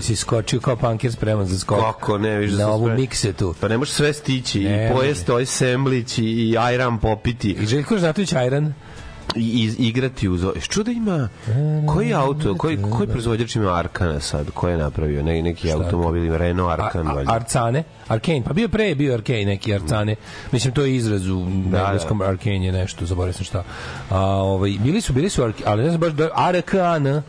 [0.00, 1.80] Kako si skočio kao pankir spreman za skok.
[1.80, 3.54] Kako ne, viš da Na ovu miksetu.
[3.60, 7.66] Pa ne možeš sve stići Ne i pojest ovaj semblić i, i ajran popiti I
[7.66, 8.74] Željko Žnatović Ajran.
[9.36, 9.40] i,
[9.78, 10.46] i igrati uz...
[10.60, 11.28] Što da ima...
[11.94, 14.50] Koji auto, koji, koji proizvođač ima Arkana sad?
[14.50, 15.22] Ko je napravio?
[15.22, 17.34] Ne, neki automobil ima Renault Arkan, A- a-.
[17.34, 20.16] Arcane, Arcane, pa bio je pre, bio je Arcane, neki Arcane.
[20.52, 23.64] Mislim, to je izraz u engleskom Arcane je nešto, zaboravio sam šta.
[24.10, 27.22] A, ovaj, bili su, bili su, Arc- ali ne znam baš da, Arkan,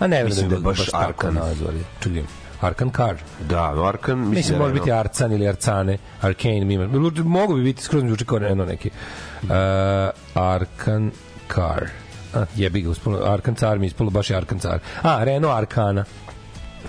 [0.00, 1.34] a ne znam da je baš tako Arkan.
[1.34, 1.84] nazvali.
[2.02, 2.26] Čujem.
[2.60, 3.16] Arkan Car.
[3.40, 4.18] Da, Arkan...
[4.18, 4.92] Mislim, Mislim, da može biti.
[4.92, 6.86] Arcan ili Arcane, Arcane mi ima.
[7.24, 8.90] Mogu bi biti, skroz mi zvuči kao neki.
[9.42, 9.48] Uh,
[10.34, 11.10] Arkan
[11.54, 11.86] Car.
[12.34, 14.78] A, jebi ga, uspolo, Arkan Car mi je ispalo baš je Arkan Car.
[15.02, 16.04] A, Renault Arkana.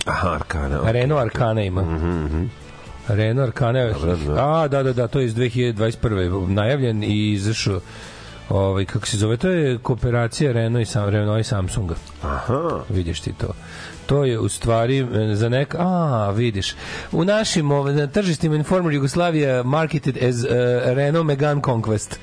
[0.06, 0.80] Aha, Arkana.
[0.84, 1.82] A Renault Arkana ima.
[3.08, 3.80] Renault Arkana.
[3.80, 4.36] je- Dobro, dobro.
[4.40, 6.48] A, da, da, da, to je iz 2021.
[6.48, 7.80] najavljen i izašao
[8.54, 11.96] ovaj kako se zove to je kooperacija Renault i sam Renault i Samsunga.
[12.24, 12.80] Aha.
[12.90, 13.54] Vidiš ti to.
[14.12, 16.76] To je u stvari e, za neka a vidiš
[17.12, 20.50] u našim ovaj, na tržištima Informer Jugoslavia marketed as uh,
[20.86, 22.20] Renault Megane Conquest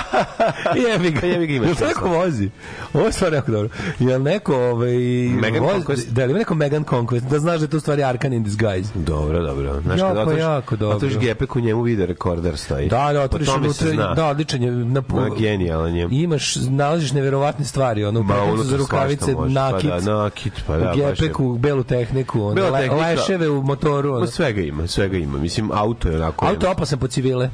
[0.88, 2.50] jebi ga Jebi ga, imaš Jel to neko vozi
[2.94, 4.94] ovo je stvar jako dobro jel neko ovaj,
[5.40, 6.08] Megane vozi, Conquest?
[6.08, 8.90] da li ima neko Megane Conquest da znaš da je to stvari Arkan in disguise
[8.94, 9.80] Dobro, dobro.
[9.80, 10.96] Znaš, Jako, kad otvoriš, jako dobro.
[10.96, 12.88] Otvoriš gepek u njemu video rekorder stoji.
[12.88, 16.08] Da, da, otvoriš unutra, da, odličan je na Ma, genijalan je.
[16.10, 19.54] Imaš, nalaziš neverovatne stvari, ono, Ma, za rukavice, svašta može.
[19.54, 21.12] nakit, Pa da, nakit, pa da, je.
[21.12, 22.96] gepeku, belu tehniku, ono, Bela tehnika.
[22.96, 24.14] leševe u motoru.
[24.14, 24.26] Ono.
[24.26, 25.38] svega ima, svega ima.
[25.38, 26.46] Mislim, auto je onako...
[26.46, 27.50] Auto je opasan po civile.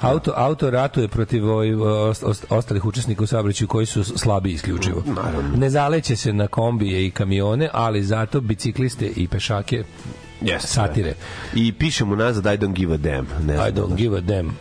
[0.00, 5.02] Auto, auto ratuje protiv ovaj, ost- ost- ostalih učesnika u saobraćaju koji su slabi isključivo.
[5.56, 9.84] Ne zaleće se na kombije i kamione, ali zato bicikliste i pešake
[10.42, 11.14] Yes, satire.
[11.54, 13.26] I piše mu nazad I don't give a damn.
[13.46, 14.56] Ne znam, I don't give a damn.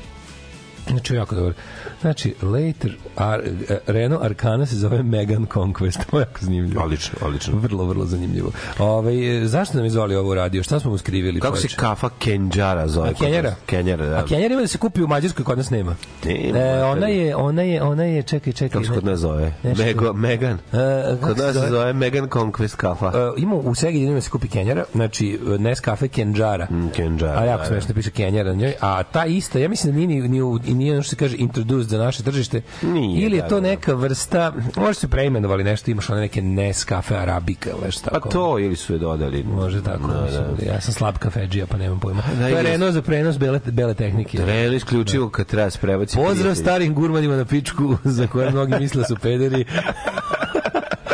[0.90, 1.54] Znači, jako dobro.
[2.02, 3.42] Znači, later, Ar,
[3.88, 6.00] Renault Arcana se zove Megan Conquest.
[6.12, 6.84] Ovo je jako zanimljivo.
[6.84, 7.58] Odlično, odlično.
[7.58, 8.52] Vrlo, vrlo zanimljivo.
[8.80, 9.14] Ove,
[9.48, 10.64] zašto nam je zvali ovo radio?
[10.64, 11.40] Šta smo mu skrivili?
[11.40, 13.10] Kako se kafa Kenđara zove?
[13.10, 13.56] A Kenjara?
[13.66, 14.18] Kenjara, da.
[14.18, 15.96] A Kenjara ima da se kupi u Mađarskoj, kod nas nema.
[16.26, 18.70] Nema, E, ona je, ona je, ona je, čekaj, čekaj.
[18.72, 19.54] Kako se kod nas zove?
[19.64, 20.58] Nešto- Mego, Megan.
[20.74, 21.94] E, Kod nas se zove?
[21.94, 23.08] Megan Conquest kafa.
[23.08, 26.68] Uh, ima u Segedinu ima da se kupi Kenjara, znači uh, Nescafe Kenjara.
[26.72, 28.74] Mm, Kenđara, A jako da, smešno piše Kenjara na njoj.
[28.82, 31.16] A ta ista, ja mislim da nije ni, ni, u- i nije ono što se
[31.16, 32.62] kaže introduced za naše tržište.
[32.82, 33.62] Nije, Ili je da, to da.
[33.62, 38.30] neka vrsta, možda su preimenovali nešto, imaš one neke Nescafe Arabika ili nešto Pa tako.
[38.30, 39.44] to ili su je dodali.
[39.46, 40.22] Može tako, Da,
[40.60, 40.66] da.
[40.66, 42.22] Ja sam slab kafedžija, pa nemam pojma.
[42.34, 42.64] Da, to je.
[42.64, 44.38] Renault za prenos bele, bele tehnike.
[44.38, 46.16] Reno isključivo kad treba se prebaci.
[46.16, 46.56] Pozdrav prijatelji.
[46.56, 49.66] starim gurmanima na pičku za koje mnogi misle su pederi.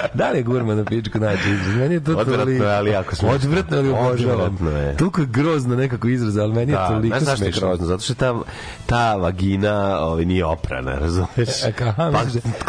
[0.13, 1.75] da li je gurman na pičku izraz?
[1.75, 3.35] Meni je to Odvratno toliko- ali jako smešno.
[3.35, 4.57] Odvratno, ali obožavam.
[4.97, 7.67] Toliko je grozno nekako izraz, ali meni je Da, toliko znaš zašto je smešno.
[7.67, 7.85] grozno?
[7.85, 8.35] Zato što ta,
[8.85, 11.63] ta vagina ovaj, nije oprana, razumeš?
[11.65, 12.19] E, ka, pa, da-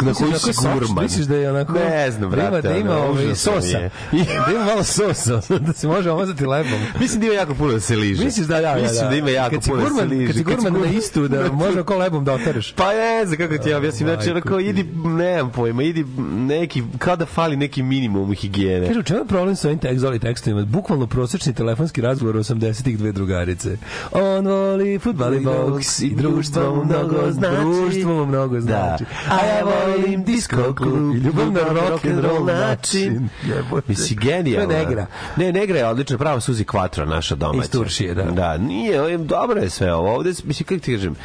[0.01, 1.03] na koju da si gurman?
[1.03, 1.73] Misliš da je onako...
[1.73, 2.61] Ne znam, da brate.
[2.61, 3.79] da ima ovaj, sosa.
[4.45, 6.79] da ima malo sosa, da se može omazati lebom.
[6.99, 8.23] Mislim da ima jako puno da se liže.
[8.25, 10.27] Misliš da, da, da, Mislim da ima jako puno da se liže.
[10.27, 12.73] Kad si gurman na istu, da može oko lebom da otereš.
[12.73, 14.09] Pa ne znam kako ti ja objasnim.
[14.09, 16.05] Znači, onako, idi, nemam pojma, idi
[16.37, 18.87] neki, kao da fali neki minimum higijene.
[18.87, 20.65] Kaže, u čemu je problem sa ovim tek, zoli tekstovima?
[20.65, 23.77] Bukvalno prosečni telefonski razgovor 80-ih dve drugarice.
[24.11, 27.55] On voli futbal i boks i društvo mu mnogo znači.
[27.61, 29.03] Društvo mu mnogo znači.
[29.29, 33.29] A ja volim disco klub i ljubav na rock and roll način.
[33.55, 33.85] Jebote.
[33.87, 34.67] Mislim, genijalno.
[34.67, 35.05] To je Negra.
[35.35, 37.63] Ne, Negra je odlična, prava Suzi Quattro, naša domaća.
[37.63, 38.23] Iz Turšije, da.
[38.23, 40.15] Da, nije, dobro je sve ovo.
[40.15, 41.15] Ovde, mislim, kako ti kažem,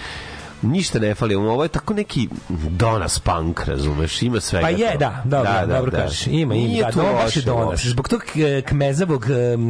[0.62, 1.34] ništa ne fali.
[1.34, 2.28] Ovo je tako neki
[2.70, 4.62] Donas punk, razumeš, ima svega.
[4.62, 4.98] Pa je, to.
[4.98, 6.26] da, dobro, dobro kažeš.
[6.26, 6.54] Ima, ima.
[6.54, 7.84] Nije Da, to to baš je donas.
[7.84, 9.26] Zbog tog e, kmezavog,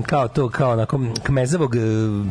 [0.06, 1.80] kao to, kao onako, kmezavog e,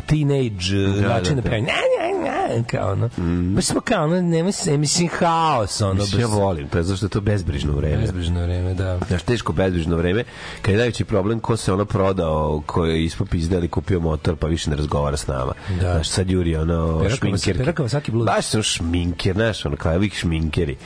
[0.07, 2.63] teenage e, Da, načina da, da.
[2.63, 3.09] kao ono.
[3.55, 5.93] Baš smo kao ono, nema se, mislim, haos, ono.
[5.93, 7.97] Mislim, ja volim, pa zato što je to bezbrižno vreme.
[7.97, 8.99] Bezbrižno vreme, da.
[9.07, 10.23] Znaš, teško bezbrižno vreme,
[10.61, 14.47] kad je najveći problem ko se ono prodao, ko je ispod pizdeli, kupio motor, pa
[14.47, 15.53] više ne razgovara s nama.
[15.81, 15.93] Da.
[15.93, 17.53] Znaš, sad Juri, ono, Peraka šminker.
[17.53, 18.25] Vas- Peraka Vasaki Blues.
[18.25, 20.77] Baš su šminker, znaš, ono, kao uvijek šminkeri.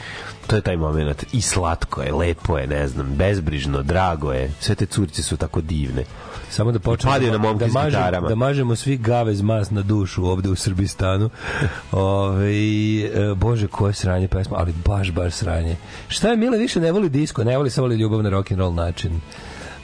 [0.48, 1.24] To je taj moment.
[1.32, 4.52] I slatko je, lepo je, ne znam, bezbrižno, drago je.
[4.60, 6.04] Sve te curice su tako divne.
[6.50, 8.28] Samo da počnemo da, da, gitarama.
[8.28, 11.30] da mažemo svi gavez mas na dušu ovde u Srbistanu.
[11.92, 15.76] Ove, e, bože, koje sranje pesma, ali baš, baš sranje.
[16.08, 18.60] Šta je Mile više ne voli disko, ne voli samo voli ljubav na rock and
[18.60, 19.22] roll način.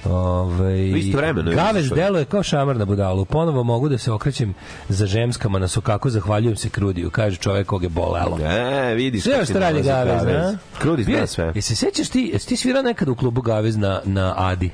[0.06, 1.96] Ove, Istovremeno je Gavez izašao.
[1.96, 3.26] deluje kao šamar na budalu.
[3.26, 4.54] Ponovo mogu da se okrećem
[4.90, 8.38] za žemskama na sokaku, zahvaljujem se Krudiju, kaže čovek kog je bolelo.
[8.44, 9.24] E, vidiš.
[9.24, 10.54] Sve što radi Gavez, Gavez.
[10.54, 10.58] na?
[10.80, 11.52] Krudi zna sve.
[11.56, 14.70] Jesi se sećaš ti, jesi ti svirao nekad u klubu Gavez na, na Adi?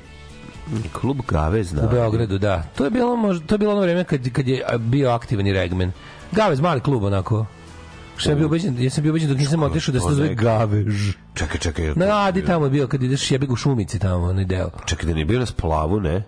[0.92, 1.86] Klub Gavez, U da.
[1.86, 2.62] Beogradu, da.
[2.76, 5.52] To je bilo možda to je bilo ono vreme kad kad je bio aktivan i
[5.52, 5.92] Regmen.
[6.32, 7.46] Gavez mali klub onako.
[8.16, 10.34] Što je bio ubeđen, ja sam bio ubeđen dok nisam otišao da se to zove
[10.34, 11.12] Gavež.
[11.34, 11.92] Čekaj, čekaj.
[11.96, 14.70] Na Adi tamo je bio kad ideš jebi u šumici tamo, onaj deo.
[14.86, 16.22] Čekaj, da nije bio na splavu, ne?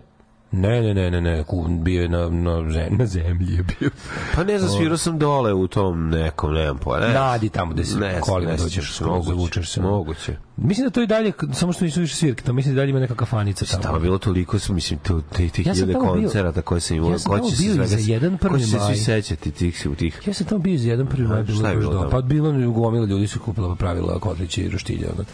[0.53, 1.45] Ne, ne, ne, ne, ne,
[1.83, 3.91] bio je na, na, zem, na zemlji je bio.
[4.35, 7.07] Pa ne znam, svirao sam dole u tom nekom, nemam pojma.
[7.07, 9.81] Ne, Nadi tamo gde se ne, kolima ne dođeš, skroz moguće, zavučeš se.
[9.81, 10.37] Moguće.
[10.57, 12.91] Mislim da to i dalje, samo što nisu više svirke, tamo mislim da i dalje
[12.91, 13.83] ima neka kafanica tamo.
[13.83, 17.11] Tamo bilo toliko, mislim, tu, tih, tih Ja hiljade koncerata koje sam imao.
[17.11, 18.87] ja sam ko tamo bio i za jedan Ko prvi će se maj.
[18.95, 21.71] svi sećati tih, u tih Ja sam tamo bio za jedan prvi maj, bilo šta
[21.71, 22.11] je bilo tamo?
[22.11, 25.09] Pa bilo mi gomila ljudi su kupila pravila kotliće i roštilja.
[25.15, 25.25] Ono.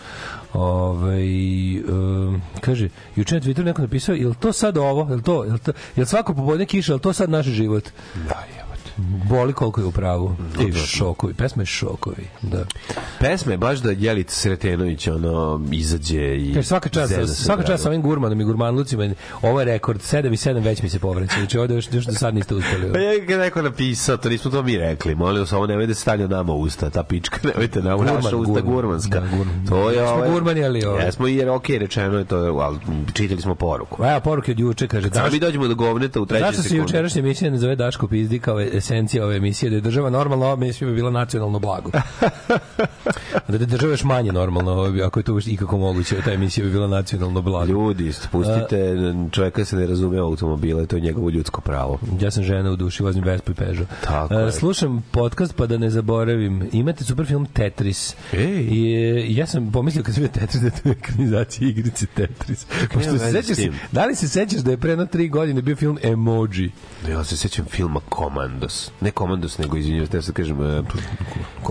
[0.52, 1.18] Ove,
[1.88, 5.03] um, kaže, juče na Twitteru neko napisao, je to sad ovo?
[5.08, 7.30] Je li to, je li to, je li svako popodne kiša, je li to sad
[7.30, 7.84] naš život?
[8.14, 8.73] Da, jebote.
[9.28, 10.36] Boli koliko je u pravu.
[10.58, 12.26] Ti šokovi, pesma je šokovi.
[12.42, 12.64] Da.
[13.20, 17.14] Pesma je baš da Jelica Sretenović ono izađe i Kaže, svaka čast,
[17.44, 19.10] svaka čast sa ovim gurmanom i gurmanlucima.
[19.42, 21.34] Ovo je rekord, 7 i 7 već mi se povraća.
[21.38, 22.92] Znači, ovde još, još do sad niste uspeli.
[22.92, 25.14] Pa je ga neko napisao, to nismo to mi rekli.
[25.14, 28.52] Molim vas, ovo nemojte da stavlja nama usta, ta pička, nemojte nama Gurman, naša usta
[28.52, 28.72] gurman.
[28.74, 29.20] gurmanska.
[29.20, 29.66] Da, gurman.
[29.68, 30.30] To je ovaj...
[30.30, 31.04] gurmani, ali ovaj.
[31.04, 32.78] Jesmo jer okej, rečeno je to, ali
[33.12, 34.04] čitali smo poruku.
[34.04, 36.82] Evo poruke od juče, kaže, daš, mi dođemo do govneta u trećoj Zašto se sekundi.
[36.82, 40.54] jučerašnja emisija ne zove Daško Pizdi kao esencija ove emisije, da je država normalno, ova
[40.54, 41.90] emisija bi bila nacionalno blago.
[43.48, 46.86] da je država još manje normalno, ako je to ikako moguće, ta emisija bi bila
[46.86, 47.72] nacionalno blago.
[47.72, 48.96] Ljudi, spustite
[49.30, 51.98] čoveka se ne razume automobile, to je njegovo ljudsko pravo.
[52.20, 53.88] Ja sam žena u duši, vozim Vespu i Peugeot.
[54.04, 54.52] Tako je.
[54.52, 56.68] slušam podcast pa da ne zaboravim.
[56.72, 58.16] Imate super film Tetris.
[58.32, 58.68] Ej.
[58.70, 62.66] I, ja sam pomislio kad sam vidio Tetris da je to ekranizacija igrice Tetris.
[62.94, 63.56] Pošto se sećaš,
[63.92, 66.70] da li se sećaš da je pre jedno tri godine bio film Emoji?
[67.08, 68.00] Ja se sećam filma
[68.74, 68.90] Komandos.
[69.00, 70.82] Ne Komandos, nego izvinjavam se, ja sad kažem, e,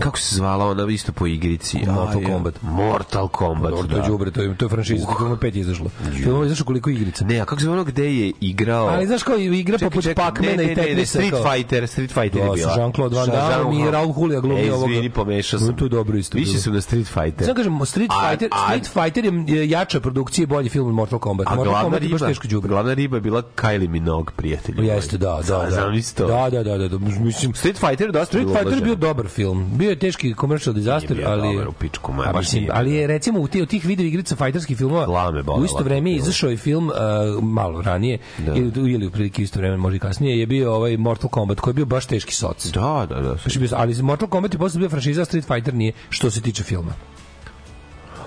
[0.00, 1.78] kako se zvala ona isto po igrici?
[1.78, 2.28] Mortal A, ja.
[2.28, 2.54] Kombat.
[2.62, 3.96] Mortal Kombat, to da.
[3.96, 5.18] je đubre, to je to je franšiza, uh.
[5.18, 5.86] film pet izašlo.
[6.14, 7.24] Film je izašlo koliko igrica.
[7.24, 8.86] Ne, a kako se ono gde je igrao...
[8.86, 11.18] Ali znaš kao igra Čekaj, poput Pac-Mana i Tetrisa.
[11.18, 12.72] Street Fighter, Street Fighter je Da, bila.
[12.72, 14.92] Jean-Claude Van Damme i Raul Julia glumi E, ovoga.
[14.92, 15.76] Izvini, pomešao sam.
[15.76, 17.46] to je dobro isto Više sam na Street Fighter.
[17.46, 21.18] Sad kažem, Street Fighter, Street Fighter je- je jača produkcija i bolji film od Mortal
[21.18, 21.46] Kombat.
[21.46, 22.68] A Mortal glavna Kombat je baš riba, teško đubre.
[22.68, 24.76] glavna riba je bila Kylie Minogue, prijatelji.
[24.76, 24.88] moji.
[24.88, 25.70] Jeste, da, da, da.
[25.70, 26.26] Znam isto.
[26.26, 27.20] Da, da, da, da, da.
[27.20, 29.70] Mislim, Street Fighter je dosta Street Fighter je bio dobar film.
[29.74, 32.92] Bio je teški commercial disaster, bio ali dobar u pičku, ma, baš mislim, nije ali
[32.92, 35.06] je recimo u tih od tih video igrica fajterskih filmova
[35.52, 36.94] u isto vreme je izašao i film uh,
[37.42, 41.28] malo ranije ili ili u prilike isto vreme, možda i kasnije je bio ovaj Mortal
[41.30, 42.66] Kombat koji je bio baš teški soc.
[42.66, 43.34] Da, da, da.
[43.34, 46.40] Baš je bio- ali Mortal Kombat je posle bio franšiza Street Fighter nije što se
[46.40, 46.92] tiče filma.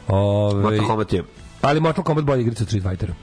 [0.07, 1.23] Ove, Mortal Kombat je
[1.61, 3.13] ali Mortal Kombat bolje igrica od Street Fightera.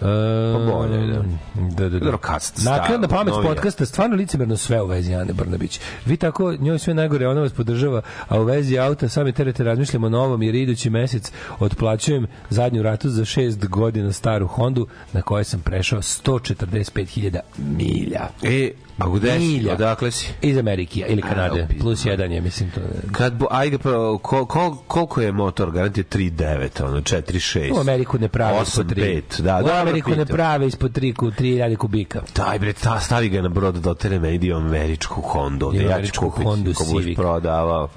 [0.00, 1.22] Pa bolje, da.
[1.54, 1.98] Da, da, da.
[1.98, 3.48] Dobro, cast Naknadna pamet novija.
[3.50, 5.80] podcasta, stvarno licemerno sve u vezi Ane Brnabić.
[6.06, 10.06] Vi tako, njoj sve najgore, ona vas podržava, a u vezi auta sami terete razmišljamo
[10.06, 15.44] o novom, jer idući mesec otplaćujem zadnju ratu za šest godina staru Hondu, na kojoj
[15.44, 18.28] sam prešao 145.000 milja.
[18.42, 19.68] E, a gde si?
[19.72, 20.26] Odakle si?
[20.42, 21.62] Iz Amerike ili Kanade.
[21.62, 21.82] opizno.
[21.82, 22.80] Plus jedan je, mislim, to.
[23.12, 23.78] Kad bo, ajde,
[24.22, 25.70] kol, kol, koliko je motor?
[25.70, 27.76] Garant je 3.9, ono, 4.6.
[27.76, 29.22] U Ameriku ne prave ispod 3.
[29.30, 29.62] 8.5, da.
[29.64, 32.22] U Ameriku ne prave ispod 3, 3000 kubika.
[32.34, 35.70] Daj bre, ta, stavi ga na brod da otere meni dio američku Hondu.
[35.72, 37.88] Da Dio ja ću kupiti, Hondu ko budeš prodavao.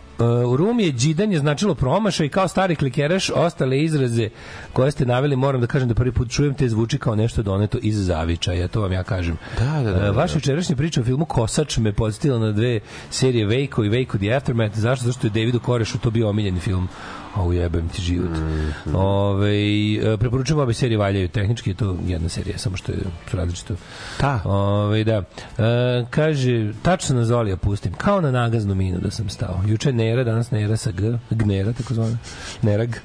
[0.44, 4.30] Uh, u Rumi je džidanje značilo promašaj kao stari klikeraš ostale izraze
[4.74, 7.78] koje ste naveli moram da kažem da prvi put čujem te zvuči kao nešto doneto
[7.82, 10.38] iz zavičaja to vam ja kažem Da, da, da, Uh, vaša da.
[10.38, 12.80] jučerašnja priča o filmu Kosač me podsjetila na dve
[13.10, 15.06] serije Veiko i Veiko the Aftermath zašto?
[15.06, 16.88] zašto je Davidu Korešu to bio omiljeni film
[17.36, 18.30] a ujebem ti život.
[18.30, 18.96] Mhm.
[18.96, 21.28] Ove, e, preporučujem obe serije valjaju.
[21.28, 22.98] Tehnički je to jedna serija, samo što je
[23.32, 23.76] različito.
[24.20, 24.42] Da.
[24.46, 25.24] Ove, da.
[25.58, 29.62] E, kaže, tačno na Zolija pustim, kao na nagaznu minu da sam stao.
[29.68, 32.18] Juče Nera, danas Nera sa G, Gnera, tako zvana.
[32.62, 32.96] Nerag.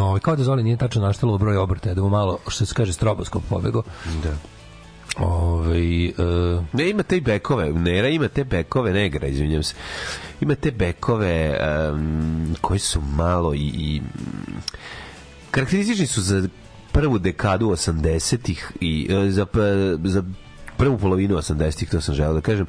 [0.00, 2.92] Ove, kao da Zoli nije tačno naštalo broj obrtaja, da mu malo, što se kaže,
[2.92, 3.82] stroboskop pobego.
[4.22, 4.36] Da.
[5.18, 6.12] Ove, e,
[6.72, 9.74] Ne, ima te bekove, Nera ima te bekove, negra, izvinjam se.
[10.40, 11.58] Ima te bekove
[11.92, 14.02] um, koji su malo i, i
[15.50, 16.48] karakteristični su za
[16.92, 19.46] prvu dekadu 80-ih i e, za,
[20.04, 20.22] za
[20.82, 22.66] prvu polovinu 80-ih, to sam želeo da kažem,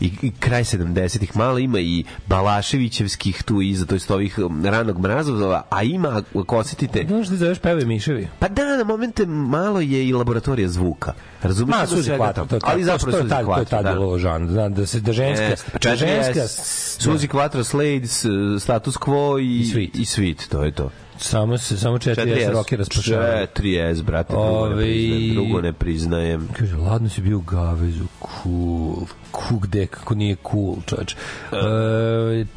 [0.00, 4.98] i, i kraj 70-ih, malo ima i Balaševićevskih tu iza, to jest ovih um, ranog
[4.98, 8.28] mrazova, a ima, ako osetite, Znaš da zoveš peve miševi?
[8.38, 11.12] Pa da, na momente malo je i laboratorija zvuka.
[11.42, 11.70] Razumiješ?
[11.70, 12.32] Ma, Ima Suzi toga.
[12.32, 13.92] to ali zapravo to je Suzi tad, to je tad da.
[13.92, 16.48] bilo žan, znam da se da ženska, pa da ženska,
[16.98, 18.26] Suzi Quattro, Slade, s-
[18.60, 19.90] Status Quo i, I Sweet.
[19.94, 20.90] i Sweet, to je to.
[21.18, 23.46] Samo se samo četiri S rockera spašavaju.
[23.46, 25.34] 4S, brate, drugo ne Ovi- priznajem.
[25.34, 26.48] Drugo ne priznajem.
[26.52, 28.94] Kaže, ladno si bio u gavezu, cool,
[29.32, 31.12] cool gde, kako nije cool, čoveč.
[31.12, 31.56] E,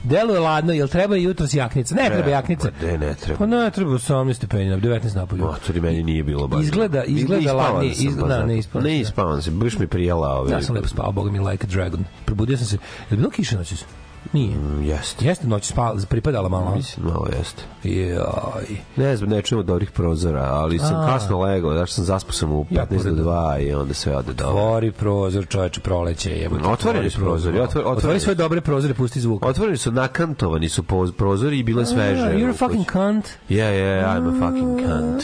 [0.04, 1.96] deluje ladno, jel treba jutros jaknica?
[1.96, 2.72] Ne treba jaknica.
[2.72, 3.38] Pa ne, ne treba.
[3.38, 5.44] Pa ne, treba 18 stepeni, 19 napolju.
[5.44, 6.62] Motori meni nije bilo baš.
[6.62, 8.46] Izgleda- izgleda ladnije, izgleda- zato.
[8.46, 10.52] ne, ispavan si, Ne ispavan se, baš mi prijela ove.
[10.52, 12.06] Ja sam lepo spao, boga mi like a dragon.
[12.26, 13.86] Probudio sam se, je li bilo kiše noćas?
[14.34, 14.56] Nije.
[14.56, 15.26] Mm, Jeste.
[15.26, 16.76] Jeste noć spala, pripadala malo.
[16.76, 17.64] Mislim, malo jeste.
[17.84, 18.78] Joj.
[18.96, 21.08] Ne znam, ne čujemo dobrih prozora, ali sam A.
[21.08, 23.24] kasno legao, znaš sam zaspao sam u Ja 15 do pored-
[23.58, 24.62] 2 i onda sve ode dobro.
[24.62, 26.64] Otvori prozor, čoveče, proleće, jebote.
[26.64, 28.24] Otvoreni otvori su prozori, otvor- otvoreni Otvori su.
[28.24, 29.46] svoje dobre prozore, pusti zvuk.
[29.46, 30.84] Otvoreni su, nakantovani su
[31.18, 32.22] prozori i bilo je sveže.
[32.22, 33.26] Ah, You're a fucking cunt.
[33.50, 35.24] Yeah, yeah, I'm a fucking cunt.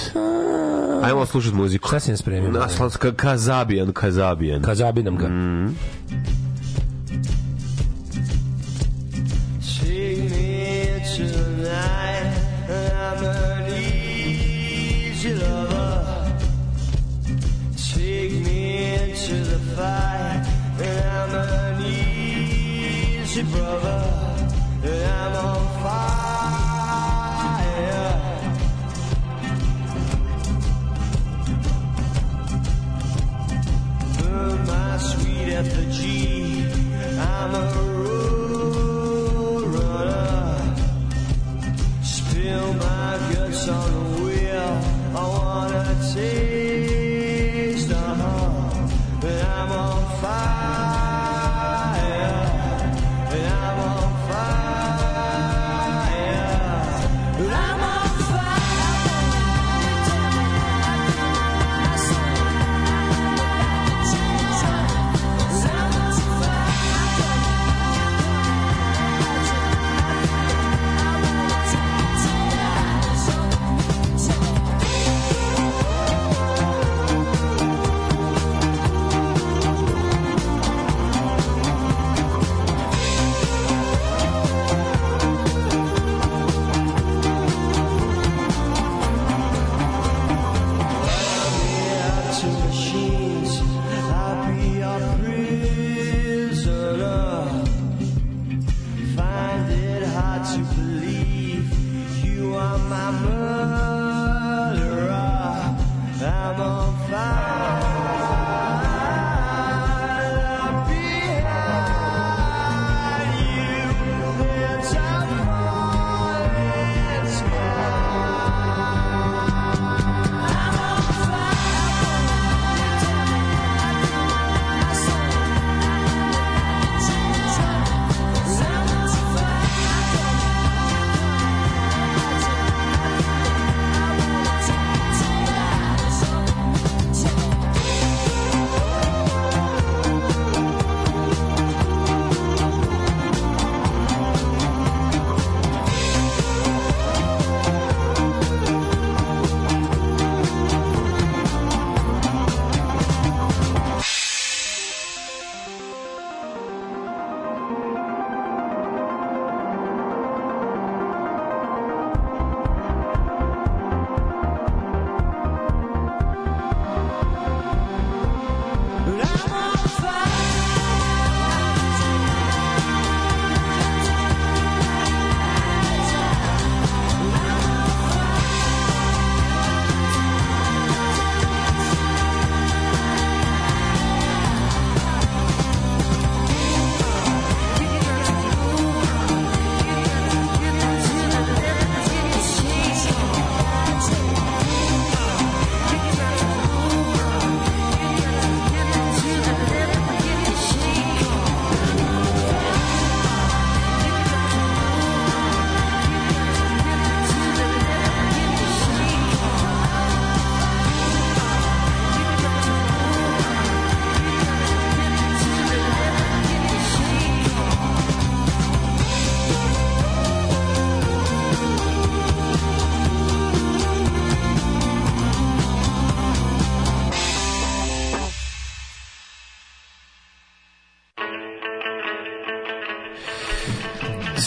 [1.04, 1.88] Ajmo slušati muziku.
[1.88, 2.62] Šta si nam spremio?
[3.16, 4.62] Kazabijan, kazabijan.
[4.62, 5.28] Kazabi nam ga.
[5.28, 5.76] Mm.
[6.10, 6.45] Take
[23.62, 23.95] brother.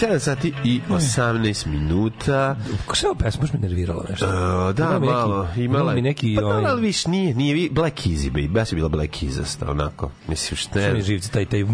[0.08, 1.72] 7 sati i 18 ne.
[1.72, 2.56] minuta.
[2.84, 3.40] Šta se ovo pesma?
[3.40, 4.26] Možda me nerviralo nešto.
[4.26, 5.44] Uh, da, imala malo.
[5.44, 6.36] Neki, imala mi neki...
[6.40, 6.62] Pa ovaj...
[6.62, 8.48] da, ali viš nije, nije Black Easy, baby.
[8.48, 10.10] Baš je bila Black Easy, onako.
[10.28, 10.86] Mislim, šta je...
[10.86, 11.64] Šta mi živci, taj, taj...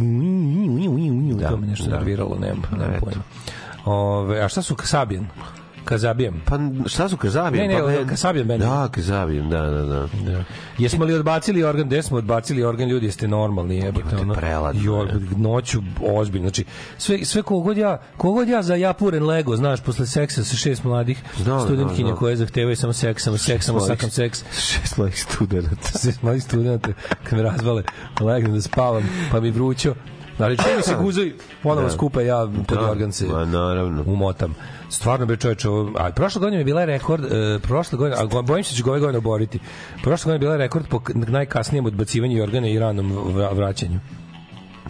[1.38, 1.96] Da, to me nešto da.
[1.96, 3.22] nerviralo, nemam, nemam pojma.
[3.84, 5.26] Ove, a šta su Sabijan?
[5.84, 6.34] Kazabijan?
[6.46, 7.68] Pa šta su Kazabijan?
[7.68, 8.60] Ne, ne, pa, Kasabijan band.
[8.60, 10.08] Da, Kazabijan, da, da, da.
[10.30, 10.44] Da.
[10.78, 11.86] Jesmo li odbacili organ?
[11.86, 12.88] Gde smo odbacili organ?
[12.88, 14.16] Ljudi, jeste normalni, jebote.
[14.16, 15.12] Ono, preladno, jo, ne.
[15.36, 16.48] noću ozbiljno.
[16.48, 16.64] Znači,
[16.98, 21.22] sve, sve kogod ja, kogod ja za japuren lego, znaš, posle seksa sa šest mladih
[21.36, 22.16] Znam, studentkinja znam, znam.
[22.16, 24.44] koje zahtevaju samo seks, samo seks, samo sakam seks.
[24.52, 25.98] Šest mladih studenta.
[26.02, 26.88] Šest mladih studenta,
[27.24, 27.82] kad me razvale,
[28.20, 29.94] legnem da spavam, pa mi vrućo,
[30.38, 31.92] Ali čini mi se guzuj, ponovo Da.
[31.92, 34.02] skupa ja pod Da, organ se ma, naravno.
[34.04, 34.54] umotam.
[34.90, 38.72] Stvarno bre čoveče, a prošle godine je bila rekord, e, prošle godine, a bojim se
[38.72, 39.58] da će ove godine oboriti.
[39.94, 44.00] Prošle godine je bila rekord po najkasnijem odbacivanju organa i ranom vra- vraćanju.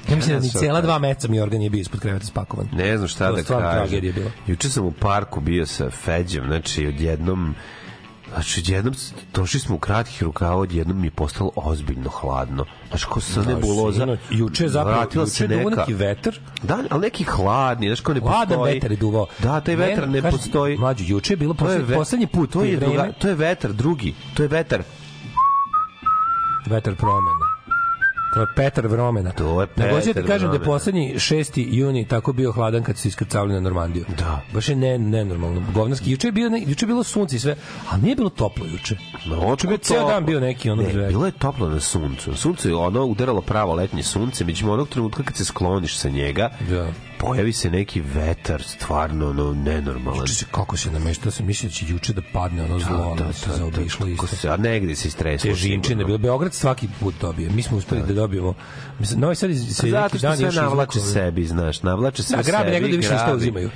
[0.09, 0.85] Ja mislim da ni cijela kažem.
[0.85, 2.69] dva meseca mi organ je bio ispod kreveta spakovan.
[2.73, 3.61] Ne znam šta To da kažem.
[3.73, 4.31] tragedija bila.
[4.47, 7.55] Juče sam u parku bio sa Feđem, znači odjednom
[8.29, 12.65] Znači, odjednom s- došli smo u kratkih rukava, odjednom mi je postalo ozbiljno hladno.
[12.89, 14.01] Znači, ko sa nebuloza.
[14.01, 15.71] Sinoć- Juče je zapravo, vratila juče je neka...
[15.71, 18.75] neki vetar, Da, ali neki hladni, znači kao ne Hladan postoji.
[18.75, 19.27] vetar je duvao.
[19.39, 20.77] Da, taj vetar ne kaži, postoji.
[20.79, 24.15] Mlađo, juče je bilo poslednji, ve- poslednji put to je, druga, to je vetar drugi.
[24.35, 24.83] To je vetar.
[26.67, 27.54] vetar promena.
[28.57, 29.33] Petar Vromena.
[29.33, 31.67] To je Nego da Petar ti kažem da je poslednji 6.
[31.71, 34.05] juni tako bio hladan kad su se iskrcavali na Normandiju.
[34.19, 34.41] Da.
[34.53, 35.63] Baš je ne, nenormalno.
[35.75, 36.11] Govnarski.
[36.11, 37.57] Juče je, bio, ne, juče je bilo sunce i sve,
[37.91, 38.97] ali nije bilo toplo juče.
[39.27, 42.31] No, Juče je ceo dan bio neki ono ne, bilo je toplo na suncu.
[42.31, 46.09] Na suncu je ono udaralo pravo letnje sunce, međutim onog trenutka kad se skloniš sa
[46.09, 46.87] njega, Da.
[47.25, 50.21] Pojavi se neki vetar, stvarno ono, nenormalan.
[50.21, 53.15] Juče se kako se nameštao, sam mislio da će juče da padne ono zlo, ono
[53.17, 54.37] da se zaobišlo Kako isto.
[54.37, 55.51] se, a negde se istreslo.
[55.51, 56.07] Te žinčine, sigurno.
[56.07, 57.51] bilo Beograd svaki put dobije.
[57.51, 58.55] Mi smo uspeli da dobijemo.
[58.99, 62.71] Mislim, Novi Sad se neki dan još navlače sebi, znaš, navlače sve Da, grabi, ne
[62.71, 63.71] sebi, gledaju više šta uzimaju.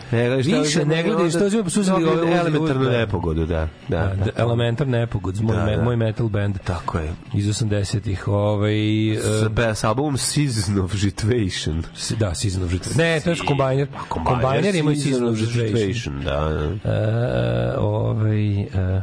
[0.60, 3.68] Više ne gledaju šta uzimaju, pa su uzeli ove- elementarnu ove- nepogodu, da.
[3.88, 4.24] Da, Da, da.
[4.24, 5.82] da, Elementar nepogod, moj, Da, da.
[5.82, 6.58] moj metal band.
[6.58, 7.12] Tako je.
[7.34, 8.28] Iz 80-ih.
[8.28, 8.78] Ovaj,
[9.10, 11.82] e, S, be- s albumom Season of Situation.
[11.96, 12.96] s- da, Season of Retreat.
[12.96, 13.86] Ne, to je Combiner.
[14.08, 16.24] Combiner imaju Season of Retreat.
[16.24, 16.40] Da,
[16.84, 16.90] da.
[16.92, 19.02] E, ovaj, e,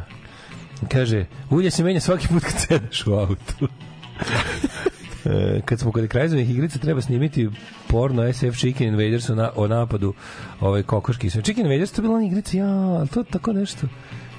[0.92, 3.68] kaže, ulje se menja svaki put kad sedeš u autu.
[5.64, 7.48] Kad smo kod krajzovih igrica treba snimiti
[7.88, 10.14] porno SF Chicken Invaders o, na, o napadu
[10.60, 11.30] ovaj kokoški.
[11.30, 13.86] Chicken Invaders to bila ona igrica, ja, to tako nešto.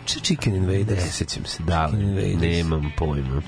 [0.05, 1.03] Če Chicken Ne Invaders?
[1.11, 1.91] sećam se, da,
[2.41, 3.41] nemam pojma.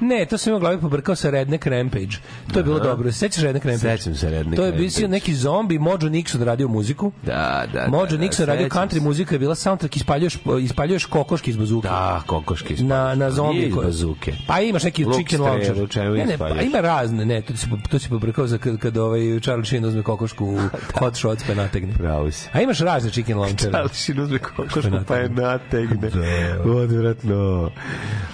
[0.00, 2.16] Ne, to sam imao glavi pobrkao sa Redneck Rampage.
[2.52, 3.12] To je bilo dobro.
[3.12, 3.96] Se Sećaš Redneck Rampage?
[3.96, 7.12] Sećam se Redneck To je bio neki zombi, Mojo Nixon radio muziku.
[7.22, 7.86] Da, da.
[7.88, 9.00] Mojo da, da, Nixon radio sećam country se.
[9.00, 11.88] muzika, je bila soundtrack, ispaljuješ, ispaljuješ kokoški iz bazuke.
[11.88, 12.74] Da, kokoški.
[12.74, 14.32] iz- na na zombi iz bazuke.
[14.46, 15.76] Pa imaš neki Luk chicken launcher.
[15.96, 19.40] Ne, ne, pa ima razne, ne, to po- to si pobrkao za kad, kad ovaj
[19.40, 20.58] Charlie Sheen uzme kokošku u
[20.98, 21.92] hot shots pa nategne.
[21.94, 22.48] Pravo si.
[22.52, 23.76] A imaš razne chicken launcher.
[23.76, 25.04] Ali si uzme kokošku nategne.
[25.06, 26.10] pa je nategne.
[26.10, 26.70] Da.
[26.72, 27.70] Odvratno.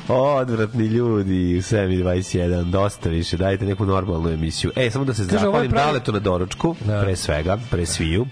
[0.08, 4.72] Odvratni ljudi u 7.21, dosta više, dajte neku normalnu emisiju.
[4.76, 7.00] E, samo da se zahvalim pravi- Daletu na doručku, Da.
[7.02, 8.26] pre svega, pre sviju.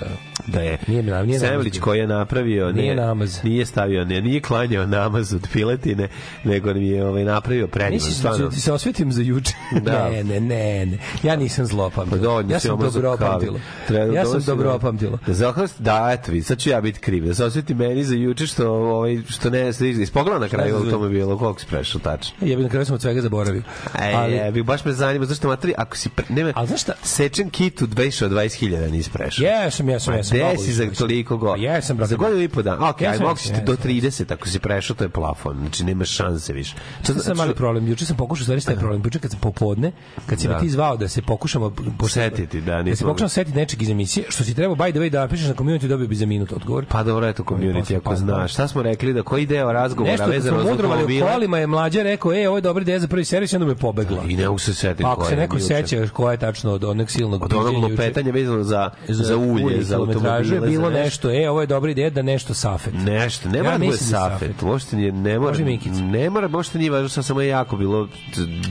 [0.00, 0.06] Da.
[0.46, 3.38] Da je Nije nam- nije Semlić koji je napravio Nije ne, namaz.
[3.44, 6.08] nije stavio ne nije klanjao namaz od piletine
[6.44, 9.52] nego mi je ovaj napravio predivan Misliš da stvarno ti se osvetim za juče?
[9.82, 10.08] Da.
[10.08, 10.98] ne, ne, ne, ne.
[11.22, 13.60] Ja nisam zlo Pa dovoljno Ja sam dobro opamtilo.
[13.88, 15.18] Treba- Ja sam dobro opamtilo.
[15.26, 17.26] Da da, eto, vidi, sad ću ja biti kriv.
[17.26, 21.38] Da se osveti meni za juče što, ovaj, što ne, se ispogledao na kraju automobila,
[21.38, 22.36] koliko si prešao tačno.
[22.40, 23.62] Ja bih na kraju sam od svega zaboravio.
[24.02, 26.80] Ej, Ali- ali, bi baš me zanima, zašto matri, ako si, pre, nema, Ali znaš
[26.82, 26.92] šta?
[27.02, 29.44] sečen kit u 20 od 20.000 nisi prešao.
[29.44, 30.31] Jesam, jesam, jesam.
[30.32, 31.68] Gde mnogo si za toliko godina?
[31.68, 32.10] Pa jesam, brate.
[32.10, 32.88] Za godinu i po dana.
[32.90, 33.90] Ok, Jesam, ajde, mogu ti do jesam.
[33.90, 35.56] 30, ako si prešao, to je plafon.
[35.58, 36.74] Znači, nema šanse više.
[37.06, 37.88] To sam mali problem.
[37.88, 39.02] Juče sam pokušao stvari taj problem.
[39.04, 39.92] Juče kad sam popodne,
[40.26, 40.60] kad si me Da.
[40.60, 44.26] ti zvao da se pokušamo pošto- Setiti, da, Da se pokušamo setiti nečeg iz emisije,
[44.28, 46.84] što si trebao by the way da napišeš na community dobio bi za minut odgovor.
[46.88, 48.52] Pa dobro, eto, community, ako Pa, znaš.
[48.52, 51.32] Šta smo rekli, da koji deo razgovora Nešto vezano smo za automobile?
[51.32, 54.24] kolima je mlađa rekao, e, ovo je dobra ideja za prvi servis, onda me pobegla.
[54.28, 56.84] I ne mogu se setiti Pa ako se je neko seća koja je tačno od
[56.84, 61.50] onog silnog Od onog lupetanja vezano za, za, ulje, za automobile, je bilo nešto, e,
[61.50, 62.94] ovo je dobra ideja da nešto safet.
[62.96, 64.62] Nešto, ne mora da bude mislim da safet.
[64.62, 65.56] Uopšte nije, ne mora,
[66.02, 68.08] ne mora, možda nije važno, samo je jako bilo...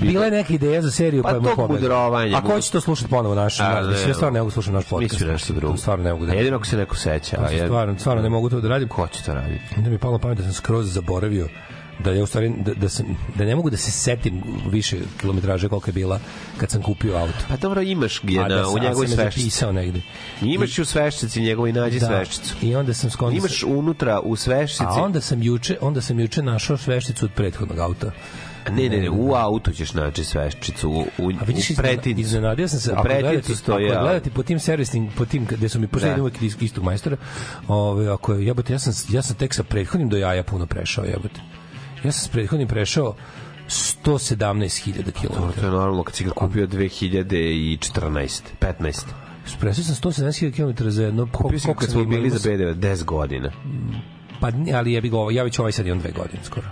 [0.01, 1.75] Bila je neka ideja za seriju Pa je mu tog pobegla.
[1.75, 2.37] mudrovanja.
[2.37, 3.59] A ko će to slušati ponovo naš?
[3.59, 5.13] A, naš ne, ja stvarno ne mogu slušati naš podcast.
[5.13, 5.73] Mislio nešto drugo.
[5.73, 6.33] To Stvarno ne mogu da.
[6.33, 7.37] Jedino ako se neko seća.
[7.37, 8.87] To stvarno, stvarno ne mogu to da radim.
[8.87, 9.63] Ko će to raditi?
[9.77, 11.47] Onda mi je palo pamet da sam skroz zaboravio
[12.03, 15.69] da je u stvari da, da, sam, da ne mogu da se setim više kilometraže
[15.69, 16.19] koliko je bila
[16.57, 17.45] kad sam kupio auto.
[17.49, 19.41] Pa dobro, imaš je A na, da u njegovoj sveščici.
[19.41, 20.01] zapisao negde.
[20.41, 22.05] Imaš i u sveščici njegovoj nađi Da.
[22.07, 22.55] sveščicu.
[22.61, 24.83] I onda sam skonto Imaš unutra u sveščici.
[24.83, 28.11] A onda sam juče, onda sam juče našao svešticu od prethodnog auta.
[28.69, 32.21] Ne, ne, ne, u autu ćeš naći sveščicu, u, u, A vidiš, u pretincu.
[32.21, 34.03] iznenadio sam se, ako gledati, stoji ako auto.
[34.03, 36.29] gledati po tim servisnim, po tim, gde su mi pošto Da.
[36.41, 37.17] iz istog majstora,
[37.67, 41.05] ove, ako je, jebote, ja sam, ja sam tek sa prethodnim do jaja puno prešao,
[41.05, 41.41] jebote.
[42.03, 43.15] Ja sam s prethodnim prešao
[43.67, 45.59] 117.000 To, km.
[45.59, 49.05] to je normalno kad si ga kupio 2014, 15.
[49.59, 51.27] Prešao sam 170.000 km za jedno...
[51.31, 53.51] Kupio ga kad smo bili za BDV 10 godina.
[54.39, 56.67] Pa, ali jebi ga, ovo- ja već ovaj sad imam dve godine skoro.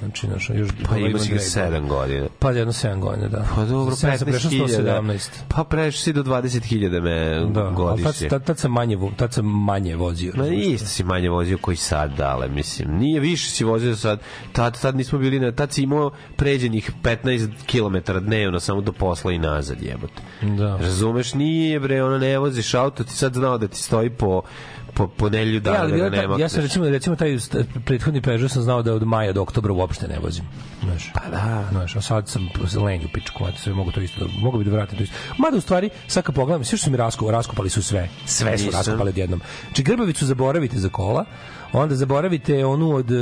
[0.00, 2.26] Znači, znaš, još Pa ima ga 7 godina.
[2.38, 3.44] Pa jedno 7 godina, da.
[3.54, 5.00] Pa dobro, Sa sedam sam prešao 15.000.
[5.00, 5.28] 117.
[5.48, 8.28] Pa prešao si do 20.000 me Da, tad, godišnje.
[8.28, 10.32] tad, tad, sam manje, tad sam manje vozio.
[10.36, 12.96] Ma isto si manje vozio koji sad, dale, mislim.
[12.98, 14.20] Nije više si vozio sad.
[14.52, 15.52] Tad, tad nismo bili na...
[15.52, 20.22] Tad si imao pređenih 15 km dnevno samo do posla i nazad, jebote.
[20.42, 20.76] Da.
[20.76, 21.34] Razumeš?
[21.34, 24.42] Nije, bre, ono ne voziš auto, ti sad znao da ti stoji po
[24.90, 26.36] po, po nelju Ja, dana ali da ga nema.
[26.38, 27.38] ja sam recimo, recimo taj
[27.84, 30.44] prethodni Peugeot sam znao da od maja do oktobra uopšte ne vozim.
[30.82, 31.10] Znaš.
[31.14, 31.64] Pa da.
[31.70, 34.70] Znaš, a sad sam lenju pičku, a sve mogu to isto, da, mogu bi da
[34.70, 35.16] vratim to isto.
[35.38, 38.08] Mada u stvari, sad kad pogledam, sve što su mi raskopali, raskopali su sve.
[38.26, 38.78] Sve su Nisam.
[38.78, 39.40] raskopali odjednom.
[39.64, 41.24] Znači, grbavicu zaboravite za kola,
[41.72, 43.14] onda zaboravite onu od, e,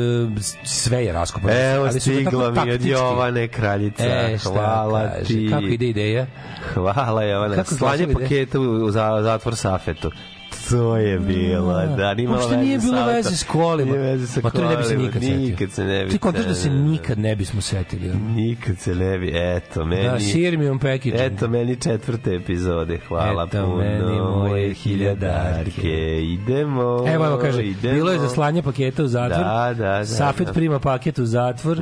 [0.65, 1.53] sve je raskopano.
[1.55, 2.85] Evo Ali stigla mi od.
[2.85, 4.05] Jovane Kraljica.
[4.05, 5.49] E, Hvala kaže, ti.
[5.51, 6.27] Kako ide ideja?
[6.75, 7.55] Hvala Jovana.
[7.55, 10.11] Kako Slanje paketa u, u za- zatvor Safetu.
[10.71, 13.91] To je bilo, da, nije Uopšte nije bilo veze s kolima.
[13.91, 15.39] Nije veze sa Ma to ne bi se kolima, nikad setio.
[15.39, 16.11] Nikad se ne bi.
[16.11, 18.09] Ti kontaš da se nikad ne bismo setili.
[18.15, 20.05] Nikad se ne bi, eto, meni...
[20.05, 21.15] Da, Sirmium packaging.
[21.17, 23.77] Eto meni četvrte epizode, hvala Eto puno.
[23.77, 26.23] meni moje hiljadarke.
[26.25, 27.95] Idemo, Evo, evo kaže, idemo.
[27.95, 29.39] bilo je za slanje paketa u zatvor.
[29.39, 30.53] Da, da, da, Safet da.
[30.53, 31.79] prima paket u zatvor.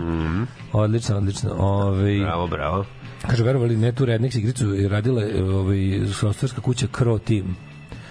[0.73, 1.51] Odlično, odlično.
[1.55, 2.85] Ove, Bravo, bravo.
[3.27, 5.23] kaže, verovali, ne tu rednik igricu je radila
[5.53, 5.77] ovaj,
[6.13, 7.57] softverska kuća Crow Team.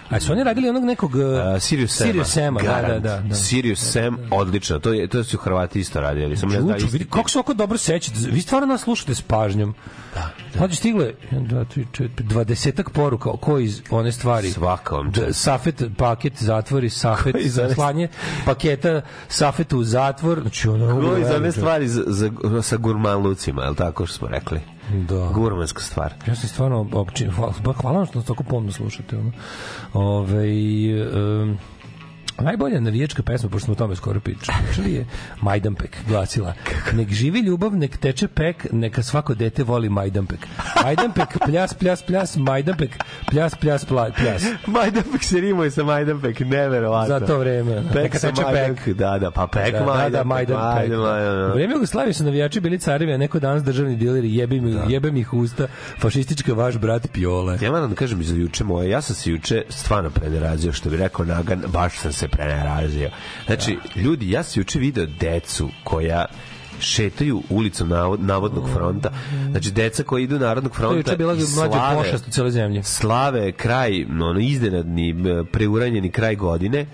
[0.09, 1.11] A su oni radili onog nekog...
[1.15, 1.21] Uh,
[1.59, 2.07] Sirius Sam.
[2.07, 3.19] Sirius Sama, da, da, da.
[3.19, 3.35] da.
[3.35, 4.79] Sirius Sam, odlično.
[4.79, 6.37] To, je, to su Hrvati isto radili.
[6.37, 8.17] Samo ne znam da vidi kako se oko dobro sećate.
[8.21, 9.75] Vi stvarno nas slušate s pažnjom.
[10.15, 10.29] Da.
[10.59, 14.51] Mlađe stigle 1, 2, 3, 4, 20 poruka ko iz one stvari.
[14.51, 15.41] Svaka vam D- čast.
[15.41, 18.07] Safet paket zatvori, Safet one- slanje
[18.45, 20.41] paketa Safetu u zatvor.
[20.41, 24.27] Znači ono Ovo iz one stvari za, za, sa gurmanlucima, je li tako što smo
[24.27, 24.59] rekli?
[24.89, 25.31] Da.
[25.33, 26.13] Gurmanska stvar.
[26.27, 29.17] Ja sam stvarno opći, hvala, hvala vam što nas tako pomno slušate.
[29.17, 29.31] Ono.
[29.93, 30.47] Ove,
[31.41, 31.57] um,
[32.39, 35.05] Najbolja navijačka pesma, pošto smo o tome skoro pričali, pričali je
[35.41, 36.53] Majdanpek, glasila.
[36.93, 40.47] Nek živi ljubav, nek teče pek, neka svako dete voli Majdanpek.
[40.83, 42.97] Majdanpek, pljas, pljas, pljas, Majdanpek,
[43.31, 44.43] pljas, pljas, pljas.
[44.67, 47.19] Majdanpek se rimuje sa Majdanpek, neverovatno.
[47.19, 47.83] Za to vreme.
[47.93, 48.95] Pek Neka sa teče pek.
[48.95, 50.11] Da, da, pa pek Da, da, Majdanpek.
[50.11, 50.23] da.
[50.23, 54.71] Majdan, Majdan, U vreme Jugoslavije su navijači bili carevi, a neko danas državni dileri, jebim,
[54.73, 54.83] Da.
[54.89, 55.67] jebem ih usta,
[55.99, 57.57] fašistička vaš brat Piole.
[57.61, 60.89] Ja moram da kažem i za juče moje, ja sam se juče stvarno prenerazio, što
[60.89, 63.09] bi rekao Nagan, baš sam se prenerazio.
[63.45, 66.25] Znači, ljudi, ja sam juče video decu koja
[66.79, 69.11] šetaju ulicom navod, navodnog fronta.
[69.51, 72.51] Znači, deca koji idu narodnog To je fronta juče bila i slave- pošast u celoj
[72.51, 72.83] zemlji.
[72.83, 75.15] slave kraj, ono, iznenadni,
[75.51, 76.85] preuranjeni kraj godine,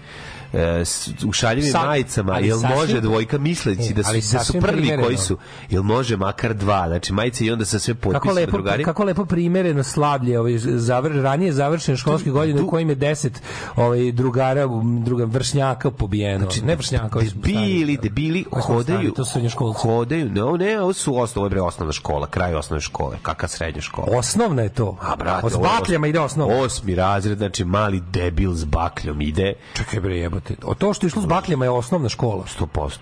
[1.27, 5.03] u šaljivim Sad- majicama, jel sasvim- može dvojka misleći da su, da su prvi primereno.
[5.03, 5.37] koji su,
[5.69, 8.83] jel može makar dva, znači majice i onda sa sve kako potpisima lepo, drugari.
[8.83, 13.29] kako lepo primereno slavlje ovaj, zavr, ranije završene školske godine u kojim je 10
[13.75, 14.67] ovaj, drugara,
[15.03, 16.39] druga vršnjaka pobijeno.
[16.39, 17.97] Znači, ne vršnjaka, debili, stari.
[17.97, 19.79] debili hodaju, stari, to su srednjoškolci.
[19.79, 23.47] hodaju, ne, ne, ovo su osnovne, ovo je bre osnovna škola, kraj osnovne škole, kakva
[23.47, 24.07] srednja škola.
[24.11, 24.97] Osnovna je to.
[25.01, 26.55] A, brate, S bakljama ide osnovna.
[26.55, 30.67] Osmi razred, znači mali debil s bakljom ide Čekaj bre, jebote.
[30.67, 32.45] O to što je išlo s bakljama je osnovna škola.
[32.60, 32.97] 100%.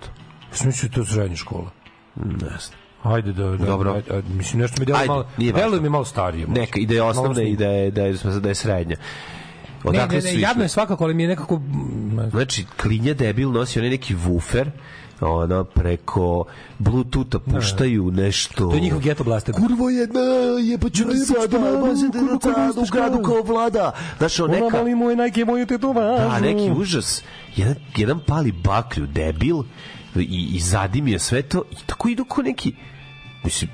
[0.51, 1.71] Mislim da je to srednja škola.
[2.15, 2.79] Ne znam.
[3.03, 3.93] Ajde da, da Dobro.
[3.93, 6.47] Ajde, ajde, mislim nešto mi deluje malo, deluje mi malo starije.
[6.47, 6.61] možda.
[6.61, 8.95] Neka, i da je osnovna i da je, da je, da je srednja.
[9.83, 10.41] Ne, Odakle ne, ne, išli?
[10.41, 11.61] jadno je svakako, ali mi je nekako...
[12.11, 12.29] ne.
[12.29, 14.69] Znači, klinja debil nosi onaj neki wufer,
[15.21, 16.45] ono, preko
[16.79, 18.69] Bluetootha puštaju nešto...
[18.69, 19.55] To je njihov geto blaster.
[19.55, 20.21] Kurvo jedna,
[20.63, 21.57] jebaću na sada,
[22.81, 23.91] u gradu kao vlada.
[24.17, 24.95] Znaš, ono neka...
[24.95, 26.29] moje najke, moju tetovažu.
[26.29, 27.23] Da, neki užas.
[27.55, 29.57] Jedan, jedan pali baklju, debil,
[30.15, 32.75] i, i zadimio sve to, i tako idu ko neki...
[33.43, 33.69] Mislim,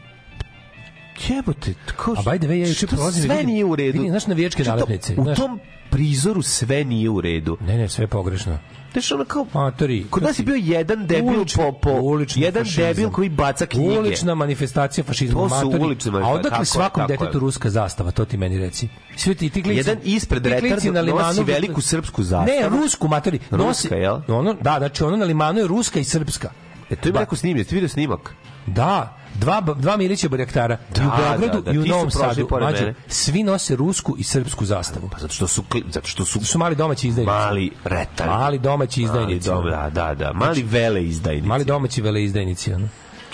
[1.28, 2.14] jebote, kao...
[2.18, 3.98] A by the way, ja juče prolazim Sve vidim- nije u redu.
[3.98, 7.58] vidim, znaš, navijačke to- nalepnice, U tom prizoru sve nije u redu.
[7.62, 8.58] Ne, ne, sve je pogrešno.
[8.96, 9.46] Znaš, ono kao...
[9.54, 10.06] Matori.
[10.10, 12.84] Kod nas je bio jedan debil Ulični- po, po ulični jedan fašizam.
[12.86, 14.00] debil koji baca knjige.
[14.00, 15.40] Ulična manifestacija fašizma.
[15.40, 17.18] To su ulične A odakle je, svakom tako je.
[17.18, 18.88] detetu ruska zastava, to ti meni reci.
[19.16, 22.48] Svi ti, ti klici, Jedan ispred retarda na nosi limanu- veliku srpsku zastavu.
[22.72, 23.40] Ne, rusku, matori.
[23.52, 24.20] Nosi, Ruska, jel?
[24.30, 26.50] Ono, da, znači ono na limanu je ruska i srpska.
[26.90, 28.36] E, to ima Ba- neko snimljen, jeste vidio snimak?
[28.66, 32.48] Da, dva, dva Milića Barjaktara Da, i u Beogradu da, da, i u Novom Sadu.
[32.52, 32.94] mene.
[33.08, 35.10] svi nose rusku i srpsku zastavu.
[35.12, 37.32] Pa zato što su, zato što su su mali domaći izdajnici.
[37.32, 38.30] mali retari.
[38.30, 39.50] Mali domaći Mali izdajnici.
[39.50, 40.34] dom, da, da, da.
[40.34, 41.48] Mali vele izdajnici.
[41.48, 42.88] Mali domaći veleizdajnici, ono.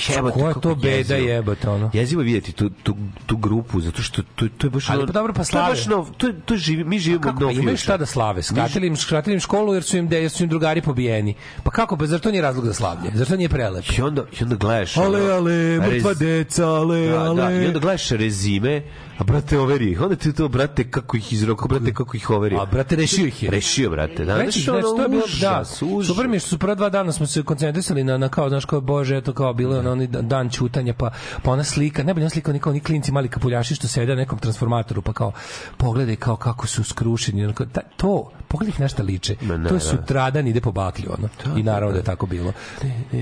[0.09, 1.19] Jebote, Koja je to beda jezivo.
[1.19, 1.89] jebote, ono?
[1.93, 4.89] Jezivo je vidjeti tu, tu, tu grupu, zato što to, to je baš...
[4.89, 5.69] Ali pa dobro, pa to je slave.
[5.69, 7.77] baš nov, to, to živi, mi živimo Kako no pa imaju future.
[7.77, 8.43] šta da slave?
[8.43, 11.33] Skratili im, skratili im školu jer su im, jer su im drugari pobijeni.
[11.63, 11.97] Pa kako?
[11.97, 13.11] Pa zar to nije razlog za slavlje?
[13.13, 13.93] Zar to nije prelepo?
[13.97, 14.97] I onda, i onda gledaš...
[14.97, 17.43] Ale, ale, mrtva rez- deca, ale, Da, ale.
[17.43, 18.81] da, i onda gledaš rezime,
[19.21, 22.55] a brate overi ih, onda ti to, brate, kako ih izroko, brate, kako ih overi.
[22.55, 23.49] A, brate, rešio ih je.
[23.49, 24.37] Rešio, brate, da.
[24.37, 25.65] Reći, Znaš, znači, to je bilo, da,
[26.05, 28.65] super mi je što su prva dva dana smo se koncentrisali na, na kao, znaš,
[28.65, 31.11] kao, bože, eto, kao bilo je na onaj dan čutanja, pa,
[31.43, 34.21] pa ona slika, najbolje ona slika, oni kao oni klinci, mali kapuljaši što sede na
[34.21, 35.31] nekom transformatoru, pa kao,
[35.77, 39.79] pogledaj kao kako su skrušeni, onako, ta, to, pogledaj na šta liče, ne, to je
[39.79, 39.79] da.
[39.79, 42.53] sutradan ide po baklju, ono, i naravno da je tako bilo.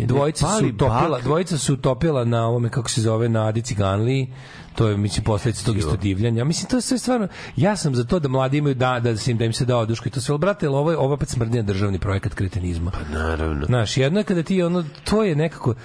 [0.05, 4.27] Dvojica su utopila, dvojica su utopila na ovome, kako se zove, na Adi Ciganliji,
[4.79, 6.43] to je mislim posledica tog isto divljanja.
[6.43, 9.31] Mislim to je sve stvarno ja sam za to da mladi imaju da da se
[9.31, 11.13] im da im se da oduška i to sve al, brate, jel ovo je ovo
[11.13, 12.91] opet smrdnja državni projekat kretenizma.
[12.91, 13.65] Pa Naravno.
[13.65, 15.75] Znaš, jedno je kada ti ono to je nekako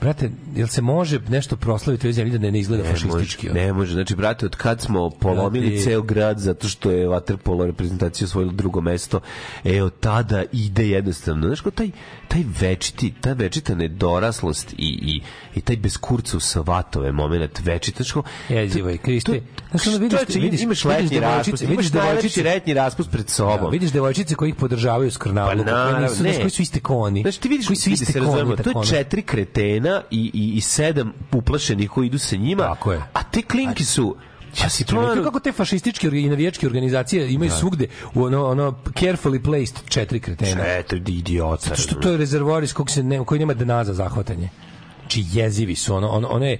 [0.00, 3.48] Brate, jel se može nešto proslaviti u zemlji da ne, ne izgleda Ne fašistički?
[3.48, 3.92] može, ne može.
[3.92, 5.82] Znači, brate, od kad smo polomili Brate.
[5.84, 9.20] ceo grad zato što je Waterpolo reprezentacija osvojila drugo mesto,
[9.64, 11.46] e, od tada ide jednostavno.
[11.46, 11.90] Znaš, kao taj,
[12.30, 15.20] taj večiti, ta večita nedoraslost i, i,
[15.54, 17.96] i taj bez kurca u savatove moment večita.
[17.96, 19.42] Znaš, kao, Jezivo je, Kriste.
[19.70, 23.30] Znaš, ono vidiš- čoveče, vidiš- imaš letnji raspust, vidiš imaš devojčice- letnji raspust pred Da,
[23.30, 23.70] sobom.
[23.70, 26.40] vidiš devojčice koji ih podržavaju skrnavlu, Pa koji naravno, nisu, znaš, ne.
[26.40, 27.22] koji su iste koni.
[27.22, 28.56] Znači ti vidiš koji su iste koni.
[28.56, 32.62] to je četiri kretena i, i, i sedam uplašenih koji idu sa njima.
[32.64, 33.02] Tako je.
[33.12, 34.16] A te klinki su
[34.62, 39.44] Ja si primetio kako te fašističke i navijačke organizacije imaju svugde u ono, ono carefully
[39.44, 40.64] placed četiri kretena.
[40.64, 41.68] četiri idiota.
[41.68, 44.48] Zato što to je rezervoar iz kog se ne, koji nema dna za zahvatanje.
[45.08, 46.56] Či jezivi su, ono, ono, ono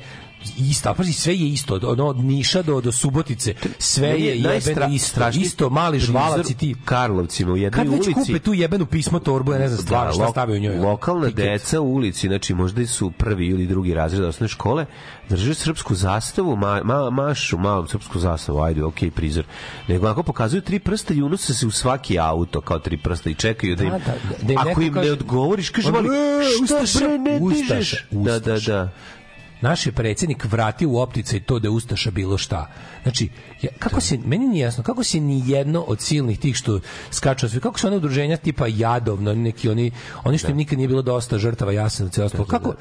[0.46, 4.08] je isto, a pazi, sve je isto, od, ono, od Niša do, do Subotice, sve
[4.10, 6.74] je jebeno isto, isto, mali žvalac i ti.
[6.84, 8.14] Karlovcima u jednoj Kad već ulici.
[8.14, 10.76] kupe tu jebenu pismo torbu, ja ne znam stvarno šta lo- stave u njoj.
[10.76, 11.44] Lokalna tiket.
[11.44, 14.86] deca u ulici, znači možda su prvi ili drugi razred osnovne škole,
[15.28, 19.44] drže srpsku zastavu, ma, ma, mašu malom srpsku zastavu, ajde, okej, prizor.
[19.88, 23.34] Nego ako pokazuju tri prsta i unose se u svaki auto kao tri prsta i
[23.34, 26.66] čekaju da im, Da, da, da im ako im ne kaže- odgovoriš, kaže, mali, "E,
[26.86, 28.04] šta bre ne dižeš?
[28.10, 28.88] Da, da, da.
[29.60, 32.66] Naš je predsjednik vratio u opticaj to da je Ustaša bilo šta.
[33.02, 33.28] Znači,
[33.62, 37.48] ja, kako se, meni nije jasno, kako se ni jedno od silnih tih što skaču,
[37.48, 39.92] sve, kako su one udruženja tipa Jadovno, neki oni,
[40.24, 42.74] oni što im nikad nije bilo dosta žrtava Jasenovca ostalo, kako,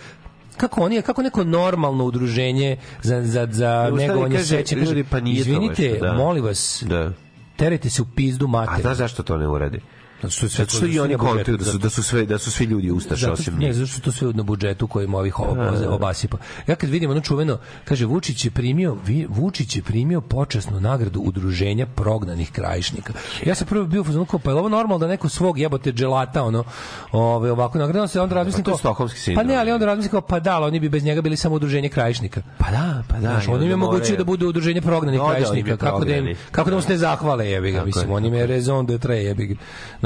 [0.58, 5.50] kako oni kako neko normalno udruženje za za za negovanje sećanja ljudi, pa nije to
[5.50, 6.14] izvinite da.
[6.14, 7.12] molim vas Da.
[7.56, 9.82] terajte se u pizdu A mater znaš zašto to ne uradi?
[10.24, 12.66] Je sve Zato što i oni kontuju da su, da su, sve, da su svi
[12.66, 16.38] ljudi ustaše zato, osim ne, zato što to sve na budžetu kojim ovih ob- obasipa.
[16.68, 21.20] Ja kad vidim ono čuveno, kaže Vučić je primio, vi, Vučić je primio počasnu nagradu
[21.20, 23.14] udruženja prognanih krajišnika.
[23.46, 26.64] Ja sam prvo bio kao, pa je ovo normalno da neko svog jebote dželata ono,
[27.12, 29.48] ove, ovako nagrada, se onda razmislim Pa to stokholmski pa sindrom.
[29.48, 31.90] ne, ali onda razmislim kao, pa da, ali oni bi bez njega bili samo udruženje
[31.90, 32.42] krajišnika.
[32.58, 33.20] Pa da, pa da.
[33.20, 35.78] Znaš, oni im je moraju- da budu udruženje prognanih Da, da, krajišnika.
[35.78, 37.86] Kako da, im, kako da mu se ne zahvale, jebi ga.
[37.86, 39.56] Mislim, oni me raison de tre, jebi ga.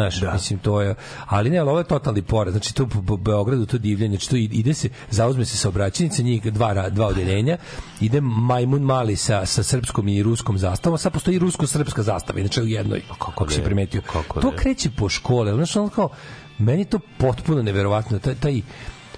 [0.10, 0.96] Znaš, mislim, to je...
[1.26, 2.54] Ali ne, ali ovo je totalni poraz.
[2.54, 6.89] Znači, tu po Beogradu to divljanje, znači, to ide se, zauzme se saobraćajnica, njih dva,
[6.89, 7.58] dva odeljenja,
[8.02, 12.68] ide Majmun Mali sa, sa srpskom i ruskom zastavom, sad postoji rusko-srpska zastava, inače u
[12.68, 14.02] jednoj, kako si ne, primetio.
[14.02, 14.58] kako to ne.
[14.58, 16.10] kreće po škole, znači, ono kao,
[16.58, 18.62] meni to potpuno neverovatno, taj, taj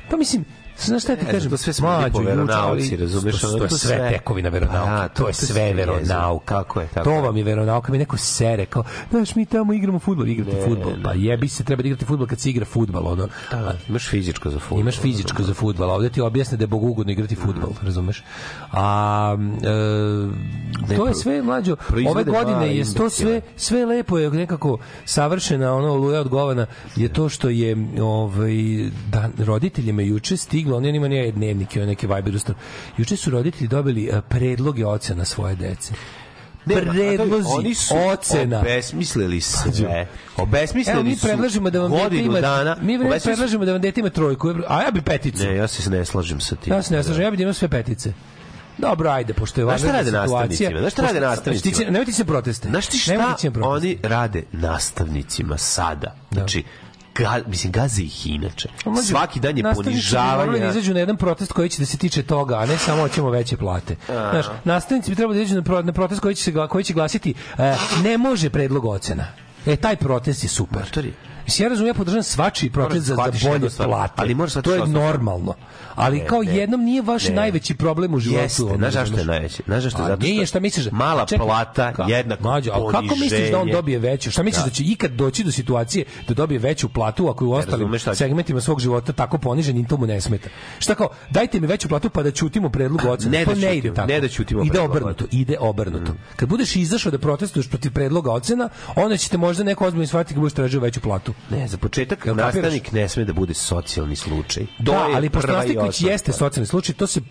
[0.10, 0.46] pa mislim,
[0.80, 1.50] Znaš šta ti kažem?
[1.50, 4.90] to sve smo po veronauci, razumeš, To, to je sve tekovina veronauke.
[4.90, 6.56] Pa da, to, to- je sve veronauka.
[6.56, 7.92] Tako je, tako to vam je veronauka.
[7.92, 10.00] Mi neko sere kao, znaš, mi tamo igramo
[10.54, 10.92] Ne, fudbal.
[10.98, 11.04] ne.
[11.04, 13.28] Pa jebi se, treba da igrate fudbal kad se igra fudbal, ono.
[13.52, 14.80] Da, imaš fizičko za fudbal.
[14.80, 18.24] Imaš fizičko za fudbal, a ovde ti objasne da je bogugodno igrati fudbal, razumeš?
[18.72, 19.38] A
[20.92, 21.76] e, to je sve mlađo.
[22.10, 27.14] Ove godine je to sve sve lepo je nekako savršena ono oluja od govana je
[27.14, 28.54] to što je ovaj
[29.12, 32.56] da roditeljima juče stiglo, oni ima nije dnevnike, one neke Viber ustav.
[32.98, 35.94] Juče su roditelji dobili e, predloge ocena svoje dece.
[36.66, 38.60] Ne, predlozi oni su ocena.
[38.60, 40.08] obesmislili sve.
[40.38, 42.78] Obesmislili Evo mi su predlažemo da vam dete ima dana.
[42.82, 45.44] mi obesmislili predlažemo da vam dete ima trojku, a ja bi peticu.
[45.44, 46.74] Ne, ja se ne slažem sa tim.
[46.74, 48.14] Ja se ne slažem, ja bih da imao sve petice.
[48.78, 50.80] Dobro, ajde, pošto je vanredna situacija.
[50.80, 51.92] Znaš šta rade nastavnicima?
[51.92, 52.70] Nemojte se proteste.
[52.70, 56.16] Znaš ti šta oni rade nastavnicima sada?
[56.32, 56.64] Znači,
[57.16, 58.70] ga, mislim, gaze ih inače.
[58.84, 60.70] Pa mlađe, Svaki dan je da ponižavanje.
[60.70, 63.58] izađu na jedan protest koji će da se tiče toga, a ne samo hoćemo veće
[63.58, 63.96] plate.
[64.08, 66.94] Znaš, nastavnici bi trebali da izađu na, pro, na protest koji će, se, koji će
[66.94, 69.28] glasiti e, ne može predlog ocena.
[69.66, 70.80] E, taj protest je super.
[70.82, 71.14] Matori.
[71.46, 74.14] Mislim, ja razumijem, ja podržavam svačiji protest za, za bolje plate.
[74.16, 75.54] ali moraš to je normalno.
[75.96, 76.56] Ali Ne, kao ne.
[76.56, 77.36] jednom nije vaš Ne.
[77.36, 78.42] najveći problem u životu.
[78.42, 79.64] Jeste, znaš zašto je najveći?
[79.66, 80.02] Znaš zašto?
[80.02, 80.88] A Zato što nije, šta misliš?
[80.92, 84.32] mala Čekaj, plata ka- jednako Mlađo, ali kako misliš da on dobije veću?
[84.32, 87.52] Šta misliš da, će ikad doći do situacije da dobije veću platu ako je u
[87.52, 90.50] ostalim segmentima svog života tako ponižen i to mu ne smeta?
[90.80, 93.32] Šta kao, dajte mi veću platu pa da ćutimo predlog ocena.
[93.32, 94.08] Ne da to ne ide tako.
[94.08, 96.12] ne da ćutimo Ide obrnuto, ide obrnuto.
[96.36, 100.42] Kad budeš izašao da protestuješ protiv predloga ocena, onda ćete možda neko ozbiljno shvatiti kad
[100.42, 101.34] budeš tražio veću platu.
[101.50, 104.66] Ne, za početak Jel nastavnik ne sme da bude socijalni slučaj.
[104.80, 107.22] Da, ali pošto osnovna jeste socijalni slučaj, to se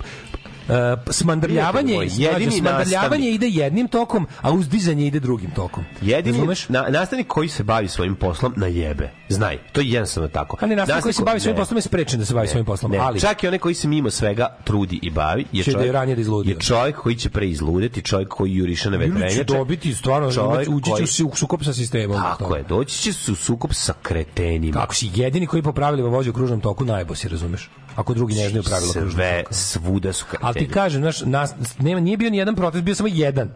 [0.69, 0.75] Uh,
[1.11, 3.35] smandrljavanje, jedini smandrljavanje nastavnik.
[3.35, 5.85] ide jednim tokom, a uzdizanje ide drugim tokom.
[6.03, 6.69] Jedini Razumeš?
[6.69, 9.11] na, nastavnik koji se bavi svojim poslom na jebe.
[9.29, 10.57] Znaj, to je jednostavno tako.
[10.61, 11.61] A ne, nastavnik koji se bavi svojim ne.
[11.63, 13.89] poslom je sprečen da se bavi svojim poslom, Ne, ali čak i onaj koji se
[13.89, 17.31] mimo svega trudi i bavi je Će da je čovjek, da je čovjek koji će
[17.31, 19.45] pre izludeti, čovjek koji juriše na Ili će vetrenjače.
[19.45, 22.17] dobiti stvarno, čovjek ući će se u sukob sa sistemom.
[22.17, 24.81] Tako je, doći će se u sukob sa kretenima.
[24.81, 27.71] Kako si jedini koji po pravilima vozi u kružnom toku, najbosi, razumeš?
[27.97, 29.55] Ako drugi ne znaju pravila kružnog Sve, toka.
[29.55, 30.49] svuda su kreteni.
[30.49, 33.51] Ali ti kažem, znaš, nas, nema, nije bio ni jedan protest, bio samo jedan.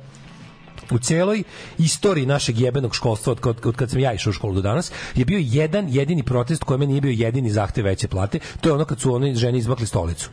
[0.91, 1.43] U celoj
[1.79, 4.93] istoriji našeg jebenog školstva od, od, od kad sam ja išao u školu do danas
[5.15, 8.39] je bio jedan jedini protest kojeme nije bio jedini zahtev veće plate.
[8.61, 10.31] To je ono kad su oni ženi izbakli stolicu.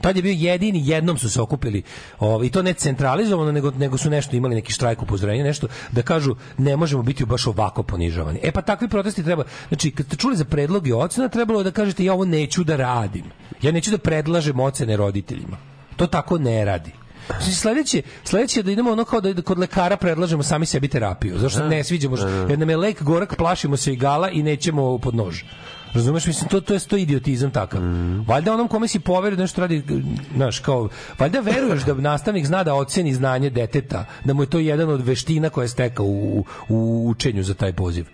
[0.00, 1.82] Tad je bio jedini, jednom su se okupili
[2.18, 6.02] ovaj, i to ne centralizovano, nego, nego su nešto imali neki štrajk upozorenja, nešto da
[6.02, 8.40] kažu ne možemo biti baš ovako ponižavani.
[8.42, 11.70] E pa takvi protesti treba, znači kad ste čuli za predloge ocena, trebalo je da
[11.70, 13.24] kažete ja ovo neću da radim.
[13.62, 15.56] Ja neću da predlažem ocene roditeljima.
[15.96, 16.90] To tako ne radi.
[17.26, 21.38] Znači, sledeće, sledeće je da idemo ono kao da kod lekara predlažemo sami sebi terapiju.
[21.38, 24.98] Zašto se ne sviđamo, što- jer nam je lek gorak, plašimo se igala i nećemo
[24.98, 25.42] pod nož.
[25.94, 27.80] Razumeš, mislim, to, to je to idiotizam takav.
[28.26, 29.82] Valjda onom kome si poverio da nešto radi,
[30.34, 34.58] znaš, kao, valjda veruješ da nastavnik zna da oceni znanje deteta, da mu je to
[34.58, 38.06] jedan od veština koje je stekao u, u učenju za taj poziv.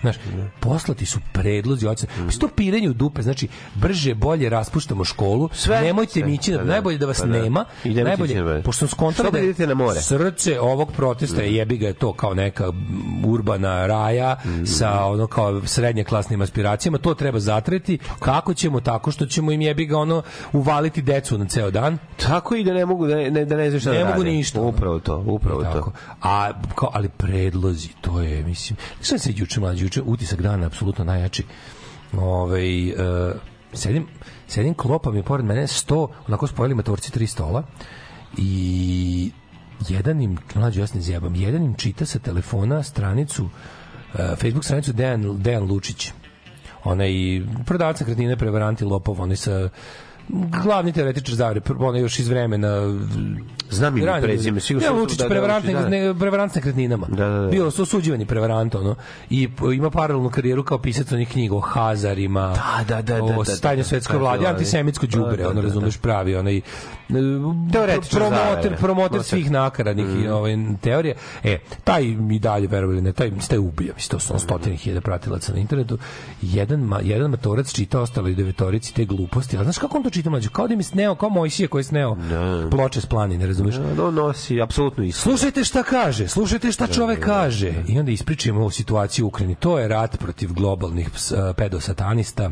[0.00, 0.16] Znaš,
[0.60, 2.12] poslati su predlozi ocene.
[2.18, 2.38] Mm.
[2.40, 6.58] to pirenje u dupe, znači brže, bolje raspuštamo školu, Sve, nemojte sve, mi ići, na-
[6.58, 7.32] pa da, najbolje da vas pa da.
[7.32, 10.00] nema, nemojte najbolje, pošto sam skontao Što da da idete na more?
[10.00, 12.72] srce ovog protesta je jebi ga je to kao neka
[13.24, 14.36] urbana raja
[14.68, 17.98] sa ono kao srednje klasnim aspiracijama, to treba zatreti.
[18.18, 18.80] Kako ćemo?
[18.80, 21.98] Tako što ćemo im jebi ga ono uvaliti decu na ceo dan.
[22.18, 24.30] Tako i da ne mogu da ne, da ne znaju šta Ne da mogu rade.
[24.30, 24.60] ništa.
[24.60, 25.78] Upravo to, upravo Tako.
[25.80, 25.96] to.
[26.22, 28.76] A kao, ali predlozi, to je mislim.
[29.00, 31.44] Sve se juče mlađi, juče utisak dana apsolutno najjači.
[32.12, 32.94] Ovaj e,
[33.72, 34.06] sedim
[34.46, 37.62] sedim klopa mi pored mene 100, onako spojili motorci tri stola
[38.38, 39.30] i
[39.88, 43.48] jedan im, mlađi ja se ne zjebam, jedan im čita sa telefona stranicu,
[44.14, 46.12] e, Facebook stranicu Dejan, Dejan Lučić.
[46.84, 47.10] Onaj
[47.66, 49.68] prodavac nekretnine, prevaranti, lopov, onaj sa
[50.62, 52.68] glavni teoretičar zavre, onaj još iz vremena
[53.70, 55.88] Znam ime i prezime, sigurno Ja, Lučić, da, da, prevarant, da.
[55.88, 57.06] ne, prevarant s nekretninama.
[57.10, 57.48] Da, da, da.
[57.48, 58.94] Bio su osuđivani prevarant, ono.
[59.30, 63.28] I ima paralelnu karijeru kao pisac onih knjiga o Hazarima, Da, da, da, da, o
[63.28, 65.96] da, da, stajnoj da, svetskoj da, vladi, da, antisemitsko da, đubre, da, ono da, razumeš
[65.96, 66.60] pravi, onaj
[67.72, 70.24] Teoretičar promoter, promoter svih nakaradnih Mm.
[70.24, 71.14] i ovaj, teorija.
[71.44, 75.00] E, taj mi dalje, verovali ne, taj, taj ubija, mislim, to su ono stotine hiljada
[75.00, 75.98] pratilaca na internetu.
[76.42, 80.30] Jedan, ma, jedan matorac čita ostali devetorici te gluposti, ali znaš kako on to čita
[80.30, 80.50] mlađo?
[80.50, 82.16] Kao da mi sneo, kao Mojsije koji je sneo
[82.70, 83.74] ploče s planine, razumeš?
[83.96, 85.20] Da, on nosi apsolutno isto.
[85.22, 87.72] Slušajte šta kaže, slušajte šta čovek kaže.
[87.88, 89.54] I onda ispričamo ovu situaciju u Ukrajini.
[89.54, 92.50] To je rat protiv globalnih a, pedosatanista.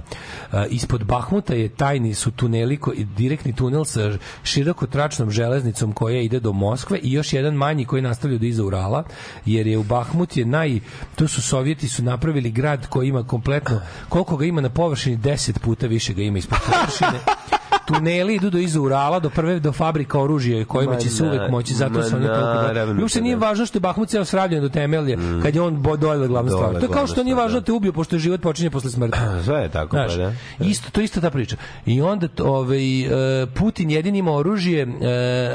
[0.53, 4.13] A, Ispod Bahmuta je tajni su tuneli, ko- direktni tunel sa
[4.49, 9.05] širokotračnom železnicom koja ide do Moskve i još jedan manji koji nastavlja do iza Urala,
[9.47, 10.81] jer je u Bahmut je naj...
[11.17, 13.81] To su Sovjeti su napravili grad koji ima kompletno...
[14.09, 17.19] Koliko ga ima na površini, deset puta više ga ima ispod površine.
[17.89, 21.51] tuneli idu do iza Urala, do prve do fabrika oružja kojima Ma će se uvek
[21.51, 23.41] moći zato se oni toliko I uopšte da nije ne.
[23.41, 26.73] važno što je Bahmut ceo sravljen do temelja kad je on bo- dole glavna stvar.
[26.73, 27.61] To je kao što nije važno da.
[27.61, 29.19] da te ubio pošto je život počinje posle smrti.
[29.45, 30.33] Sve je tako, Znaš, pa da.
[30.61, 31.57] isto, to je isto ta priča.
[31.87, 33.01] I onda ovaj,
[33.43, 34.87] e, Putin jedin ima oružje, e,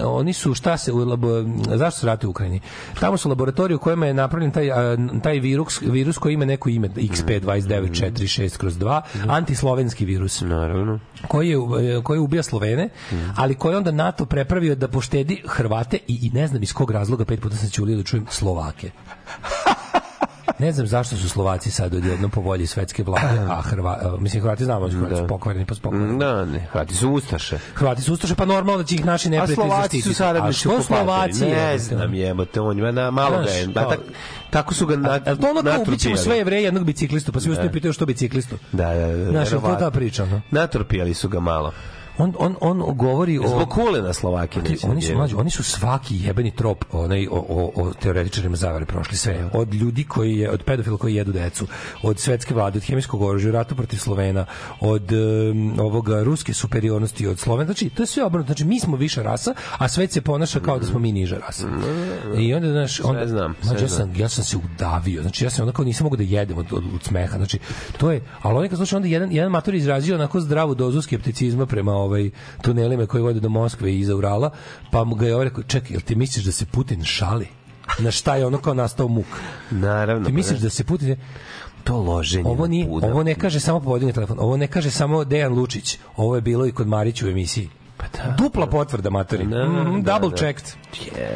[0.05, 1.27] oni su, šta se, labo,
[1.75, 2.59] zašto se ratuju u Ukrajini?
[2.99, 4.67] Tamo su laboratorije u kojima je napravljen taj,
[5.23, 10.99] taj virus, virus koji ima neko ime, XP2946 kroz 2, antislovenski virus Naravno.
[11.27, 11.57] koji je
[11.97, 12.89] e, koji ubija Slovene,
[13.35, 17.25] ali koji onda NATO prepravio da poštedi Hrvate i, i ne znam iz kog razloga
[17.25, 18.91] pet puta sam ćulio da čujem Slovake.
[20.59, 24.63] Ne znam zašto su Slovaci sad odjednom po volji svetske vlade, a Hrva, mislim Hrvati
[24.65, 26.19] znamo da su pokvareni pa su pokvareni.
[26.19, 27.57] Da, ne, Hrvati su ustaše.
[27.73, 30.09] Hrvati su ustaše, pa normalno da će ih naši A neprijatelji Slovaci zaštititi.
[30.09, 31.33] su saradnici A što okupatori.
[31.33, 31.45] Slovaci?
[31.45, 33.67] Ne znam, jebote, on ima na malo ga je.
[33.67, 33.99] Da, tak,
[34.49, 37.39] tako su ga na, A, a to ono kao ubićemo sve jevreje jednog biciklistu, pa
[37.39, 38.57] svi ostali pitaju što biciklistu.
[38.71, 39.29] Da, da, da.
[39.29, 40.41] Znaš, to ta priča, no?
[40.51, 41.73] Natrpijali su ga malo.
[42.17, 43.47] On, on, on govori o...
[43.47, 44.63] Zbog kulena Slovakije.
[44.63, 45.15] Ti, neće oni da su je.
[45.15, 49.49] mlađi, oni su svaki jebeni trop onaj o, o, o teoretičarima zavere prošli sve.
[49.53, 51.67] Od ljudi koji je od pedofila koji jedu decu,
[52.03, 54.45] od svetske vlade, od hemijskog oružja, rata protiv Slovena,
[54.79, 57.65] od um, ovoga ruske superiornosti od Slovena.
[57.65, 58.47] Znači, to je sve obrnuto.
[58.47, 61.67] Znači, mi smo viša rasa, a svet se ponaša kao da smo mi niža rasa.
[62.37, 65.21] I onda, znaš, onda, znam, sve mlađe, ja, sam, ja sam se udavio.
[65.21, 67.37] Znači, ja sam onako nisam mogu da jedem od, od, od smeha.
[67.37, 67.59] Znači,
[67.97, 71.65] to je, ali on kad sluša, onda jedan, jedan mator izrazio onako zdravu dozu skepticizma
[71.65, 72.29] prema ovaj
[72.61, 74.49] tunelima koji vode do Moskve i iza Urala,
[74.91, 77.47] pa mu ga je ovaj rekao, čekaj, jel ti misliš da se Putin šali?
[77.99, 79.25] Na šta je ono kao nastao muk?
[79.71, 80.25] Naravno.
[80.25, 80.63] Ti pa misliš ne.
[80.63, 81.15] da se Putin...
[81.83, 85.53] to loženje Ovo, nije, ovo ne kaže samo povodin telefon, ovo ne kaže samo Dejan
[85.53, 87.69] Lučić, ovo je bilo i kod Marića u emisiji.
[87.97, 88.35] Pa da.
[88.35, 89.45] Dupla potvrda, matori.
[89.45, 90.35] Da, Mhm, da, double da.
[90.37, 90.65] checked.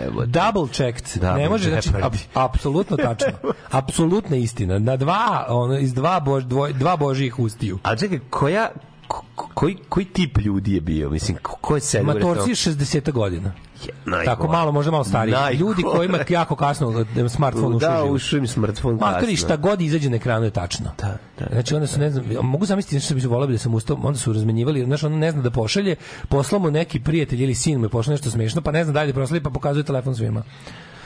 [0.03, 0.27] Jebote.
[0.27, 1.21] Double checked.
[1.21, 3.31] Double ne može, znači, ap- apsolutno tačno.
[3.71, 4.79] Apsolutna istina.
[4.79, 7.79] Na dva, ono, iz dva, bož, dvoj, dva božijih ustiju.
[7.83, 8.77] A čekaj, koja ko- ko-
[9.53, 11.09] koji, koji tip ljudi je bio?
[11.09, 12.05] Mislim, ko, je sedio?
[12.05, 13.51] Matorci 60 godina.
[14.05, 14.25] najgore.
[14.25, 15.33] Tako malo, možda malo stariji.
[15.33, 15.57] Najgore.
[15.59, 18.15] Ljudi kojima jako kasno e, smartfon ušao Da, u život.
[18.15, 19.35] ušao im smartfon kasno.
[19.35, 20.91] šta god izađe na ekranu je tačno.
[20.97, 23.57] Da, da, znači onda su ne znam, mogu zamisliti nešto što bi se voleo da
[23.57, 25.95] sam ustao, onda su razmenjivali, znaš, ono ne zna da pošalje,
[26.29, 29.13] poslao mu neki prijatelj ili sin mu je poslao nešto smešno, pa ne zna dalje
[29.13, 30.43] proslali, pa pokazuje telefon svima.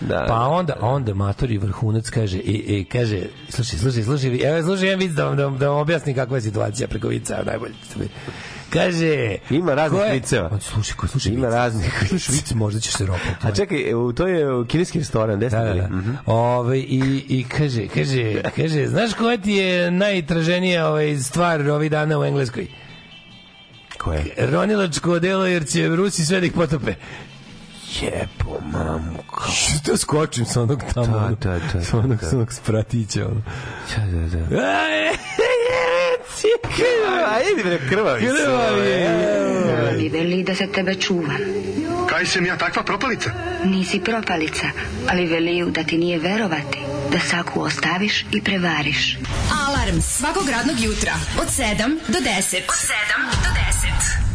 [0.02, 0.40] Da, Pa da.
[0.40, 5.12] onda, onda matori vrhunac kaže, i, i kaže, slušaj, slušaj, slušaj, evo, slušaj, jedan vic
[5.12, 7.74] da vam, da vam, da vam objasnim kakva je situacija preko vica, najbolje.
[8.70, 10.50] Kaže, Ima raznih viceva.
[10.50, 11.54] Pa, Slušaj, ko- slušaj, Ima vic.
[11.54, 13.36] raznih Slušaj, vic, možda ćeš se ropati.
[13.42, 15.88] A čekaj, e, to je kineski restoran, gde ste Da, da, da.
[15.88, 16.12] Mhm.
[16.26, 17.00] Ove, i,
[17.30, 22.68] i kaže, kaže, kaže, znaš koja ti je najtraženija ovaj, stvar ovih dana u Engleskoj?
[23.98, 24.26] Ko je?
[24.40, 26.94] Ronilačko delo jer će Rusi sve da ih potope.
[28.02, 29.52] Jebo, mamu, kao.
[29.52, 32.30] Što skočim sa onog tamo, Da, da, da, sa onog, da.
[32.30, 33.26] sa onog spratića.
[33.26, 33.42] Ono.
[33.96, 34.56] Da, da, da.
[34.62, 35.10] Aj,
[37.26, 38.28] A, idi bre, krvavi se.
[38.44, 39.98] Krvavi je.
[39.98, 41.38] Mi veli da se tebe čuvam.
[42.10, 43.32] Kaj sam ja takva propalica?
[43.64, 44.68] Nisi propalica,
[45.10, 46.80] ali veliju da ti nije verovati,
[47.12, 49.18] da saku ostaviš i prevariš.
[49.68, 52.58] Alarm svakog radnog jutra od 7 do 10.
[52.68, 53.50] Od 7 do
[54.18, 54.31] 10.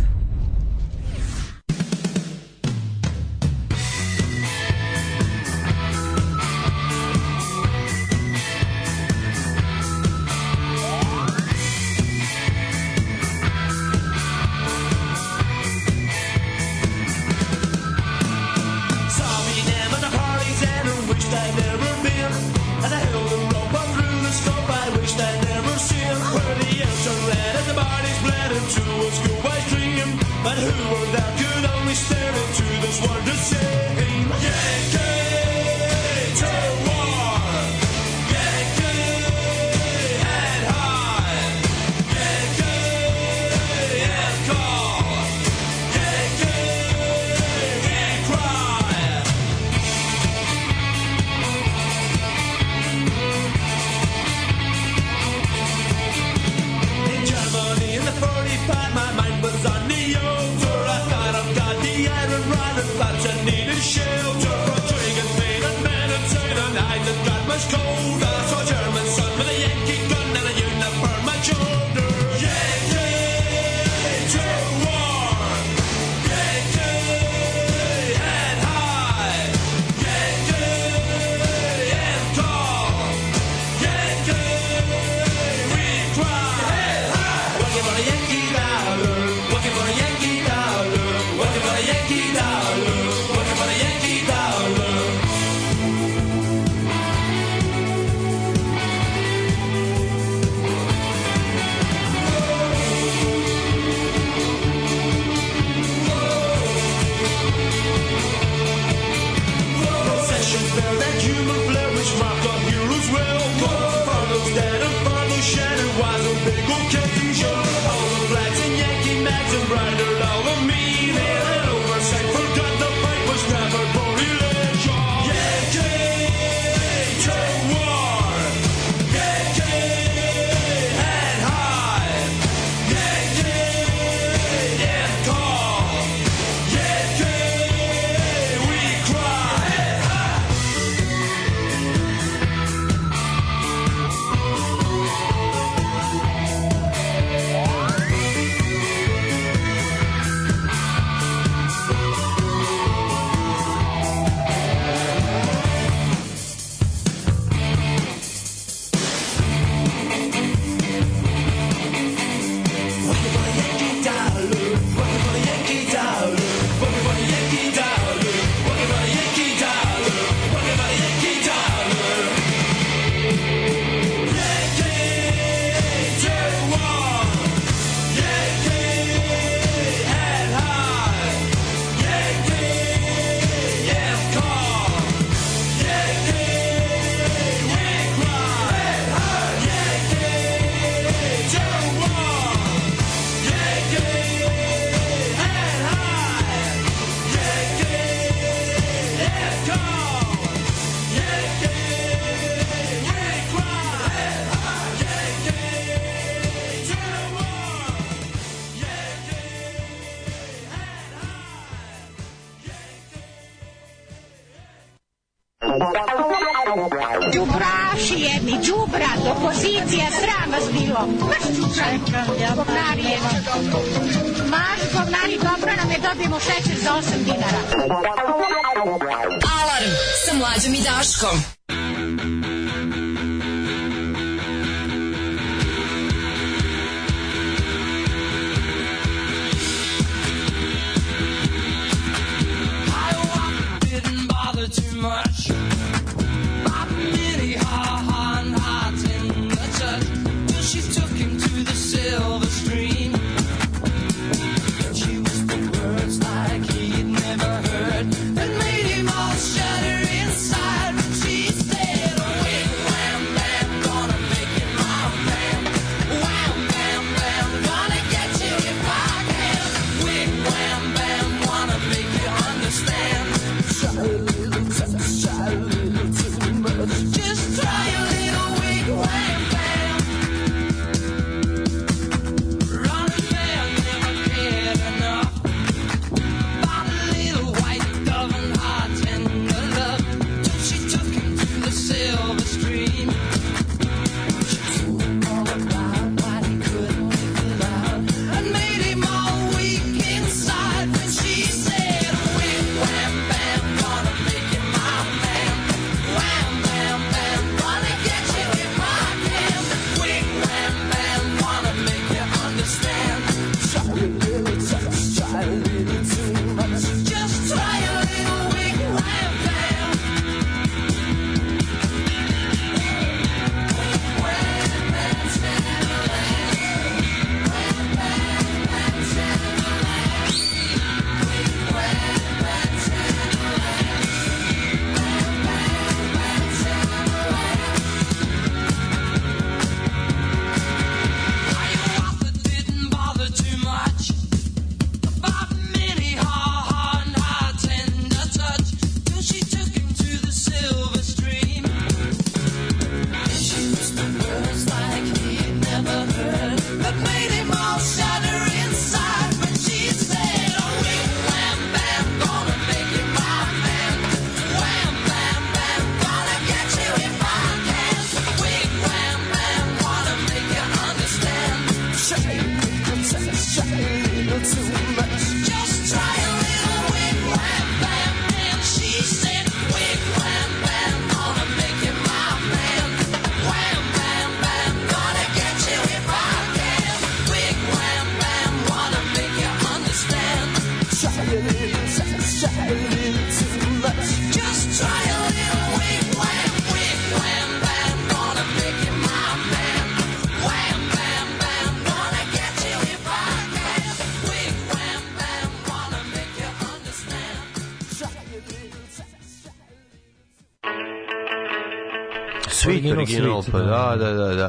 [413.15, 413.97] Original Sweet, pa da.
[413.97, 414.49] da, da, da, da.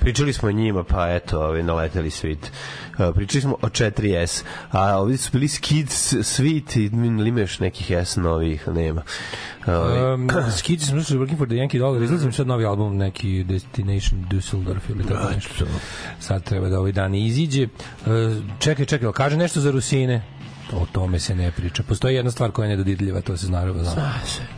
[0.00, 2.46] Pričali smo o njima, pa eto, ovaj, naleteli Sweet.
[2.98, 7.60] Uh, pričali smo o 4S, a ovdje su bili Skid, Sweet, i ili ima još
[7.60, 9.02] nekih S novih, nema.
[9.66, 10.28] Um,
[10.58, 14.24] Skids smo slušali Working for the Yankee Dollar, izlazi mi sad novi album, neki Destination
[14.30, 15.64] Dusseldorf ili tako nešto.
[16.20, 17.64] Sad treba da ovaj dan iziđe.
[17.64, 18.10] Uh,
[18.58, 20.22] čekaj, čekaj, kaže nešto za Rusine.
[20.72, 21.82] O tome se ne priča.
[21.82, 23.72] Postoji jedna stvar koja je nedodidljiva, to se zna.
[23.72, 24.57] Zna se.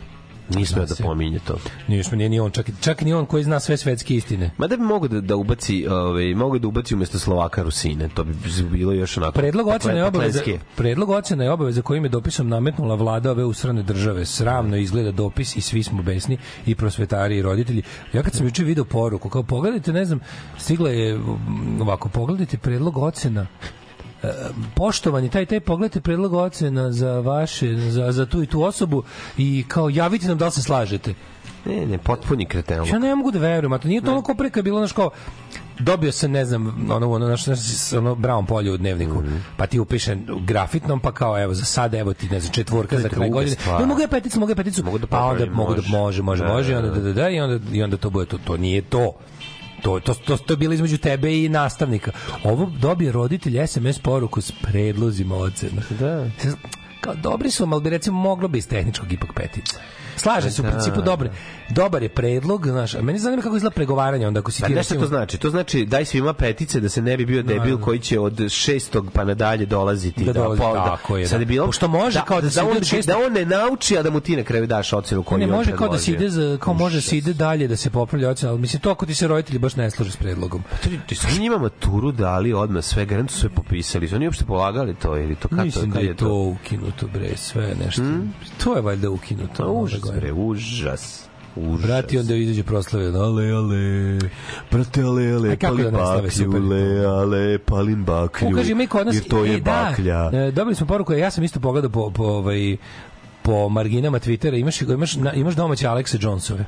[0.57, 1.03] Nismo da se.
[1.03, 1.59] pominje to.
[1.89, 4.51] Nije, nije ni on, čak, čak ni on koji zna sve svetske istine.
[4.59, 8.25] Ma da bi mogo da, da ubaci, ovaj, mogo da ubaci umesto Slovaka Rusine, to
[8.25, 8.35] bi
[8.71, 9.33] bilo još onako...
[9.33, 10.43] Predlog ocene je pakle- obaveza,
[10.77, 14.27] predlog ocene je obaveza kojim je dopisom nametnula vlada ove usrane države.
[14.27, 17.83] Sramno izgleda dopis i svi smo besni i prosvetari i roditelji.
[18.13, 20.21] Ja kad sam juče video poruku, kao pogledajte, ne znam,
[20.59, 23.47] stigla je mm, ovako, pogledajte predlog ocena
[24.75, 29.03] poštovani taj taj pogledajte predlog ocena za vaše za, za tu i tu osobu
[29.39, 31.15] i kao javite nam da li se slažete
[31.67, 32.89] Ne, ne, potpuni kretenluk.
[32.89, 34.79] Ja ne mogu da verujem, a to nije to ono ko pre kad je bilo
[34.79, 35.11] znaš kao
[35.79, 37.49] dobio sam ne znam ono ono naš
[37.93, 39.37] ono brown polje u dnevniku Mhm.
[39.57, 43.09] pa ti upiše grafitnom pa kao evo za sad evo ti ne znam četvorka za
[43.09, 43.81] kraj godine stvar.
[43.81, 46.23] ne mogu ja peticu mogu ja peticu Mogu da pa onda mogu da može.
[46.23, 48.39] može može Da, da, onda da, da, da, i onda i onda to bude to
[48.39, 49.13] to nije to
[49.83, 52.13] To, to, to, to je bilo između tebe i nastavnika.
[52.45, 55.83] Ovo dobije roditelj SMS poruku s predlozima ocena.
[56.01, 56.31] Da.
[57.01, 59.81] kao dobri su, ali bi recimo moglo bi iz tehničkog ipak petica.
[60.21, 61.29] Slaže se u Da, principu dobar,
[61.69, 64.75] dobar je predlog, znaš, a meni zanima kako izgleda pregovaranje onda ako si Pa ti
[64.75, 65.39] nešto to znači?
[65.39, 69.11] To znači daj svima petice da se ne bi bio debil koji će od šestog
[69.13, 70.25] pa nadalje dolaziti.
[70.25, 71.43] Da dolazi, pa- tako je, Sad da.
[71.43, 74.11] je bilo, Pošto može da, kao da da, on, da on ne nauči, a da
[74.11, 76.75] mu ti na kraju daš ocenu koju ne može kao da se ide za kao
[76.75, 79.27] može da se ide dalje da se popravlja ocena, ali mislim to ako ti se
[79.29, 80.63] roditelji baš ne slažu s predlogom.
[80.83, 84.09] Ti, ti su njima maturu dali odmah sve, garant su sve popisali.
[84.09, 87.37] Su oni uopšte polagali to ili to kako Mislim da kad je to ukinuto bre,
[87.37, 88.03] sve nešto.
[88.65, 89.63] To je valjda ukinuto.
[89.63, 89.65] Pa,
[90.11, 91.31] užas, bre, užas.
[91.57, 91.87] Užas.
[91.87, 94.19] Brati onda izađe proslave, ale, ale.
[94.71, 96.75] Brate, ale, ale, da stave, baklju, super je to.
[96.75, 98.49] le, ale, palim baklju.
[98.49, 100.31] Ukaži mi kod nas Jer to je e, da, baklja.
[100.33, 102.77] e, dobili smo poruku, ja sam isto pogledao po, po ovaj
[103.43, 106.65] po marginama Twittera, imaš, imaš, imaš domaće Alexe Jonesove.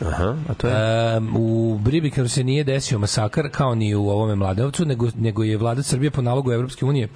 [0.00, 1.16] Aha, a to je...
[1.18, 5.56] Um, u Bribikanu se nije desio masakar kao ni u ovome Mladenovcu, nego, nego je
[5.56, 7.08] vlada Srbije po nalogu Evropske unije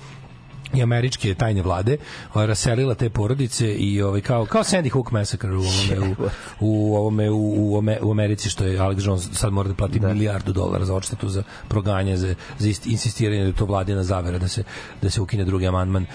[0.74, 1.96] i američke tajne vlade
[2.34, 6.14] raselila te porodice i ovaj kao kao Sandy Hook massacre u ovome u,
[6.60, 10.52] u ovome u, u, u Americi što je Alex Jones sad mora da plati milijardu
[10.52, 14.62] dolara za odštetu za proganje za za ist- insistiranje da to vladina zavera da se
[15.02, 16.06] da se ukine drugi amandman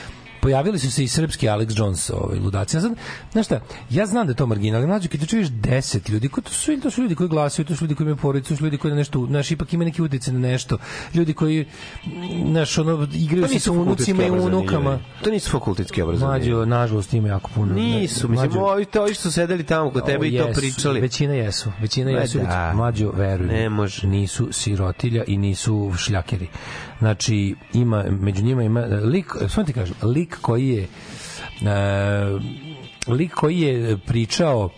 [0.45, 2.77] pojavili su se i srpski Alex Jones ovaj ludaci.
[2.77, 2.91] Ja sad,
[3.31, 6.29] znaš šta, ja znam da je to marginal, ali mlađe, kad ti čuješ 10 ljudi,
[6.29, 8.57] ko to su, to su ljudi koji glasaju, to su ljudi koji imaju porodicu, to
[8.57, 10.77] su ljudi koji na nešto, znaš, ipak ima neki utjecaj na nešto.
[11.13, 11.65] Ljudi koji,
[12.51, 14.99] znaš, ono, igraju se sa unucima i unukama.
[15.23, 16.39] To nisu fakultetski obrazovani.
[16.39, 17.73] Mlađo, nažalost, ima jako puno.
[17.73, 21.01] Nisu, mislim, Mlađo- ovi, to, ovi što sedeli tamo kod tebe i to pričali.
[21.01, 21.71] Većina jesu.
[21.81, 22.39] Većina jesu.
[22.39, 22.73] da.
[22.75, 23.47] Mlađo, veruj.
[23.47, 24.07] Ne može.
[24.07, 26.47] Nisu sirotilja i nisu šljakeri.
[26.99, 30.87] Znači, ima, među njima ima lik, samo ti kažem, lik koji je e,
[33.07, 34.69] lik koji je pričao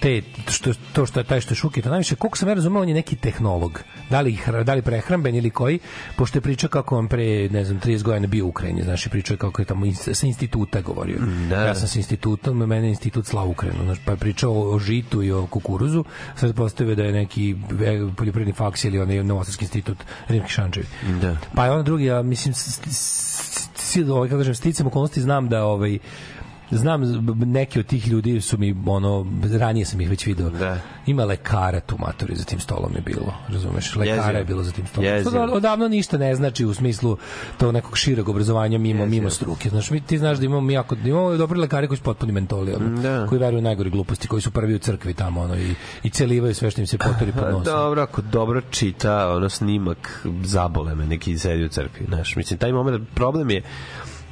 [0.00, 2.88] te što to što je taj što je Šukita najviše koliko sam ja razumeo on
[2.88, 5.78] je neki tehnolog da li da li prehramben ili koji
[6.16, 9.34] pošto je pričao kako on pre ne znam 30 godina bio u Ukrajini znači pričao
[9.34, 11.18] je kako je tamo sa instituta govorio
[11.48, 11.64] da.
[11.64, 14.78] ja sam sa institutom mene je institut slao u Ukrajinu znači pa je pričao o,
[14.78, 16.04] žitu i o kukuruzu
[16.36, 17.50] sad postavio da je neki
[17.84, 19.98] e, poljoprivredni faks ili onaj Novosadski institut
[20.28, 20.86] Rimki Šančevi
[21.20, 21.36] Da.
[21.54, 22.54] pa je on drugi ja mislim
[24.10, 25.98] ovaj kako kažem sticam okolnosti znam da ovaj
[26.70, 27.00] znam
[27.36, 30.78] neki od tih ljudi su mi ono ranije sam ih već video Da.
[31.06, 34.38] ima lekara tu matori za tim stolom je bilo razumeš lekara Jezivo.
[34.38, 35.30] je bilo za tim stolom Jezivo.
[35.30, 37.16] Što da odavno ništa ne znači u smislu
[37.58, 39.10] tog nekog šireg obrazovanja mimo Jezivo.
[39.12, 41.98] mimo struke znaš mi ti znaš da imamo mi jako da imamo dobri lekari koji
[41.98, 43.26] su potpuni mentoli ono, Da.
[43.26, 46.70] koji veruju najgore gluposti koji su prvi u crkvi tamo ono i i celivaju sve
[46.70, 49.00] što im se potori pod nosom dobro, ako dobro čita
[49.30, 50.10] ono snimak,
[50.44, 52.36] zabole me neki sedi u crkvi, znaš.
[52.36, 53.62] Mislim, taj moment, problem je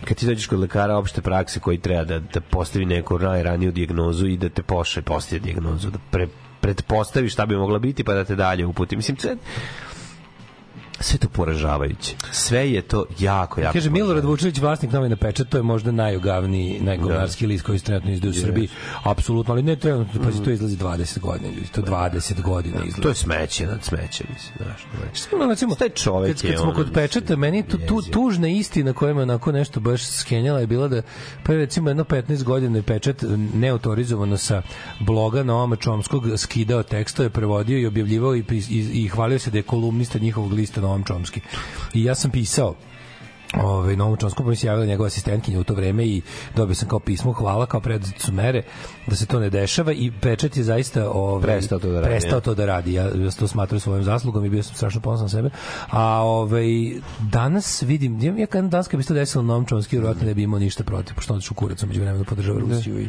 [0.05, 4.27] kad ti dođeš kod lekara opšte prakse koji treba da, da postavi neku najraniju dijagnozu
[4.27, 6.29] i da te pošle poslije dijagnozu, da pre,
[6.61, 8.97] pretpostavi šta bi mogla biti pa da te dalje uputi.
[8.97, 9.37] Mislim, sve,
[11.01, 12.15] sve to poražavajuće.
[12.33, 14.25] Sve je to jako, jako Kaže Milorad.
[14.25, 18.35] Vučević, vlasnik novina Pečat, to je možda najogavniji, najgovnarski list koji se trenutno izdaje u
[18.35, 18.69] Srbiji.
[19.03, 23.03] Apsolutno, ali ne trenutno, pa to izlazi 20 godina, ljudi, to 20 godina izlazi.
[23.03, 24.87] To je smeće nad smećem, mislim, znaš.
[24.99, 25.33] znaš.
[25.33, 28.49] Ima, recimo, Taj čovek kad, je kad smo ono, kod pečata, meni tu, tu, tužna
[28.49, 31.03] istina koja me onako nešto baš skenjala je bila da
[31.43, 33.25] pa je recimo jedno 15 godina je pečat
[33.55, 34.63] neautorizovano sa
[35.01, 39.63] bloga Noama Čomskog skidao tekstove, prevodio i objavljivao i, i, i hvalio se da je
[39.63, 41.41] kolumnista njihovog lista Noam Čomski.
[41.95, 42.75] I ja sam pisao
[43.55, 46.23] ovaj Novom Čonskom mi se javila njegova asistentkinja u to vreme i
[46.57, 48.63] dobio sam kao pismo hvala kao preduzete mere
[49.07, 52.41] da se to ne dešava i pečat je zaista ovaj Prestao to da radi, prestao
[52.41, 52.93] to da radi.
[52.93, 55.51] Ja, ja to smatram svojom zaslugom i bio sam strašno ponosan na sebe.
[55.91, 56.67] A ovaj
[57.23, 60.35] danas vidim ja, ja kad danas kad bi se to desilo Novom Čonski vjerojatno ne
[60.35, 63.09] bi imao ništa protiv pošto on kurac među vremenu podržava Rusiju i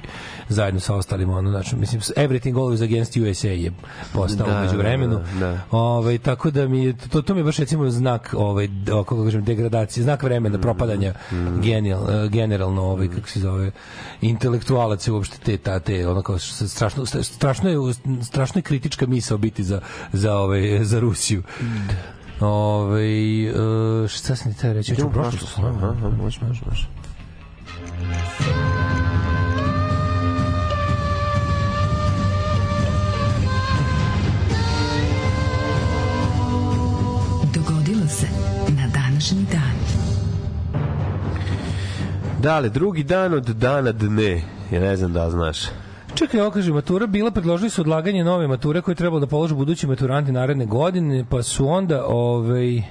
[0.50, 3.72] zajedno sa ostalim ono znači mislim everything always against USA je
[4.14, 5.60] postao Da, među vremenu da, da.
[5.72, 9.44] Ovaj tako da mi je- to to mi je baš recimo znak ovaj kako kažem
[9.44, 11.14] degradacije, znak vremena propadanja
[11.62, 13.72] genijal, eh, generalno ovaj kako se zove
[14.22, 17.78] intelektualac uopšte te ta te ono kao strašno strašno je
[18.24, 19.82] strašno je kritička misao biti za
[20.14, 21.44] za ovaj za Rusiju.
[22.40, 24.92] Ovaj eh, šta sam ti teo reći?
[24.92, 25.58] Hoćemo u prošlost?
[25.58, 26.88] Aha, aha, može, može, može.
[42.42, 44.42] Dale, drugi dan od dana dne.
[44.72, 45.60] Ja ne znam da znaš.
[46.16, 49.56] Čekaj, ovo kaže, matura bila, predložili su odlaganje nove mature koje je trebalo da polože
[49.56, 52.82] budući maturanti naredne godine, pa su onda ovaj,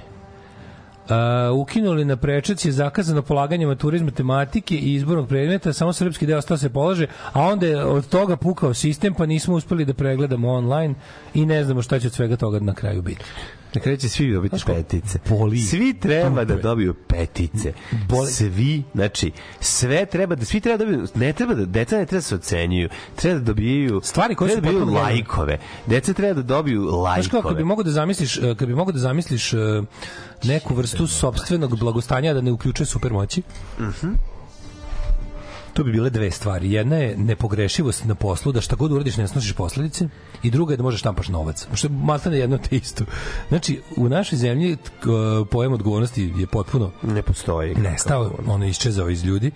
[1.09, 6.25] a, ukinuli na prečac je zakazano polaganje mature iz matematike i izbornog predmeta, samo srpski
[6.25, 9.93] deo ostao se polaže, a onda je od toga pukao sistem, pa nismo uspeli da
[9.93, 10.95] pregledamo online
[11.33, 13.25] i ne znamo šta će od svega toga na kraju biti.
[13.75, 15.19] Na kraju će svi dobiti petice.
[15.29, 17.73] boli Svi treba da dobiju petice.
[18.07, 22.05] Boli- Svi, znači, sve treba da, svi treba da dobiju, ne treba da, deca ne
[22.05, 25.57] treba da se ocenjuju, treba da dobijaju, Stvari koje treba su da dobiju lajkove.
[25.85, 27.55] Deca treba da dobiju Znaš kako, lajkove.
[27.55, 29.57] bi mogo da zamisliš, eh, kad bi mogo da zamisliš eh,
[30.43, 33.41] neku vrstu sopstvenog blagostanja da ne uključuje supermoći,
[35.79, 36.71] To bi bile dve stvari.
[36.71, 40.07] Jedna je nepogrešivost na poslu, da šta god uradiš ne snosiš posledice,
[40.43, 41.67] i druga je da možeš štampaš novac.
[41.73, 43.03] Što je maltene jedno te isto.
[43.49, 44.77] Znači, u našoj zemlji
[45.51, 47.75] pojam odgovornosti je potpuno Ne postoji.
[47.75, 49.51] nestao, ono iščezao iz ljudi.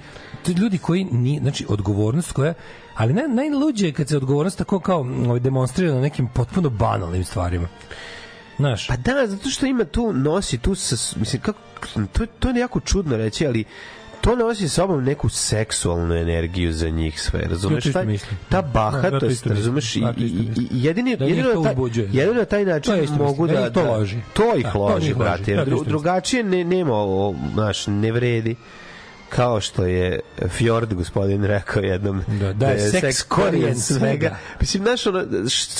[0.45, 2.53] To je ljudi koji ni znači odgovornost koja
[2.95, 7.23] ali naj, najluđe je kad se odgovornost tako kao ovaj, demonstrira na nekim potpuno banalnim
[7.23, 7.67] stvarima.
[8.57, 11.59] Znaš, Pa da, zato što ima tu, nosi tu, sa, mislim, kako,
[12.13, 13.65] to, to je jako čudno reći, ali
[14.23, 17.85] to nosi sa sobom neku seksualnu energiju za njih sve, razumeš?
[17.85, 17.91] Ja
[18.49, 19.55] Ta, Ja to bahatost, isto mislim.
[19.55, 19.95] razumeš?
[19.95, 21.75] I, Ja i, i, jedini, Da jedino, na taj,
[22.11, 24.17] jedino na taj način To mogu da, Meni to da- loži.
[24.33, 25.51] To ih Da, loži, brate.
[25.51, 26.93] Ja drugačije ne, nema,
[27.53, 28.55] znaš, ne vredi
[29.35, 30.19] kao što je
[30.49, 34.37] Fjord gospodin rekao jednom Da, da je seks korijen svega.
[34.59, 35.03] Mislim, znaš,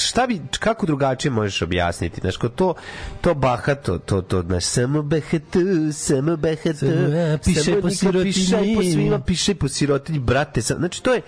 [0.08, 2.22] šta bi, kako drugačije možeš objasniti?
[2.22, 2.74] Znaš, ko to,
[3.22, 5.60] to bahato, to, to, znaš, samo bahatu,
[5.94, 8.34] samo a, piše po sirotinji.
[8.34, 10.62] Piše po svima, piše po sirotinji, brate.
[10.62, 11.22] Znači, to je,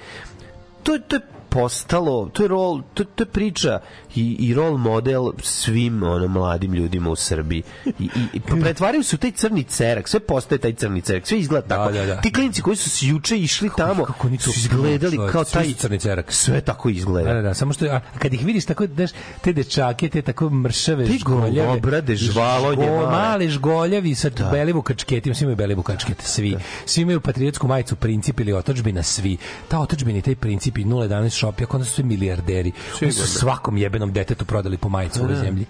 [0.84, 3.80] to, to je postalo, to je rol, to, to je priča
[4.16, 7.64] i, i rol model svim ono mladim ljudima u Srbiji.
[7.86, 11.28] I, i, i pa pretvaraju se u taj crni cerak, sve postaje taj crni cerak,
[11.28, 11.92] sve izgleda tako.
[11.92, 12.22] da, da.
[12.22, 15.54] Ti klinci koji su se juče išli tamo, kako oni to su izgledali kao svi
[15.54, 16.32] taj crni cerak.
[16.32, 17.28] Sve tako izgleda.
[17.30, 19.10] Da, da, da, samo što a kad ih vidiš tako daš
[19.42, 23.50] te dečake, te tako mršave, Ti žgoljave, golobrade, žvalonje žgo- male.
[23.50, 24.50] žgoljavi sa da.
[24.52, 26.58] belivu kačketima, svi imaju belivu kačket, svi.
[26.86, 29.38] Svi imaju patriotsku majicu princip ili otačbina, svi.
[29.68, 32.72] Ta otačbina i taj princip i 011 shop, jako onda su svi milijarderi.
[33.02, 35.66] Oni su svakom jebenom detetu prodali po majicu u ovoj zemlji.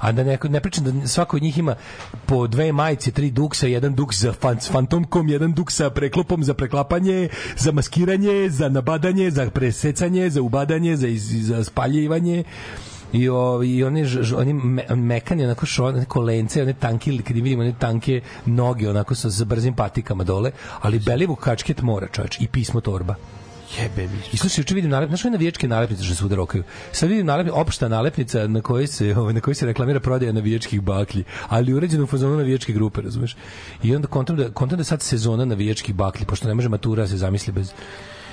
[0.00, 1.74] A da ne, ne pričam da svako od njih ima
[2.26, 6.44] po dve majice, tri duksa, jedan duks za fan, s fantomkom, jedan duks sa preklopom
[6.44, 12.44] za preklapanje, za maskiranje, za nabadanje, za presecanje, za ubadanje, za, iz, za spaljivanje.
[13.12, 17.18] I o, i oni ž, ž- oni me, mekani onako šo one kolence one tanke
[17.26, 21.82] kad im vidimo one tanke noge onako sa, sa brzim patikama dole ali belivu kačket
[21.82, 23.14] mora čovječ i pismo torba
[23.82, 24.18] Jebe mi.
[24.32, 26.64] I slušaj, juče vidim nalepnice, znaš one navijačke nalepnice što se svuda rokaju.
[26.92, 30.80] Sad vidim nalepnice, opšta nalepnica na kojoj se, ovaj, na kojoj se reklamira prodaja navijačkih
[30.80, 33.36] baklji, ali uređeno u fazonu navijačke grupe, razumeš?
[33.82, 37.08] I onda kontam da, kontam da sad sezona navijačkih baklji, pošto ne može matura da
[37.08, 37.72] se zamisli bez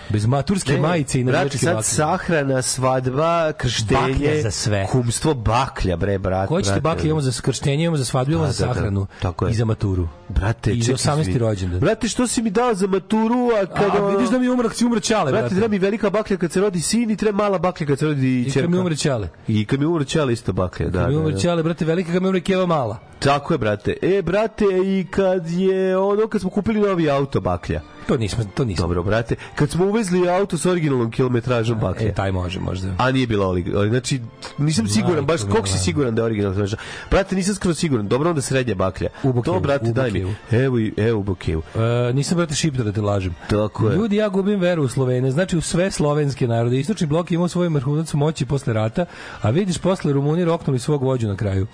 [0.10, 1.84] bez maturske majice i brate, navijačke sad baklje.
[1.86, 4.88] sahrana, svadba, krštenje, za sve.
[4.88, 6.47] kumstvo baklja, bre, brate.
[6.47, 6.95] Koji ćete brate.
[6.95, 8.74] baklje imamo za skrštenje, imamo za svadbu, imamo Da, za da, da.
[8.74, 9.51] sahranu Tako je.
[9.51, 10.08] i za maturu.
[10.30, 11.20] Brate, I za čekaj, 18.
[11.22, 11.39] izvini.
[11.39, 11.80] rođendan.
[11.80, 13.24] Brate, što si mi dao za maturu,
[13.54, 13.97] a kada...
[13.99, 15.56] A, vidiš da mi umrak, si umre čale, Brate, brate.
[15.56, 18.41] treba mi velika baklja kad se rodi sin i treba mala baklja kad se rodi
[18.41, 18.62] I čerka.
[18.62, 19.30] kad mi umre čale.
[19.47, 21.39] I kad mi umre čale isto baklja, da, Kad mi da, umre da.
[21.39, 22.97] čale, brate, velika kad mi umre keva mala.
[23.20, 23.95] Tako je, brate.
[24.01, 27.82] E, brate, i kad je ono, kad smo kupili novi auto baklja.
[28.08, 28.82] To nismo, to nismo.
[28.84, 29.36] Dobro, brate.
[29.56, 32.08] Kad smo uvezli auto s originalnom kilometražom baklja.
[32.08, 32.88] E, taj može, možda.
[32.97, 33.89] A nije bila originalna.
[33.89, 34.22] Znači,
[34.58, 36.78] nisam siguran, baš koliko si siguran da je originalna kilometraža.
[37.12, 38.08] Brate, nisam skoro siguran.
[38.08, 39.10] Dobro, onda srednja baklja.
[39.24, 40.36] U Bokevu, To, brate, daj mi.
[40.51, 41.62] Evo, evo u Bokevu.
[41.76, 43.36] E, nisam brate šiptar da te lažem.
[43.49, 43.95] Tako je.
[43.95, 45.32] Ljudi, ja gubim veru u Slovene.
[45.32, 46.80] Znači, u sve slovenske narode.
[46.80, 49.06] Istočni blok imao svoj vrhunac moći posle rata,
[49.41, 51.68] a vidiš, posle Rumuni roknuli svog vođu na kraju.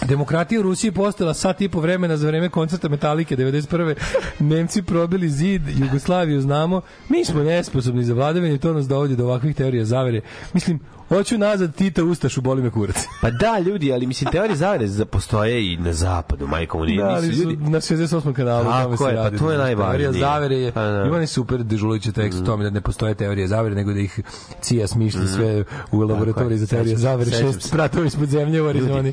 [0.00, 3.94] Demokratija u Rusiji postala sat i po vremena za vreme koncerta Metalike 91.
[4.38, 6.80] Nemci probili zid, Jugoslaviju znamo.
[7.08, 10.20] Mi smo nesposobni za vladavine i to nas dovodi do ovakvih teorija zavere.
[10.54, 10.80] Mislim,
[11.12, 12.96] hoću nazad Tita Ustašu, boli me kurac.
[13.22, 16.86] Pa da, ljudi, ali mislim, teorije zavere za- postoje i na zapadu, majko mu.
[16.86, 17.56] Da, ali ljudi...
[17.56, 18.32] na 68.
[18.32, 19.38] kanalu Tako je, pa radi.
[19.38, 20.02] to je najvažnije.
[20.02, 21.04] Teorija zavere je, Pa da.
[21.04, 24.20] ima ne super dežulujući tekst o tome da ne postoje teorije zavere, nego da ih
[24.60, 27.68] CIA smišlja sve u laboratoriji za teorije zavere, šest se.
[27.68, 29.12] spratovi ispod zemlje u Arizoni.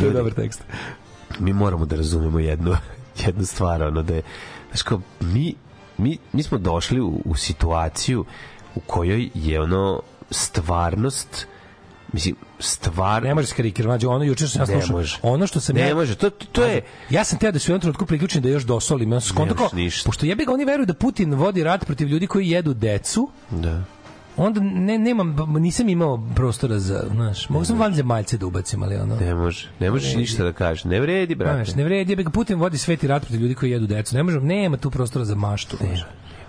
[0.00, 0.62] To je dobar tekst.
[1.38, 2.76] mi moramo da razumemo jednu,
[3.26, 4.22] jednu stvar, ono da je,
[4.68, 5.54] znaš kao, mi,
[5.98, 8.24] mi, mi smo došli u, u situaciju
[8.74, 10.00] u kojoj je ono
[10.30, 11.46] stvarnost
[12.12, 13.22] mislim, stvar...
[13.22, 14.96] Ne može se karikir, mlađe, ono juče sam ja Ne slušao.
[14.96, 15.18] može.
[15.22, 16.82] Ono što sam Ne ja, može, to, to je...
[17.10, 19.12] Ja sam teo da se u jednom trenutku priključim da još dosolim.
[19.12, 19.36] Ja sam
[19.72, 20.06] ništa.
[20.08, 23.82] pošto jebi ga oni veruju da Putin vodi rat protiv ljudi koji jedu decu, Da.
[24.36, 29.16] onda ne, nemam, nisam imao prostora za, znaš, mogu sam vanzemaljce da ubacim, ali ono...
[29.16, 30.84] Ne može, ne možeš ništa da kažeš.
[30.84, 31.64] Ne vredi, brate.
[31.64, 34.16] Znaš, ne vredi, jebi ga Putin vodi sveti rat protiv ljudi koji jedu decu.
[34.16, 35.76] Ne možemo, nema tu prostora za maštu.
[35.76, 36.00] znaš.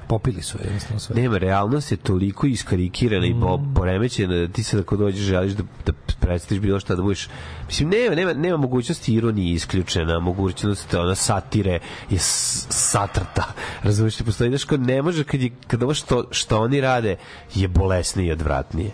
[0.10, 1.16] Popili su je, jednostavno sve.
[1.22, 3.74] Nema, realnost je toliko iskarikirana i po, Mm.
[3.76, 7.30] poremećena da ti sad ako dođeš želiš da, da predstaviš bilo šta da budeš
[7.68, 11.80] mislim nema, nema, nema mogućnosti ironije isključena mogućnost ona satire
[12.10, 13.54] je satrta
[13.84, 17.16] razumiješ ti postoji nešto ne može kad, je, kad ovo što, što oni rade
[17.56, 18.92] je bolesnije i odvratnije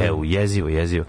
[0.00, 1.04] Evo, jezivo, jezivo.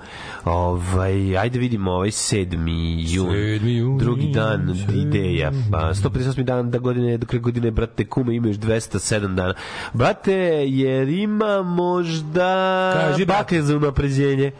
[0.45, 3.13] Ovaj, ajde vidimo ovaj 7.
[3.13, 3.29] jun.
[3.29, 3.77] 7.
[3.77, 3.97] jun.
[3.97, 5.51] Drugi dan ideja.
[5.71, 6.43] Pa, 158.
[6.43, 9.53] dan da godine, do kraja godine, brate, kume ima još 207 dana.
[9.93, 10.33] Brate,
[10.67, 13.39] jer ima možda Kaži, brate.
[13.43, 14.51] bakle za unapređenje.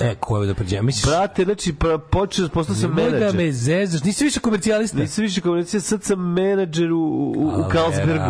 [0.00, 0.82] E, ko je da pređe?
[0.82, 3.40] Misliš, Brate, znači, pa, počeo, postao sam nemoj da menadžer.
[3.40, 4.98] me zezaš, nisi više komercijalista.
[4.98, 6.98] Nisam više komunikacija, sad sam menadžer u,
[7.36, 7.64] u,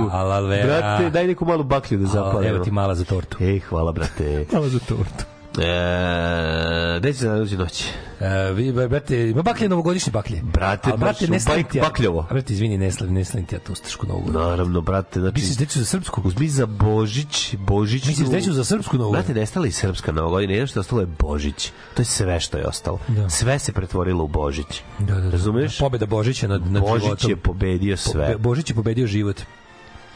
[0.01, 0.09] u.
[0.13, 0.67] Alvera.
[0.67, 2.55] Brate, daj neku malu baklju da zapalimo.
[2.55, 3.37] Evo ti mala za tortu.
[3.41, 4.47] Ej, hvala, brate.
[4.53, 5.25] Mala za tortu.
[5.59, 7.85] E, gde će se nadođe noć?
[8.21, 10.41] E, vi, brate, ima baklje, novogodišnje baklje.
[10.43, 11.85] Brate, A, brate, ne bak- ti ja-
[12.31, 14.33] Brate, izvini, ne slavim, ne slavim ti ja tu ustašku novu.
[14.33, 15.35] Naravno, brate, znači...
[15.35, 16.21] Misliš da ću za srpsku?
[16.25, 18.07] Uzmi za Božić, Božić...
[18.07, 20.81] Misliš da ću za srpsku novu Brate, nestala i srpska nova godina, jedno što je
[20.81, 21.71] ostalo je Božić.
[21.95, 22.99] To je sve što je ostalo.
[23.09, 23.29] Da.
[23.31, 24.83] Sve se pretvorilo u Božić.
[24.99, 25.31] Da, da, da.
[25.31, 25.79] Razumeš?
[25.79, 27.31] Pobeda Božića nad, nad Božić životom.
[27.31, 28.27] je pobedio sve.
[28.29, 29.41] Be- Božić je pobedio život.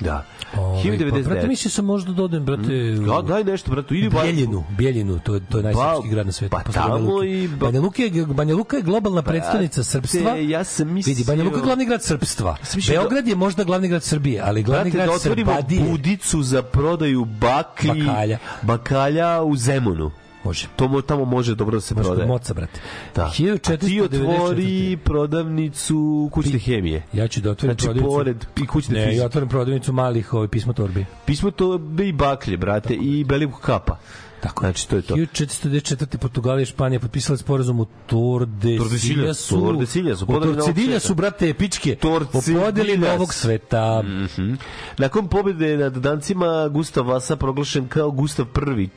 [0.00, 0.24] Da.
[0.54, 1.48] Ovaj, Pa, brate, 1099.
[1.48, 2.74] mislio sam možda dodajem, brate,
[3.08, 6.26] Ja, daj nešto, brate, idi ba- Bijeljinu, Bijeljinu, to je to je najsrpski Pa- grad
[6.26, 6.50] na svetu.
[6.50, 10.36] pa tamo i ba- Banja Luka je Banja Luka je globalna predstavnica srpstva.
[10.36, 12.56] ja sam mislio- Vidi, Banja Luka je glavni grad srpstva.
[12.64, 15.82] da- Beograd je možda glavni grad Srbije, ali glavni Brate, da grad otvorimo Srbadije.
[15.82, 18.38] budicu za prodaju baklji, Bakalja.
[18.62, 20.10] bakalja u Zemunu.
[20.48, 20.66] Može.
[20.76, 22.28] To mo, tamo može dobro da se Može prodaje.
[22.28, 22.80] moca, brate.
[23.14, 23.24] Da.
[23.24, 24.34] A ti 1494.
[24.34, 25.98] otvori prodavnicu
[26.32, 27.02] kućne hemije.
[27.12, 28.08] Ja ću da otvorim Znači, prodavnicu.
[28.08, 29.16] pored i kućne Ne, fizike.
[29.16, 31.06] ja otvorim prodavnicu malih ovaj, pismo torbi.
[31.24, 33.98] Pismo to be i baklje, brate, i belivku kapa.
[34.40, 34.64] Tako.
[34.64, 35.14] Znači, to je to.
[35.14, 36.16] 1494.
[36.16, 39.60] Portugalija i Španija potpisale sporazum u Tordesiljasu.
[39.60, 40.26] Tordesiljasu.
[40.26, 41.96] Tordesiljasu, su, brate, pičke.
[41.96, 42.62] Tordesiljasu.
[42.62, 44.02] O podeli novog sveta.
[44.02, 44.56] Mm -hmm.
[44.98, 48.46] Nakon pobjede nad dancima Gustav Vasa proglašen kao Gustav
[48.78, 48.88] I.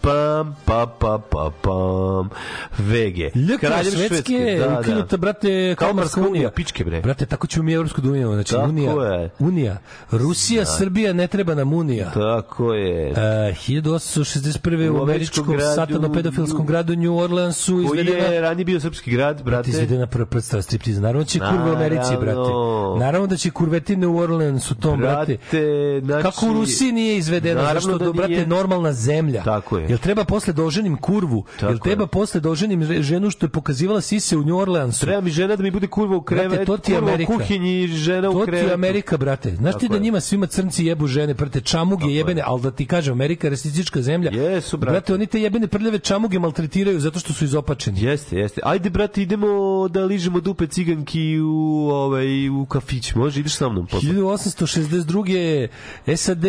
[0.00, 2.30] Pam, pa, pa, pa, pam.
[2.78, 3.30] Vege.
[3.34, 5.16] Ljka Švedske, da, ukinuta, da.
[5.16, 6.50] brate, Kalmarska unija.
[6.50, 7.00] Pičke, bre.
[7.00, 8.32] Brate, tako ćemo mi Evropsku uniju.
[8.32, 9.30] Znači, tako unija, je.
[9.38, 9.78] unija.
[10.10, 10.70] Rusija, da.
[10.70, 12.10] Srbija, ne treba nam unija.
[12.10, 13.12] Tako je.
[13.22, 14.90] Uh, 1861.
[14.90, 19.42] U u američkom gradu- satano-pedofilskom gradu New Orleansu Koji izvedena je ranije bio srpski grad,
[19.42, 19.70] brate.
[19.70, 21.00] izvedena prva predstava striptiza.
[21.00, 22.50] Naravno da će kurve u Americi, brate.
[22.98, 23.26] Naravno.
[23.26, 25.32] Da će kurvetine u Orleansu tom, brate.
[25.32, 26.22] Brate, znači...
[26.24, 29.42] Kako u Rusiji nije izvedeno, Naravno zašto da to, brate, normalna zemlja.
[29.42, 29.86] Tako je.
[29.88, 31.44] Jel treba posle da oženim kurvu?
[31.62, 35.00] Jel treba posle da oženim re- ženu što je pokazivala sise u New Orleansu?
[35.00, 37.10] Treba mi žena da mi bude kurva u Brate, krevet, to ti je kurva u
[37.10, 37.32] Amerika.
[37.34, 38.64] kuhinji i žena u To krevetu.
[38.64, 39.50] ti je Amerika, brate.
[39.52, 42.14] Znaš ti da njima svima crnci jebu žene, brate, čamuge je.
[42.14, 44.30] jebene, ali da ti kažem, Amerika je rasistička zemlja.
[44.30, 44.92] Jesu, brate.
[44.92, 48.02] Brate, oni te jebene prljave čamuge maltretiraju zato što su izopačeni.
[48.02, 48.60] Jeste, jeste.
[48.64, 49.48] Ajde, brate, idemo
[49.88, 53.14] da ližemo dupe ciganki u, ovaj, u kafić.
[53.14, 54.10] Može, ideš sa mnom posle.
[54.10, 55.68] 1862.
[56.16, 56.44] SAD,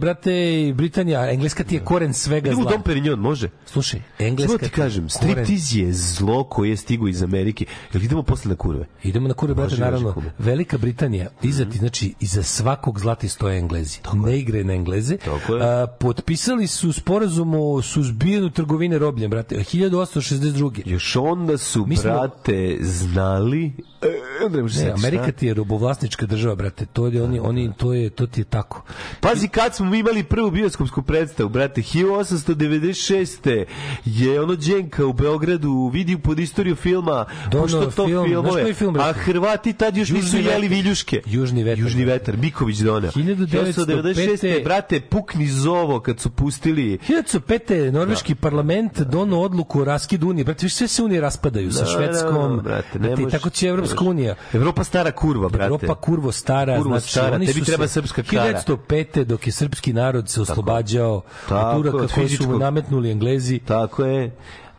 [0.00, 0.30] brate,
[0.74, 2.72] Britanija, Engleska ti je koren svega Idemo u zla.
[2.72, 3.48] Dom Perignon, može?
[3.66, 7.64] Slušaj, Engleska ti je kažem, striptiz je zlo koje je stigo iz Amerike.
[7.92, 8.86] Jel idemo posle na kurve?
[9.02, 10.12] Idemo na kurve, brate, Može, naravno.
[10.16, 10.30] može.
[10.38, 13.98] Velika Britanija, iza ti, znači, iza svakog zlati stoje Englezi.
[14.14, 15.16] ne igre na Engleze.
[15.16, 15.62] Tako je.
[15.64, 20.82] A, potpisali su sporazum o suzbijanju trgovine robljem, brate, 1862.
[20.86, 23.72] Još onda su, Mi smo- brate, znali...
[24.02, 26.86] E, ne može Ne, se Amerika ti je robovlasnička država, brate.
[26.86, 28.82] To je oni oni to je to ti je tako.
[29.20, 33.64] Pazi kad smo mi imali prvu bioskopsku predstavu, brate, 1896.
[34.04, 38.96] je ono Đenka u Beogradu vidio pod istoriju filma, Dono pošto to film, filmove, film,
[38.96, 39.12] a?
[39.12, 41.22] Hrvati tad još nisu jeli viljuške.
[41.26, 43.10] Južni vetar, Južni vetar, Biković doneo.
[43.10, 44.64] 1905.
[44.64, 45.46] brate, pukni
[45.84, 47.90] zovo kad su pustili 1905.
[47.92, 50.44] norveški parlament donao odluku o raskidu unije.
[50.44, 52.56] Brate, viš sve se unije raspadaju sa Da, Švedskom.
[52.56, 54.34] da, brate, ne brate, tako će Evropska unija.
[54.52, 55.64] Evropa stara kurva, brate.
[55.66, 58.62] Evropa kurvo stara, Kurvo znači stara, oni tebi treba srpska kara.
[58.66, 59.24] 1905.
[59.24, 63.58] dok je srpski narod se oslobađao Tako, od Turaka koji su mu nametnuli Englezi.
[63.58, 64.30] Tako je.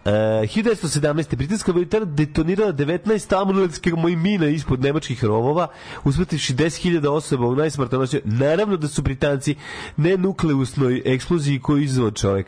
[0.06, 1.36] Uh, 1917.
[1.36, 5.68] britanska vojtara detonirala 19 amuletskih mina ispod nemačkih rovova,
[6.04, 8.22] usmrtivši 10.000 osoba u najsmrtonoćoj.
[8.26, 9.56] Naravno da su Britanci
[9.98, 12.48] nenukleusnoj eksploziji koju izvao čovek.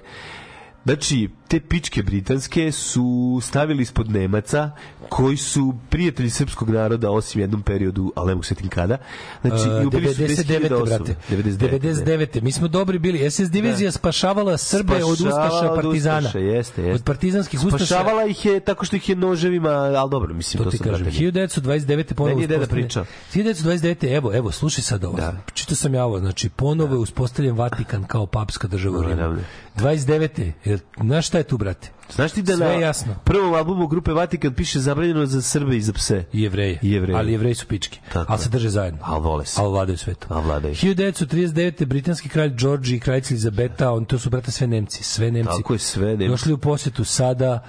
[0.88, 3.06] Znači, te pičke britanske su
[3.44, 4.72] stavili ispod Nemaca,
[5.10, 8.98] koji su prijatelji srpskog naroda, osim jednom periodu, ali ne mogu se setim kada.
[9.42, 10.74] Znači, i Uh, ubili su 10.000 99.
[10.74, 10.98] osoba.
[10.98, 11.16] brate.
[11.32, 12.06] 99.
[12.06, 12.42] 99.
[12.42, 13.32] Mi smo dobri bili.
[13.32, 16.20] SS divizija spašavala Srbe od Spašavala Ustaša od partizana.
[16.20, 16.94] Ustaša, jeste, jeste.
[16.94, 17.86] Od partizanskih Ustaša.
[17.86, 20.86] Spašavala ih je tako što ih je noževima, ali dobro, mislim, To to, ti sam
[20.86, 21.04] kažem.
[21.04, 22.14] brate, 1929.
[22.14, 23.06] ponovo Meni je deda uspostavljen- pričao.
[23.34, 24.08] 1929.
[24.08, 25.18] Evo, evo, slušaj sad ovo.
[25.18, 25.34] Da.
[25.54, 26.20] Čitao sam ja ovo.
[26.20, 29.36] Znači, ponovo je uspostavljen Vatikan kao papska država u Rimu.
[29.78, 30.04] Naravno.
[30.04, 30.52] 29.
[30.66, 31.97] Jel, Znaš šta je tu, brate?
[32.10, 33.16] Znaš ti da Sve na je jasno.
[33.24, 36.24] prvom albumu grupe Vatikan piše zabranjeno za Srbe i za pse?
[36.34, 36.80] I jevreje.
[36.82, 37.18] I Jevreje.
[37.20, 38.00] Ali jevreji su pički.
[38.14, 38.44] Tako ali je.
[38.44, 39.00] se drže zajedno.
[39.04, 39.62] Al vole se.
[39.62, 40.38] Ali vladaju svetom.
[40.38, 40.76] Al vladaju.
[40.76, 41.86] 1939.
[41.86, 45.52] britanski kralj George i kraljica Elizabeta, on to su brate sve Nemci, sve Nemci.
[45.58, 46.28] Tako je, sve Nemci.
[46.28, 47.60] Došli u posetu sada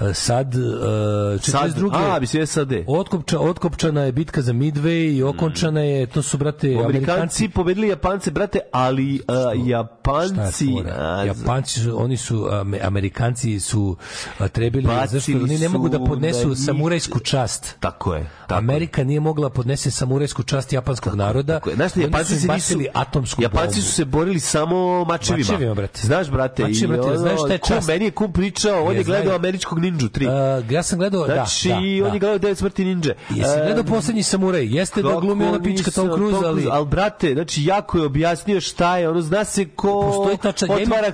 [0.00, 1.40] e, sad e, 42.
[1.90, 2.72] Sad, a, bi se SAD.
[2.88, 7.48] Otkopča, otkopčana je bitka za Midway i okončana je, to su brate Amerikanci Amerikanci.
[7.48, 10.66] pobedili Japance, brate, ali uh, Šta je Japanci...
[10.68, 10.94] fora?
[10.98, 13.81] a, Japanci oni su, ame- Amerikanci su
[14.48, 17.76] trebili, Bacili zašto oni ne mogu da su podnesu njih- samurajsku čast.
[17.80, 18.30] Tako je.
[18.40, 21.54] Tako Amerika nije mogla podnese samurajsku čast japanskog naroda.
[21.54, 21.76] Tako je.
[21.76, 23.82] Znaš, Oni Japanci su bacili atomsku Japanci bombu.
[23.82, 25.44] su se borili samo mačevima.
[25.44, 26.00] Mačevima, brate.
[26.02, 27.88] Znaš, brate, Mačevi, i brate, ono, znaš šta je kum, čast?
[27.88, 29.36] meni je kum pričao, on je gledao znaju.
[29.36, 30.58] američkog Ninja 3.
[30.64, 32.06] Uh, ja sam gledao, Znači, da, da, on da.
[32.06, 33.14] je gledao Devet smrti ninja.
[33.30, 34.66] Jesi E, gledao poslednji samuraj?
[34.66, 36.66] Jeste da glumi ona pička Tom Cruise, ali...
[36.70, 40.68] ali brate, znači jako je objasnio šta je, ono zna se ko Postoji tačan,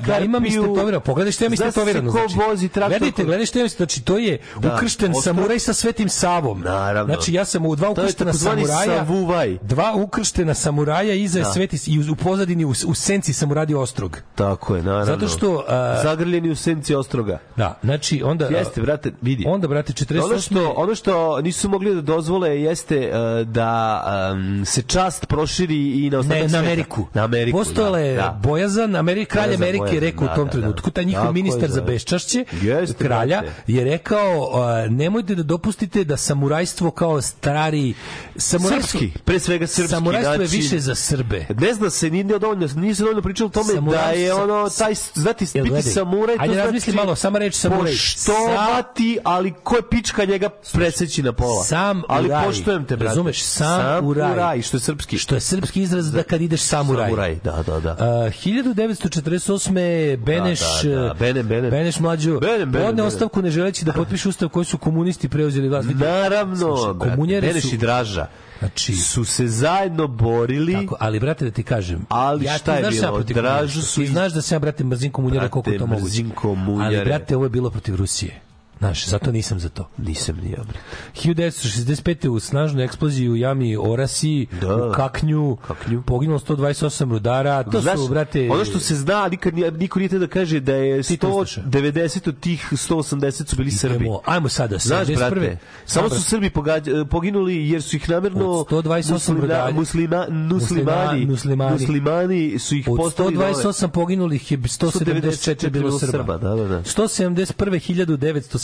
[0.09, 1.01] ja imam, istetovirano.
[1.01, 2.12] Pogledaj što ja zna se istetovirano.
[2.12, 2.19] ko
[2.59, 2.89] Vozi traktor.
[2.91, 4.75] gledajte, gledajte ja znači to je Da.
[4.75, 6.61] ukršten Ostrog- samuraj sa Svetim Savom.
[6.61, 7.15] Naravno.
[7.15, 8.97] Znači ja sam u dva ukrštena samuraja.
[8.99, 9.59] savuvaj.
[9.63, 11.45] Dva ukrštena samuraja iza Da.
[11.47, 14.19] Sveti i u, pozadini u, u senci sam uradio ostrog.
[14.35, 15.05] Tako je, naravno.
[15.07, 17.39] Zato što, a- Zagrljeni u senci ostroga.
[17.57, 19.45] Da, znači onda Jeste, brate, vidi.
[19.47, 24.03] Onda brate 48 Ono što, ono što nisu mogli da dozvole jeste uh, da
[24.33, 26.59] um, se čast proširi i na ostatak ne, na sveta.
[26.61, 27.07] Ameriku.
[27.15, 28.41] Na Ameriku, Postojala je da, da.
[28.43, 30.95] bojazan, Ameri, kralj Amerike rekao da, u tom da, trenutku, da.
[30.95, 31.87] taj njihov ministar za da.
[31.87, 33.73] beščašće, Jeste, kralja, brate.
[33.73, 37.95] je rekao, uh, nemojte da dopustite da samurajstvo kao stari...
[38.37, 39.95] Samurajstvo, Srpski, pre svega srpski.
[39.95, 41.47] Samurajstvo je znači- više za Srbe.
[41.61, 44.69] Ne zna se, nije dovoljno, nije se dovoljno pričalo o tome Samuraj da je ono,
[44.79, 47.93] taj, znati, Jel, biti gledaj, samuraj, to ajde znači razmisli malo, sama reč samuraj.
[47.93, 51.65] Poštovati, ali ko je pička njega preseći na pola.
[51.65, 52.45] Sam ali uraj.
[52.45, 53.09] poštujem te, brate.
[53.09, 54.33] Razumeš, sam uraj.
[54.33, 55.19] uraj, što je srpski.
[55.19, 57.07] Što je srpski izraz da kad ideš samuraj.
[57.09, 57.93] Samuraj, da, da, da.
[57.93, 60.17] Uh, 1948.
[60.17, 61.15] Beneš, Da, da, da.
[61.15, 61.71] Benem, Benem.
[61.71, 62.01] Beneš
[62.41, 65.89] mlađo Benem, Benem, podne ostavku ne želeći da potpiše ustav koji su komunisti preuzeli vlast.
[65.91, 68.26] Naravno, slušaj, brate, Beneš su- i Draža
[68.59, 72.07] Znači- su se zajedno borili Tako, ali brate da ti kažem.
[72.09, 73.20] Ali ja, šta je bilo?
[73.22, 76.24] Dražu su Ti znaš da se ja brate mrzim komunjare Brate, koliko to moguće.
[76.34, 76.97] komunjare.
[76.97, 78.41] Ali brate ovo je bilo protiv Rusije.
[78.79, 79.89] Znaš, zato nisam za to.
[79.99, 80.79] Nisam ni ja, bre.
[81.16, 82.29] 1965.
[82.29, 84.76] u snažnu eksploziju u jami Orasi, Da.
[84.76, 86.03] u Kaknju, Kaknju.
[86.03, 86.79] poginulo 128
[87.11, 88.49] rudara, to Znaš, su, brate...
[88.51, 91.62] ono što se zna, nikad, niko nije da kaže da je Tito Ustaša.
[91.62, 93.95] 190 od tih 180 su bili Srbi.
[93.97, 95.16] Idemo, ajmo sada, Znaš, 71.
[95.18, 99.70] brate, samo su Srbi pogađa, poginuli jer su ih namerno Od 128 muslima- rudalja.
[99.70, 101.72] muslima, muslimani, Muslimani.
[101.72, 103.47] muslimani su ih Od postavili dole.
[103.47, 106.37] 128 poginulih je 174 bilo Srba.
[106.39, 106.83] Da, da, da.
[106.83, 107.79] 171.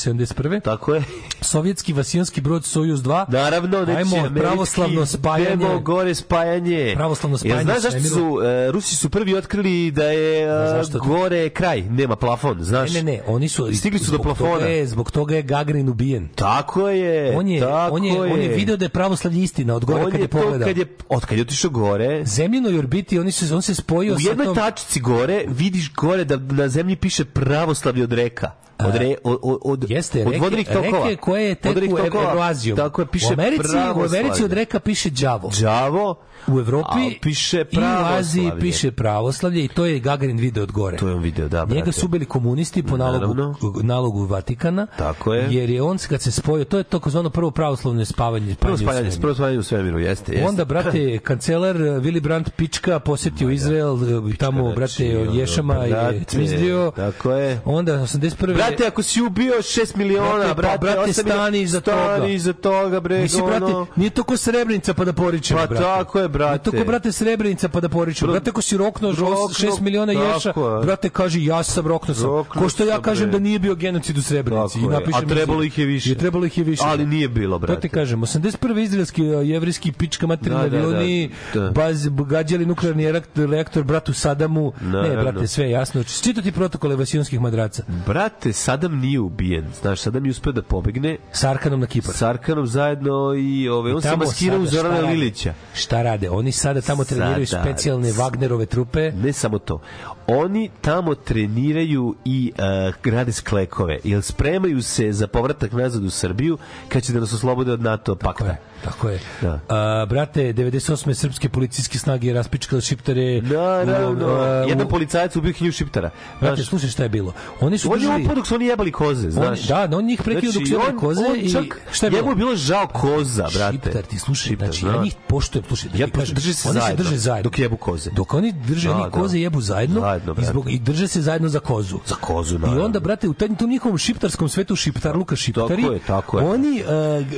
[0.05, 0.63] 1971.
[0.63, 1.03] Tako je.
[1.41, 3.25] Sovjetski vasijonski brod Sojuz 2.
[3.29, 5.55] Naravno, neće Ajmo, pravoslavno spajanje.
[5.55, 6.93] idemo gore spajanje.
[6.97, 10.99] Pravoslavno spajanje Jer znaš zašto su, e, Rusi su prvi otkrili da je Znaš to?
[10.99, 12.93] gore kraj, nema plafon, znaš.
[12.93, 14.53] Ne, ne, ne, oni su Stigli su do plafona.
[14.55, 16.29] Toga je, zbog toga je Gagarin ubijen.
[16.35, 19.85] Tako je, On je, tako on je, on je video da je pravoslavlje istina od
[19.85, 20.67] gore On kad je pogledao.
[20.69, 24.19] kad je, od kad je otišao gore, Zemljinoj orbiti, oni se, on se spojio u
[24.19, 24.55] sa jednoj tom...
[24.55, 28.51] tačci gore vidiš gore da na zemlji piše pravoslavlje od reka.
[28.79, 31.05] Od, re, od, od, Jeste, od reke, tokova.
[31.05, 32.31] reke koje Vodenih Ev- tokova.
[32.31, 32.77] Evroazijom.
[32.77, 34.19] Tako je, piše u Americi, u pravoslavlje.
[34.19, 35.51] Americi od reka piše đavo.
[35.61, 36.15] Đavo,
[36.47, 38.19] U Evropi a piše i u pravoslavlje.
[38.19, 40.97] Aziji piše pravoslavlje i to je Gagarin video od gore.
[40.97, 41.75] To je on video, da, brate.
[41.75, 43.55] Njega su ubili komunisti po nalogu, Naravno.
[43.83, 44.87] nalogu Vatikana.
[44.89, 45.47] Tako je.
[45.51, 48.55] Jer je on kad se spojio, to je to zvano prvo pravoslavno spavanje.
[48.55, 50.49] Prvo spavanje u prvo spajanje u svemiru, jeste, jeste.
[50.49, 53.97] Onda, brate, kancelar eh, Willy Brandt Pička posetio Izrael,
[54.33, 56.93] eh, tamo, brate, znači, Ješama je cvizdio.
[56.97, 57.61] tako je.
[57.65, 58.64] Onda, 81.
[58.67, 61.97] Brate, ako si ubio 6 miliona, Brate, pa, brate, brate, osam miliona- stani iza toga.
[61.97, 63.47] Stani iza toga, bre, ono...
[63.67, 65.85] brate, nije to ko Srebrenica pa da poričemo, Pa brate.
[65.85, 66.51] tako je, brate.
[66.51, 68.33] Nije to ko, brate, Srebrenica pa da poričemo.
[68.33, 70.55] Brate, ako si roknuo Roknuo, 6 miliona ješa, je.
[70.83, 72.25] brate, kaže, ja sam roknuo sam.
[72.27, 73.33] Roknuo Ko što ja sam, kažem bre.
[73.33, 74.79] da nije bio genocid u Srebrenici.
[74.79, 74.89] I je.
[74.89, 76.11] napišem A trebalo ih je više.
[76.11, 76.83] I trebalo ih je više.
[76.85, 77.81] Ali nije bilo, To brate.
[77.81, 78.55] ti kažem, 81.
[78.79, 81.71] izraelski a, jevrijski pička materina Da, da, da, avioni, da.
[81.71, 84.73] baz, gađali nuklearni reaktor, bratu Sadamu.
[84.83, 86.03] Ne, brate, sve je jasno.
[86.05, 87.83] Čito ti protokole vasijonskih madraca.
[88.07, 89.65] Brate, Sadam nije ubijen.
[89.81, 92.15] Znaš, Sadam je uspeo da pobegne S Arkanom na Kipar.
[92.15, 95.13] s Arkanom zajedno i ove, on se maskirao u šta Zorana rade?
[95.13, 95.55] Lilića.
[95.75, 96.31] Šta rade?
[96.31, 97.63] Oni sada tamo treniraju Sada.
[97.63, 99.13] specijalne Wagnerove trupe.
[99.13, 99.81] Ne samo to.
[100.27, 102.53] Oni tamo treniraju i
[102.89, 107.33] uh, grade sklekove, jer spremaju se za povratak nazad u Srbiju kad će da nas
[107.33, 108.45] oslobode od NATO pakta.
[108.47, 108.61] je.
[108.85, 109.21] Tako je.
[109.43, 109.61] Da.
[109.69, 111.15] A, brate, 98.
[111.15, 113.41] srpske policijske snage raspičkale šiptare.
[113.43, 114.27] Naravno.
[114.27, 116.11] u, a, u- Jedan policajac ubio hilju šiptara.
[116.41, 117.33] Brate, Znaš, slušaj šta je bilo.
[117.61, 118.27] Oni su on držali...
[118.27, 119.61] dok su oni jebali koze, On, znaš.
[119.63, 122.21] da, da, on njih prekio dok su jebali koze on i čak, šta je bilo?
[122.21, 123.73] Njemu je bilo žao koza, brate.
[123.75, 124.95] Šiptar, ti slušaj, Šiptar, znači znam.
[124.95, 127.43] ja njih poštujem, slušaj, da Ja kažem, drže se oni zajedno, se drže zajedno.
[127.45, 128.11] dok jebu koze.
[128.11, 129.11] Dok oni drže, Da, oni da.
[129.11, 131.99] koze jebu zajedno, Zajedno, i, zbog, i drže se zajedno za kozu.
[132.07, 132.85] Za kozu, I naravno.
[132.85, 136.47] onda, brate, u tom njihovom šiptarskom svetu, šiptarluka šiptari, Tako je, tako je.
[136.47, 136.83] oni...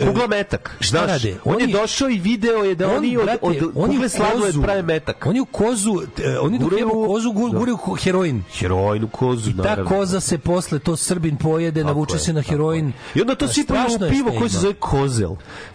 [0.00, 0.76] Uh, Kugla metak.
[0.80, 1.40] Šta Znaš, rade?
[1.46, 4.62] On je Oni- došao i video je da on, oni od, od u sladoled kozu-
[4.62, 5.26] prave metak.
[5.26, 7.58] Oni u kozu, e, oni dok jebu kozu, gu- Da.
[7.58, 8.42] guraju ko- heroin.
[8.52, 9.90] Heroin u kozu, Ta naravno.
[9.90, 12.86] koza se posle, to Srbin pojede, Tako navuče je, se na heroin.
[12.86, 12.92] je.
[13.14, 15.30] I onda to sipaju u je pivo koje se zove kozel.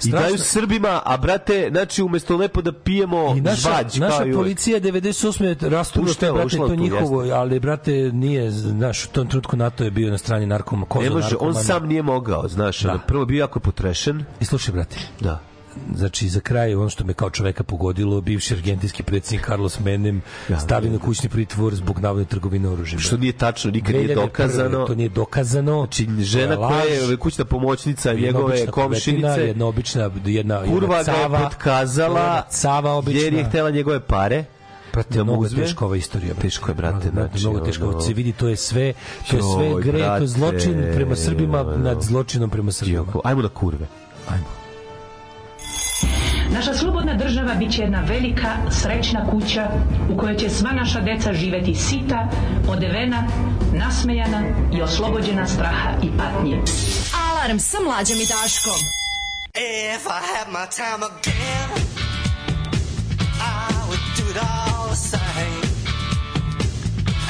[0.05, 4.33] I daju Srbima, a brate, znači umesto lepo da pijemo I naša, žvađ, naša i
[4.33, 5.55] policija 98.
[5.61, 9.83] rasturila Puštala, to, brate, u to njihovo, ali, brate, nije, znaš, u tom trenutku NATO
[9.83, 12.99] je bio na strani narkoma, koza Ne može, on sam nije mogao, znaš, Da.
[13.07, 14.23] prvo je bio jako potrešen.
[14.39, 15.39] I slušaj, brate, Da.
[15.95, 20.59] Znači za kraj ono što me kao čoveka pogodilo, bivši argentinski predsjednik Carlos Menem Ja,
[20.59, 22.99] stavio na kućni pritvor zbog navodne trgovine oružjem.
[22.99, 24.15] Što nije tačno, nikad nije 2001.
[24.15, 24.85] dokazano.
[24.85, 25.75] To nije dokazano.
[25.75, 31.43] Znači, žena koja je kućna pomoćnica njegove komšinice, jedna obična, jedna, kurva jedna ga je
[31.43, 33.21] potkazala, cava obična.
[33.21, 34.43] jer je htela njegove pare.
[34.93, 35.63] Brate, da mnogo uzme.
[35.63, 36.27] teška ova istorija.
[36.27, 36.41] brate.
[36.41, 37.87] Teško je, brate, Mnogo, znači, mnogo teško.
[37.87, 38.93] ono- Se vidi, to je sve,
[39.29, 41.77] to je sve Joj, gre, to je zločin prema Srbima ono.
[41.77, 43.05] nad zločinom prema Srbima.
[43.23, 43.87] Ajmo na kurve.
[44.29, 44.45] Ajmo.
[46.53, 49.67] Naša slobodna država bit će jedna velika, srećna kuća
[50.13, 52.27] u kojoj će sva naša deca živeti sita,
[52.69, 53.27] odevena,
[53.73, 54.43] nasmejana
[54.73, 56.57] i oslobođena straha i patnje.
[57.29, 58.79] Alarm sa mlađom i Daškom.
[59.55, 61.69] If I had my time again,
[63.39, 65.63] I would do it all the same.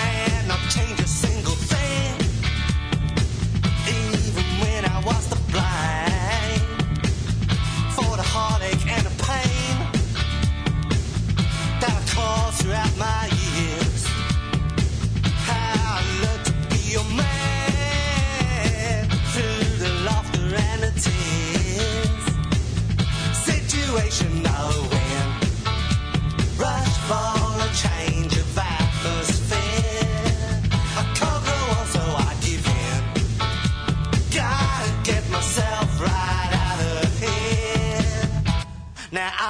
[0.07, 2.13] And not change a single thing,
[3.87, 5.40] even when I was to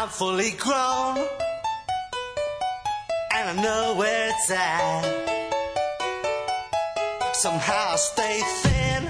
[0.01, 1.17] I'm fully grown,
[3.35, 5.05] and I know where it's at.
[7.33, 9.03] Somehow I stay thin,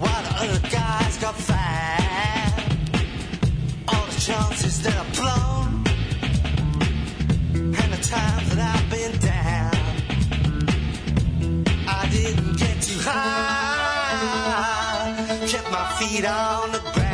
[0.00, 2.74] while the other guys got fat
[3.86, 5.84] all the chances that I've blown
[7.54, 9.76] and the times that I've been down.
[11.86, 14.66] I didn't get too high,
[15.46, 17.07] kept my feet on the ground.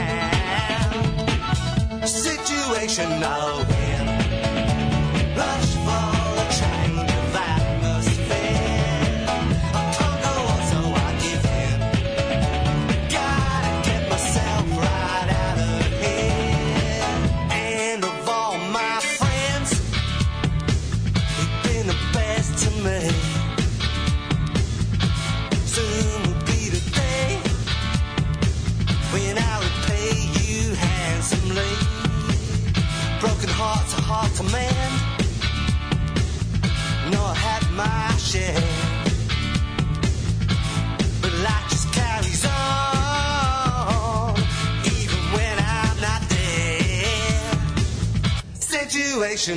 [2.94, 3.83] Situation no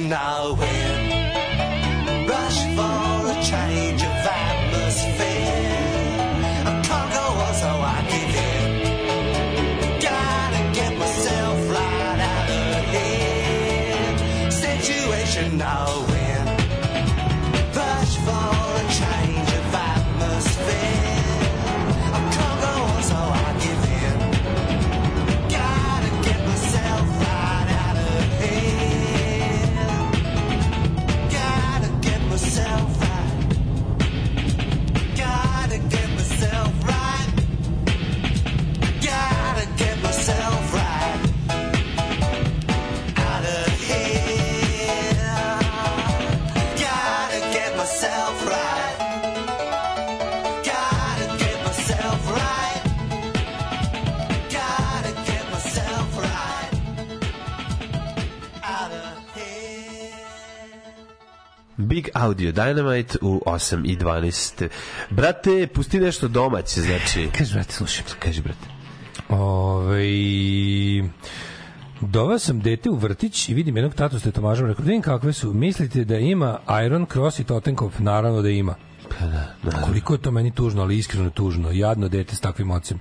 [0.07, 0.53] now.
[0.53, 0.96] Where
[61.97, 64.67] Big Audio Dynamite u 8 i 12.
[65.09, 67.29] Brate, pusti nešto domaće, znači.
[67.37, 68.05] Kaži, brate, slušaj.
[68.19, 68.67] Kaži, brate.
[69.29, 69.99] Ove,
[72.01, 74.67] Doveo sam dete u vrtić i vidim jednog tatu s tetovažom.
[74.67, 75.53] Rekao, vidim kakve su.
[75.53, 77.93] Mislite da ima Iron Cross i Totenkov?
[77.99, 78.75] Naravno da ima.
[79.19, 79.81] Pa da, da.
[79.81, 81.71] Koliko je to meni tužno, ali iskreno tužno.
[81.71, 82.99] Jadno dete s takvim ocem.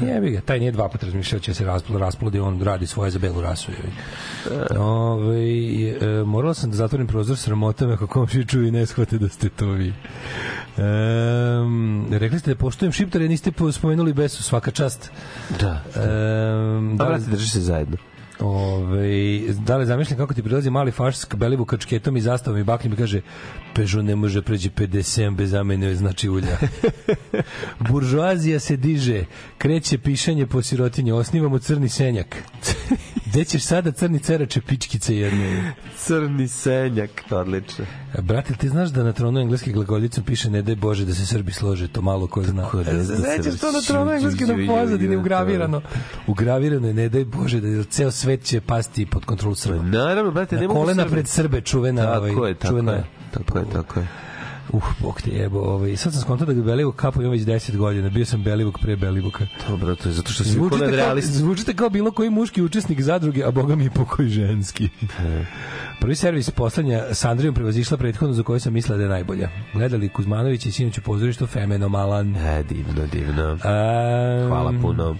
[0.00, 3.18] Jebi ga, taj nije dva puta razmišljao će se rasplodi, rasplodi, on radi svoje za
[3.18, 3.72] belu rasu.
[3.72, 3.92] jebi.
[4.78, 9.18] Ove, e, morala sam da zatvorim prozor sramota me ako komši čuju i ne shvate
[9.18, 9.94] da ste to vi.
[10.76, 15.10] Um, rekli ste da poštujem šiptare, niste po- spomenuli besu, svaka čast.
[15.60, 15.82] Da.
[15.94, 17.96] Da, da, li, brate, drži se zajedno.
[18.40, 22.64] Ove, da li zamišljam kako ti prilazi mali faš s belivu kačketom i zastavom i
[22.64, 23.20] bakljem i kaže
[23.74, 26.58] Peugeot ne može pređi 57 bez zamene znači ulja.
[27.90, 29.24] Buržoazija se diže,
[29.58, 32.36] kreće pišanje po sirotinje, osnivamo crni senjak.
[33.28, 35.74] Gde ćeš sada crni cerače pičkice jedne?
[35.96, 37.84] Crni senjak, odlično.
[38.18, 41.52] Brate, ti znaš da na tronu engleske glagoljicom piše ne daj Bože da se Srbi
[41.52, 42.62] slože, to malo ko zna.
[42.62, 45.80] Tako da- da se- Sećaš to na tronu engleske na pozadini ugravirano.
[46.26, 49.82] Ugravirano je ne daj Bože da ceo svet će pasti pod kontrolu Srba.
[49.82, 53.04] Naravno, brate, ne mogu kolena pred Srbe čuvena Tako ovaj je, tako čuvena je.
[53.32, 54.06] Tako je, tako je.
[54.72, 55.96] Uh, bog te jebo, ovaj.
[55.96, 58.08] Sad sam skontao da ga Belivuk kapu ima već 10 godina.
[58.08, 59.46] Bio sam Belivuk pre Belivuka.
[59.68, 61.32] Dobro, to je zato što si Zvučite kao, realist.
[61.32, 64.88] zvučite kao bilo koji muški učesnik zadruge, a boga mi i pokoj ženski.
[66.00, 69.48] Prvi servis poslednja s Andrijom prevazišla prethodno za koju sam mislila da je najbolja.
[69.74, 72.36] Gledali Kuzmanović i sinoć u pozorištu Femenomalan.
[72.36, 73.52] E, divno, divno.
[73.52, 73.58] Um,
[74.48, 75.16] Hvala puno.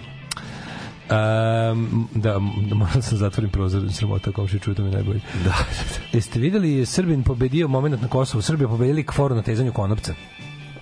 [1.11, 5.21] Um, da, m- morao sam zatvorim prozor, sramota, komši čuju, to mi je najbolje.
[5.45, 5.55] Da.
[6.13, 10.15] Jeste videli Srbin pobedio moment na Kosovu, Srbija pobedili kforu na tezanju konopca.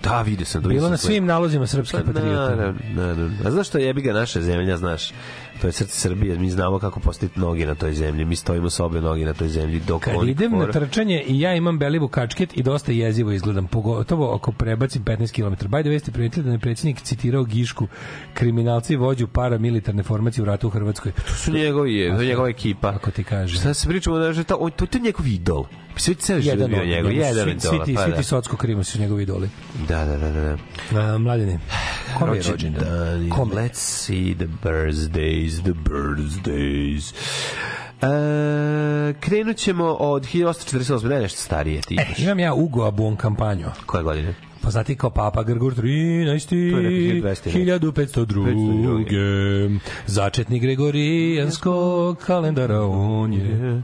[0.03, 0.61] Da, vidio sam.
[0.61, 2.55] da Bilo na svim nalozima srpske Pa, patriote.
[2.55, 3.29] naravno, naravno.
[3.45, 5.11] A znaš što jebi ga naša zemlja, znaš?
[5.61, 8.85] To je srce Srbije, mi znamo kako postaviti noge na toj zemlji, mi stojimo sa
[8.85, 11.79] obe noge na toj zemlji dok Kad oni idem na kfor- trčanje i ja imam
[11.79, 15.65] belivu kačket i dosta jezivo izgledam, pogotovo ako prebacim 15 km.
[15.65, 17.87] By the way, ste primetili da je predsjednik citirao Gišku,
[18.33, 21.11] kriminalci vođu paramilitarne formacije u ratu u Hrvatskoj.
[21.11, 22.89] To su njegovi, je, to je njegova ekipa.
[22.89, 23.59] Ako ti kaže.
[23.59, 25.65] Šta se pričamo da je to, on- to, je njegov idol.
[25.95, 27.71] Svi ceo život Jedan bio njegov, njemu, jedan svi, idol.
[27.71, 28.17] svi ti, pa svi da.
[28.17, 29.49] ti socko krima su njegovi idoli.
[29.87, 30.57] Da, da, da, da.
[30.91, 31.13] da.
[31.13, 31.59] A, mladine,
[32.19, 33.29] kome je rođendan?
[33.29, 33.55] Kome?
[33.55, 34.45] Let's see the
[35.49, 37.13] birthdays, the birthdays.
[38.01, 38.07] E,
[39.13, 41.03] krenut ćemo od 1848.
[41.05, 42.19] Ne, nešto starije ti E, imaš.
[42.19, 43.65] imam ja Ugo Abuon kampanju.
[43.85, 44.33] Koje godine?
[44.61, 46.49] Poznati kao Papa Grgur 13.
[46.71, 47.51] To je neko 1200,
[48.15, 49.79] 1502.
[50.05, 53.81] Začetnik Gregorijanskog kalendara on je.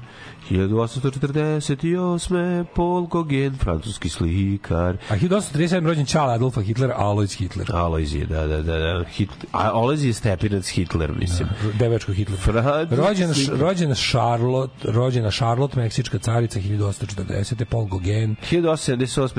[0.49, 2.65] 1848.
[2.75, 4.97] Paul Gauguin, francuski slikar.
[5.09, 5.87] A 1837.
[5.87, 7.67] rođen Charles Adolfa Hitler, Alois Hitler.
[7.73, 8.77] Alojz je, da, da, da.
[8.77, 9.03] da.
[9.03, 11.49] Hit, a Alojz je stepinac Hitler, mislim.
[11.79, 12.39] Devačko Hitler.
[12.39, 17.65] Francuski Rođena, rođena Charlotte, rođena Charlotte, meksička carica 1840.
[17.65, 18.35] Paul Gauguin.
[18.51, 19.23] 1878.
[19.23, 19.29] Uh,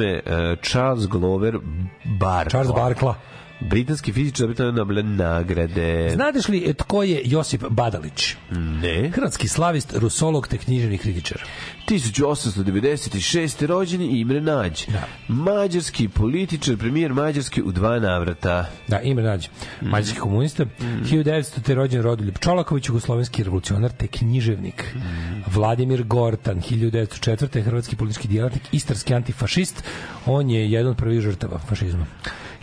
[0.62, 1.54] Charles Glover
[2.20, 2.50] Barkla.
[2.50, 3.14] Charles Barkla.
[3.60, 6.10] Britanski fizičar dobitao Nobelove nagrade.
[6.14, 8.36] Znadeš li e, tko je Josip Badalić?
[8.50, 9.10] Ne.
[9.10, 11.42] Hrvatski slavist, rusolog te književni kritičar.
[11.88, 13.66] 1896.
[13.66, 14.86] rođeni Imre Nađ.
[14.86, 15.04] Da.
[15.28, 18.66] Mađarski političar, premijer Mađarske u dva navrata.
[18.88, 19.48] Da, ime nađe.
[19.80, 20.64] Mađarski komunista.
[20.80, 21.62] 1900.
[21.62, 24.94] te rođen Rodoljub Čolaković, jugoslovenski revolucionar te književnik.
[25.46, 27.62] Vladimir Gortan, 1904.
[27.62, 29.84] hrvatski politički djelatnik, istarski antifašist.
[30.26, 32.06] On je jedan od prvih žrtava fašizma.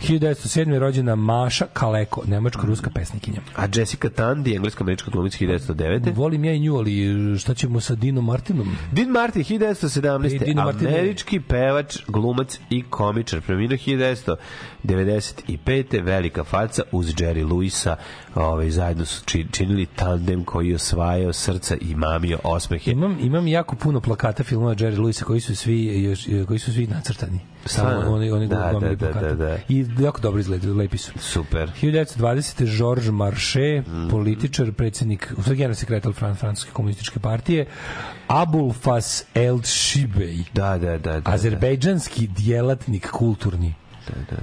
[0.02, 0.42] 1907.
[0.68, 3.40] je rođena Maša Kaleko, nemačko-ruska pesnikinja.
[3.56, 6.14] A Jessica Tandy, englesko-američka glumica 1909.
[6.14, 6.92] Volim ja i nju, ali
[7.38, 8.76] šta ćemo sa Dinom Martinom?
[8.92, 10.34] Dean Martin, 1917.
[10.34, 13.40] I Dino Martin je- američki pevač, glumac i komičar.
[13.40, 13.76] Preminuo
[14.84, 16.02] 1995.
[16.02, 17.96] Velika faca uz Jerry Lewisa.
[18.34, 22.90] Ovaj, zajedno su či- činili tandem koji je osvajao srca i mamio osmehe.
[22.90, 26.86] Imam, imam jako puno plakata filmova Jerry Lewisa koji su svi, još, koji su svi
[26.86, 27.38] nacrtani.
[27.64, 29.56] Samo oni, oni Da, da, da, da, da.
[29.68, 31.12] I jako dobro izgledaju, lepi su.
[31.18, 31.70] Super.
[31.72, 32.22] 1920.
[32.68, 34.08] Georges Marché, Mhm.
[34.08, 37.66] političar, predsjednik, u sad generalni sekretar Fran, Francuske komunističke partije,
[38.28, 41.20] Abulfas El Shibej, Da, da, da.
[41.20, 43.74] da azerbejdžanski djelatnik kulturni.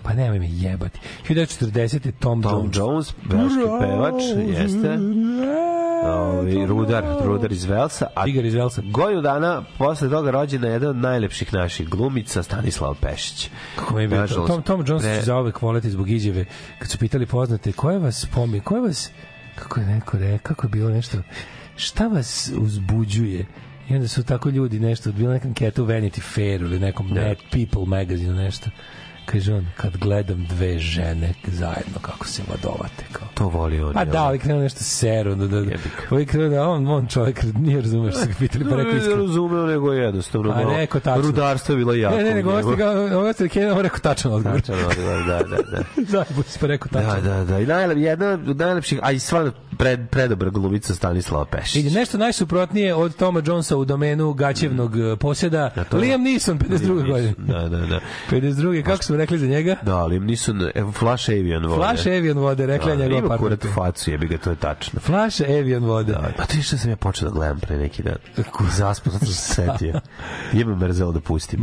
[0.03, 0.99] Pa nemoj me jebati.
[1.29, 2.11] 1940.
[2.19, 2.75] Tom, Tom Jones.
[2.75, 4.23] Jones, velški pevač,
[4.59, 4.97] jeste.
[6.03, 8.07] Ovi, rudar, rudar iz Velsa.
[8.15, 8.81] A Tigar iz Velsa.
[8.91, 13.49] godinu dana posle toga rođena je jedna od najlepših naših glumica, Stanislava Pešić.
[13.75, 16.45] Kako me je Nažalost, Tom, Tom Jones pre- će zaovek voleti zbog izjave.
[16.79, 19.11] Kad su pitali poznate, koje vas spomi, koje vas,
[19.55, 21.17] kako je neko rekao, kako je bilo nešto,
[21.75, 23.45] šta vas uzbuđuje?
[23.89, 27.39] I onda su tako ljudi nešto, bila neka anketa u Vanity Fair ili nekom Net
[27.51, 28.69] People magazinu nešto.
[29.31, 33.05] Kaže on, kad gledam dve žene zajedno kako se vadovate.
[33.11, 33.27] Kao.
[33.33, 33.93] To voli on.
[33.93, 35.71] Pa da, ovi krenu nešto seru, da, da, da.
[36.09, 39.65] Ovi krenu da, on, on čovjek nije razumeš, što ga pitali, pa rekao Ne razumeo,
[39.65, 40.51] nego jednostavno.
[40.51, 41.21] A rekao tačno.
[41.21, 42.17] Rudarstvo je bilo jako.
[42.17, 44.61] Ne, ne, nego ovo ste ga, ovo ste ga, rekao tačan odgovor.
[44.61, 45.57] Tačan odgovor, da, da,
[45.97, 46.25] da.
[46.49, 47.23] Si pa rekao tačan.
[47.23, 47.59] Da, da, da.
[47.59, 51.75] I najlep, jedna od najlepših, a i stvarno pred, predobra glumica Stanislava Pešić.
[51.75, 55.17] Vidi, nešto najsuprotnije od Toma Jonesa u domenu gaćevnog mm.
[55.19, 55.71] posjeda.
[55.75, 57.07] Ja, to je- Liam Neeson, 52.
[57.07, 57.33] godine.
[57.37, 57.99] Da, da, da.
[58.31, 58.83] 52.
[58.83, 59.75] Kako smo rekli za njega?
[59.81, 61.75] Da, ali nisu, evo, Flash Avian vode.
[61.75, 63.67] Flash Avion vode, rekla Da, njegova Ima partnerka.
[63.67, 64.99] u facu, jebi ga, to je tačno.
[64.99, 66.11] Flash Avion vode.
[66.11, 68.15] Da, a ti šta sam ja počeo da gledam pre neki dan?
[68.77, 69.99] Zaspao sam se setio.
[70.53, 71.59] Jebe mrzelo da pustim.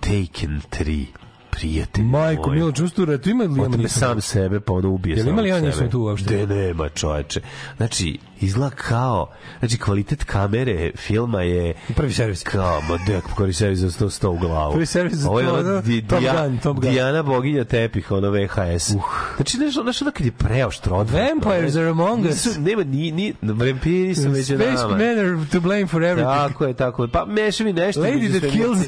[0.00, 1.06] Taken 3.
[1.56, 2.56] Prijatelj Majko, moj.
[2.56, 4.00] Milo Čustura, tu ima Liam Otme Neeson?
[4.00, 5.66] sam sebe, pa onda ubije Jel samog ima Liam sebe.
[5.66, 6.36] Neeson tu uopšte?
[6.36, 7.40] De, nema čoveče.
[7.76, 12.42] Znači, izgleda kao, znači, kvalitet kamere filma je Prvi servis.
[12.42, 14.72] kao, ma dek, prvi servis za 100, 100 u glavu.
[14.72, 15.80] Prvi servis za Ovo je 100, ono da.
[15.80, 16.90] di, Top Dija- Gun, Top Gun.
[16.90, 18.90] Dijana Boginja tepih, ono VHS.
[18.90, 19.02] Uh.
[19.36, 21.28] Znači, nešto, nešto ono kad je preoštro odvratno.
[21.30, 22.46] Vampires are among us.
[22.46, 24.96] Nisu, nema, ni, ni, vampiri su među Space nama.
[24.96, 26.48] men are to blame for everything.
[26.48, 27.08] Tako je, tako je.
[27.08, 28.00] Pa meša mi nešto.
[28.02, 28.86] Lady that kills-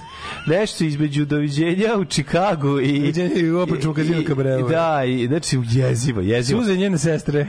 [0.48, 2.04] Nešto između doviđenja u
[2.58, 2.84] Čikagu i...
[2.88, 3.12] I
[3.50, 4.60] u i- Cabaret.
[4.60, 6.60] i- Da, i, znači, jezivo, jezivo.
[6.60, 7.46] Suze njene sestre.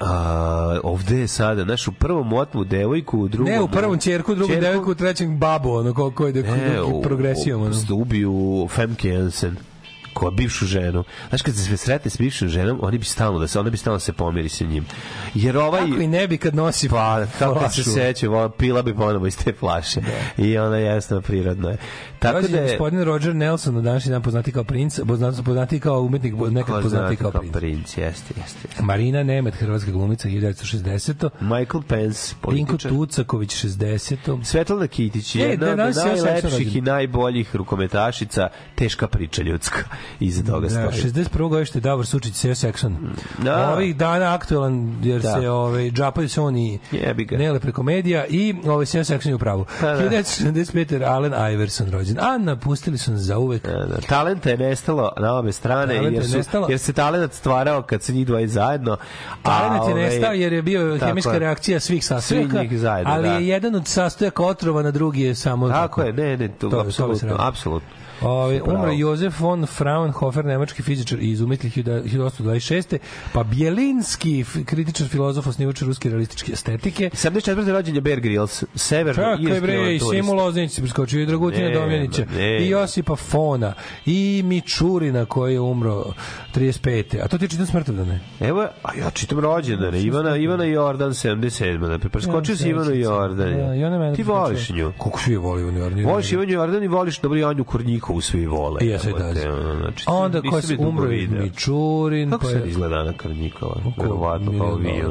[0.00, 3.52] A, ovde je sada, znaš, u prvom otmu devojku, u drugom...
[3.52, 6.76] Ne, u prvom ćerku, u drugom Ćerku- devojku, u trećem babo, ono, ko, ko Ne,
[6.78, 7.74] ko, u- progresijom, ono.
[7.92, 9.56] ubiju Femke Jensen
[10.14, 11.04] koja bivšu ženu.
[11.28, 13.96] Znaš, kad se sretne s bivšom ženom, oni bi stalno da se, ona bi stalno
[13.96, 14.86] da se pomiri sa njim.
[15.34, 15.80] Jer ovaj...
[15.80, 19.36] Kako i ne bi kad nosi Pa, kako kad se vo- pila bi ponovo iz
[19.36, 20.00] te flaše.
[20.38, 21.76] I ona jasno prirodno je.
[22.18, 25.80] Tako Rođen da je gospodin Roger Nelson, na današnji dan poznati kao princ, poznati, poznati
[25.80, 27.52] kao umetnik, nekad poznati kao princ.
[27.52, 28.82] princ, jeste, jeste.
[28.82, 31.28] Marina Nemet, hrvatska glumica, 1960.
[31.40, 32.76] Michael Pence, Pinko.
[32.76, 34.44] Tucaković, 60.
[34.44, 39.84] Svetlana Kitić, E, jedna da, od danas najlepših i najboljih rukometašica, teška priča ljudska.
[40.20, 41.12] Iza toga Da, stoji.
[41.12, 41.48] 61.
[41.48, 42.96] godište Davor Sučić, Seo Sekson.
[43.38, 43.70] Da.
[43.70, 45.32] Ovih dana aktualan, jer Da.
[45.32, 46.78] se ovaj, džapaju se oni.
[47.30, 49.64] Nele preko medija i ovaj Seo Sekson je u pravu.
[49.80, 49.98] Pa da.
[50.00, 51.04] 1975.
[51.04, 52.18] Allen Iverson rođen.
[52.20, 53.62] A napustili su nas za uvek.
[53.62, 53.96] Da, da.
[53.98, 56.66] Talenta je nestalo na obe strane Talenta jer, je su, nestalo.
[56.70, 58.96] jer se talent stvarao kad se njih dvoje zajedno.
[59.42, 61.38] Talent je ovaj, nestao jer je bio tako hemijska je.
[61.38, 63.34] reakcija svih sastojaka, njih zajedno, ali da.
[63.34, 65.68] je jedan od sastojaka otrova na drugi je samo...
[65.68, 67.88] Tako je, ne, ne, to, To- se apsolutno, apsolutno.
[68.20, 72.98] Ovaj umro Jozef von Fraunhofer, nemački fizičar i izumitelj 1826.
[73.32, 77.10] Pa Bjelinski, kritičar, filozof, osnivač ruske realističke estetike.
[77.12, 77.72] 74.
[77.72, 82.24] rođen je Bear Grylls, severno Čekaj bre, i Simo Loznić se preskočio, i Dragutina Domjanića,
[82.60, 83.74] i Josipa Fona,
[84.06, 86.04] i Mičurina koji je umro
[86.54, 87.24] 35.
[87.24, 88.20] A to ti čitam smrtodane.
[88.40, 91.98] Evo, a ja čitam rođendane, Ivana, Ivana Jordan 77.
[91.98, 93.52] Da preskočio si Ivanu Jordan.
[93.56, 94.92] Da, ona mene Ti voliš nju.
[95.24, 96.04] Svi je volio Ivanu Jordan?
[96.04, 97.64] Voliš Ivanu Jordan i voliš dobro i Anju
[98.04, 98.78] Kornjikovu svi vole.
[98.82, 99.32] I ja se da.
[99.32, 101.08] Znači, onda ko se umro.
[101.08, 103.80] Mičurin, Kako pa se izgleda Ana Kornjikova?
[103.96, 105.02] Verovatno kao vi.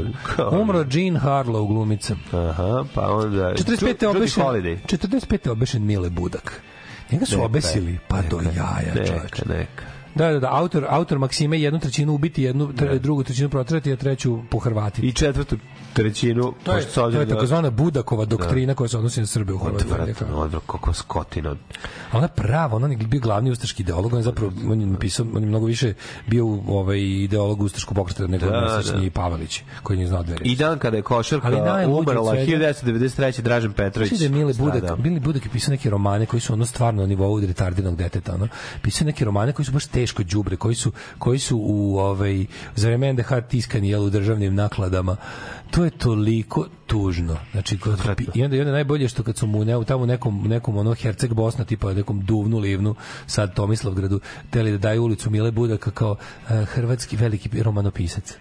[0.62, 2.16] Umro Jean Harlow, glumica.
[2.32, 3.54] Aha, pa onda...
[3.54, 3.86] 45.
[3.86, 4.78] Judy obešen, Holiday.
[4.88, 5.50] 45.
[5.50, 6.62] obešen Mile Budak.
[7.12, 9.44] Njega su Neka obesili, pa do neka je, jaja, Neka, čoveče.
[9.48, 9.86] neka.
[10.16, 13.96] Da, da, da, autor, autor Maksime jednu trećinu ubiti, jednu tre, drugu trećinu protrati, a
[13.96, 15.08] treću pohrvatiti.
[15.08, 15.58] I četvrtu
[15.94, 19.58] trećinu, To je, to je da- takozvana Budakova doktrina koja se odnosi na Srbe u
[19.58, 19.92] Hrvatskoj.
[19.92, 21.56] Odvratno, odvratno, kako skotina.
[22.12, 25.26] A ona prava, on je bio glavni ustaški ideolog, on je zapravo on je napisao,
[25.36, 25.94] on je mnogo više
[26.28, 29.04] bio ovaj ideolog ustaškog pokreta nego Da, da, da.
[29.04, 30.52] i Pavelić, koji nije znao dve reči.
[30.52, 31.48] I dan kada je košarka
[31.88, 33.42] umrla, svega- 1993.
[33.42, 34.12] Dražen Petrović.
[34.12, 34.98] Da je Mile Budak.
[34.98, 38.48] Mile Budak je pisao neke romane koji su ono stvarno na nivou retardiranog deteta, ono.
[38.82, 42.46] Pisao neke romane koji su baš teško đubre, koji su koji su u ovaj
[42.76, 45.16] za vreme NDH tiskani jel, u državnim nakladama.
[45.74, 47.38] To je toliko tužno.
[47.52, 48.00] Znači kod,
[48.34, 51.34] i onda i onda najbolje što kad su mu ne, tamo nekom nekom ono Herceg
[51.34, 52.96] Bosna tipa nekom duvnu livnu
[53.28, 54.20] sad Tomislavgradu
[54.50, 56.16] teli da daju ulicu Mile Budaka kao
[56.50, 58.34] eh, hrvatski veliki romanopisac.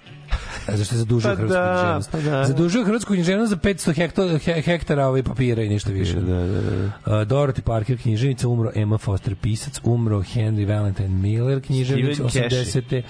[0.68, 2.10] A zašto je zadužio Pa hrvatsku da, književnost?
[2.10, 2.44] pa da.
[2.44, 6.14] Zadužio hrvatsku književnost za 500 hekto, he, hektara ovaj papira i ništa više.
[6.14, 6.84] Da, da, da.
[6.84, 12.22] Uh, Dorothy Parker, književnica, umro Emma Foster, pisac, umro Henry Valentine Miller, Cashy.
[12.22, 13.02] 80.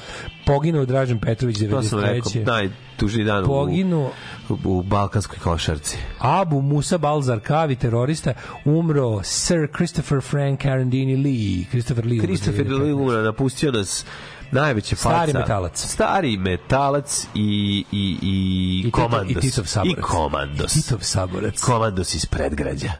[0.46, 3.24] Poginuo Dražen Petrović, To sam rekao, 93.
[3.24, 4.10] dan Poginuo
[4.48, 5.98] u, u balkanskoj košarci.
[6.18, 8.32] Abu Musa Balzar Kavi, terorista,
[8.64, 12.14] umro Sir Christopher Frank Carandini Lee, Christopher Lee.
[12.18, 12.82] umro Christopher 2015.
[12.84, 14.06] Lee umra, napustio nas
[14.52, 15.08] najveće faca.
[15.08, 15.86] Stari metalac.
[15.86, 19.44] Stari metalac i, i, i, I komandos.
[19.44, 19.98] i Titov saborac.
[19.98, 20.72] I komandos.
[20.72, 21.60] Titov saborac.
[21.60, 22.92] Komandos iz predgrađa.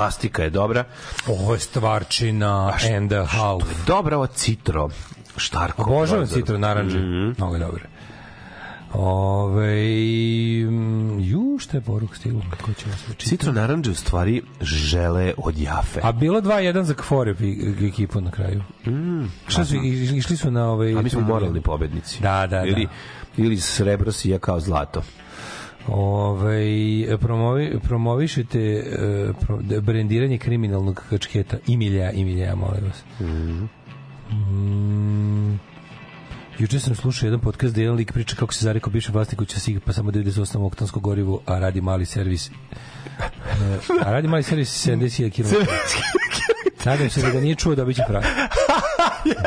[0.00, 0.84] Elastika je dobra.
[1.26, 3.64] Ovo je stvarčina and a half.
[3.86, 4.88] Dobra ova citro.
[5.36, 5.82] Štarko.
[5.82, 6.98] Obožavam citro naranđe.
[7.38, 7.84] Mnogo je dobro.
[8.92, 9.74] Ove,
[10.64, 12.40] mm, ju, šta je poruk stilu?
[12.62, 13.26] Ko će vas učiti?
[13.26, 16.00] Citro naranđe u stvari žele od jafe.
[16.02, 17.34] A bilo 2-1 za Kfore
[17.88, 18.62] ekipu na kraju.
[18.86, 20.92] Mm, šta su, iš- išli su na ovaj...
[20.92, 22.22] A mi smo moralni pobednici.
[22.22, 22.84] Da, da, ili,
[23.36, 23.42] da.
[23.44, 25.02] ili srebro sija kao zlato.
[25.88, 28.82] Ove, promovi, promovišete e,
[29.40, 33.04] pro, brendiranje kriminalnog kačketa i milja, i milja, molim vas.
[33.20, 33.68] Mm.
[36.58, 39.60] Juče sam slušao jedan podcast da jedan lik priča kako se zarekao bivši vlasnik će
[39.60, 42.50] sig pa samo 98 oktansko gorivo, a radi mali servis.
[42.50, 42.52] E,
[44.04, 45.54] a radi mali servis 70 km.
[46.84, 48.24] Nadam se da ga nije čuo da biće pravi.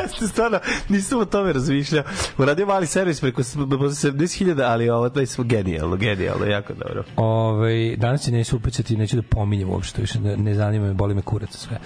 [0.02, 0.58] Jeste, stvarno,
[0.88, 2.04] nisam o tome razmišljao.
[2.38, 7.04] Uradio mali servis preko s- preko 70.000, ali ovo to je genijalno, genijalno, jako dobro.
[7.16, 11.14] Ove, danas će neću upecati, neću da pominjem uopšte, više ne, ne zanima me, boli
[11.14, 11.78] me kurac sve.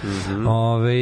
[0.46, 0.94] Ove,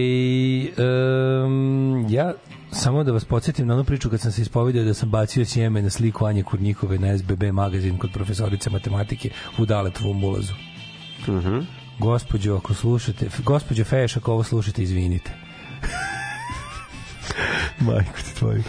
[1.44, 2.32] um, ja
[2.72, 5.82] samo da vas podsjetim na onu priču kad sam se ispovidio da sam bacio sjeme
[5.82, 10.52] na sliku Anje Kurnjikove na SBB magazin kod profesorice matematike u Daletovom ulazu.
[11.98, 15.30] Gospođo, ako slušate, gospođo Feš, ako ovo slušate, izvinite.
[17.86, 18.62] Majko ti tvoju.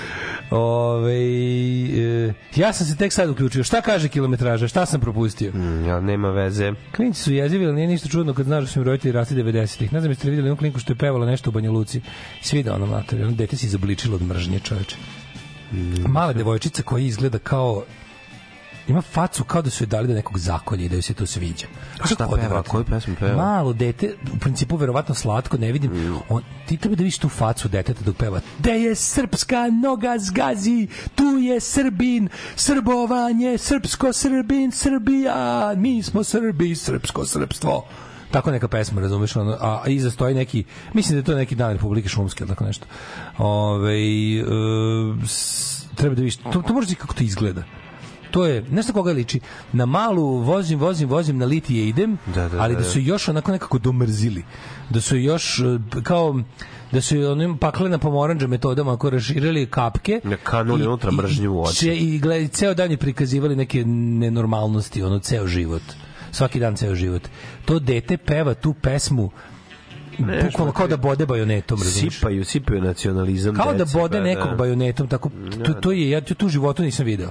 [0.52, 3.64] Ove, e, ja sam se tek sad uključio.
[3.64, 4.68] Šta kaže kilometraža?
[4.68, 5.52] Šta sam propustio?
[5.54, 6.74] Mm, ja, nema veze.
[6.96, 9.94] Klinci su jezivi, ali nije ništa čudno kad znaš da su im roditelji rasli 90-ih.
[9.94, 12.02] Ne znam jeste li vidjeli jednu klinku što je pevala nešto u Banja Luci.
[12.42, 14.96] Svida ono mater, ono dete se izobličilo od mržnje čoveče.
[16.08, 17.84] Mala devojčica koja izgleda kao
[18.88, 21.26] ima facu kao da su joj dali da nekog zakolje i da joj se to
[21.26, 21.68] sviđa.
[22.02, 22.64] A šta peva?
[22.64, 23.36] Koju pesmu peva?
[23.36, 25.92] Malo dete, u principu verovatno slatko, ne vidim.
[25.92, 26.18] Mm.
[26.30, 28.40] On, ti treba da vidiš tu facu deteta dok peva.
[28.60, 35.36] De je srpska noga zgazi, tu je Srbin, srbovanje, srpsko Srbin, Srbija,
[35.78, 37.86] mi smo Srbi, srpsko srpstvo.
[38.32, 41.56] Tako neka pesma, razumeš, ono, a, a iza stoji neki, mislim da je to neki
[41.56, 42.86] dan Republike Šumske ili tako nešto.
[43.38, 44.44] Ove, e,
[45.26, 47.64] s- treba da vidiš, to, to može kako to izgleda
[48.38, 49.40] to je, nešto koga liči,
[49.74, 53.28] na malu vozim, vozim, vozim, na litije idem, Da, da, ali da, da su još
[53.28, 54.44] onako nekako domrzili.
[54.90, 55.64] Da su još e,
[56.04, 56.36] kao
[56.92, 61.90] da su onim paklena pomoranđa metodama ako raširili kapke Na kanuli unutra mržnju u oči.
[61.90, 65.82] i, i gledaj, ceo dan je prikazivali neke nenormalnosti, ono, ceo život
[66.32, 67.22] svaki dan ceo život
[67.66, 69.32] to dete peva tu pesmu
[70.44, 72.16] bukvalno kao da bode bajonetom razumiješ?
[72.16, 73.56] Sipaju, sipaju nacionalizam.
[73.56, 75.30] kao da bode pa nekog bajonetom tako
[75.66, 77.30] to, to je ja to tu u životu nisam video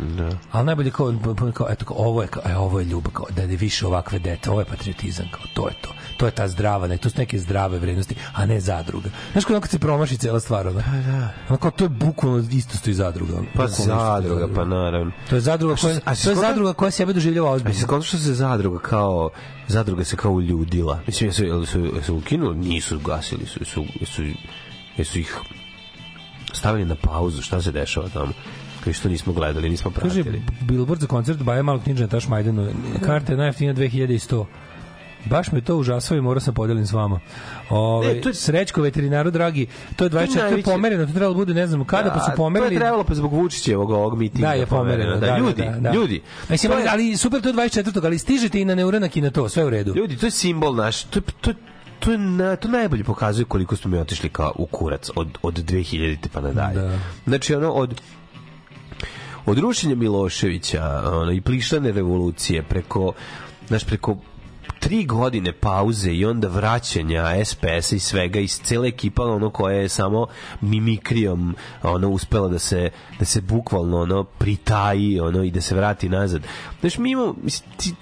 [0.00, 0.30] Da.
[0.52, 1.14] Ali najbolje kao,
[1.54, 4.18] kao eto, kao, ovo je, kao, e, ovo je ljubav, kao, da je više ovakve
[4.18, 5.88] dete, ovo je patriotizam, kao, to je to.
[6.16, 9.08] To je ta zdrava, ne, to su neke zdrave vrednosti, a ne zadruga.
[9.32, 10.80] Znaš kao kad se promaši cela stvar, ono?
[10.80, 11.56] Da, da.
[11.56, 13.32] kao, to je bukvalno isto stoji zadruga.
[13.36, 13.46] ono.
[13.56, 15.12] Pa zadruga, pa naravno.
[15.28, 17.74] To je zadruga koja, A to je zadruga koja sebe doživljava A ozbiljno.
[17.74, 19.30] se skonto što se zadruga kao
[19.68, 21.00] zadruga se kao uljudila.
[21.06, 24.22] Mislim jesu jesu su, jesu ukinuli, nisu gasili su su jesu,
[24.96, 25.36] jesu ih
[26.52, 27.42] stavili na pauzu.
[27.42, 28.32] Šta se dešava tamo?
[28.84, 30.42] Koji što nismo gledali, nismo Kaže, pratili.
[30.60, 32.68] Billboard za koncert Baja Malog na Taš Majdanu.
[33.00, 34.44] Karta je najjeftinija 2100.
[35.24, 37.20] Baš me to užasao i morao sam podelim s vama.
[37.70, 39.66] Ove, Ne, to je- Srećko, veterinaru, dragi,
[39.96, 40.26] to je 24.
[40.32, 42.68] To je najveće- pomereno, to trebalo da bude, ne znam kada, pa su pomerili.
[42.68, 44.46] To je trebalo pa zbog Vučićevog ovog mitinga.
[44.46, 45.10] Da, je pomereno.
[45.10, 45.92] Da, Da, ljudi, da, da.
[45.92, 46.20] ljudi.
[46.48, 48.04] Mislim, je- ali super, to je 24.
[48.04, 49.92] ali stižete i na neuranak i na to, sve u redu.
[49.96, 51.02] Ljudi, to je simbol naš.
[51.04, 51.52] To, to,
[52.00, 56.28] to, na, to najbolje pokazuje koliko smo mi otišli kao u kurac od, od 2000.
[56.32, 56.80] pa nadalje.
[56.80, 56.98] Da.
[57.26, 58.00] Znači, ono, od
[59.46, 63.12] od rušenja Miloševića ono, i plišane revolucije preko,
[63.68, 64.16] znaš, preko
[64.80, 69.88] tri godine pauze i onda vraćanja SPS i svega i cele ekipa ono koja je
[69.88, 70.26] samo
[70.60, 76.08] mimikrijom ono uspela da se da se bukvalno ono pritaji ono i da se vrati
[76.08, 76.42] nazad.
[76.80, 77.34] Znaš, mi imamo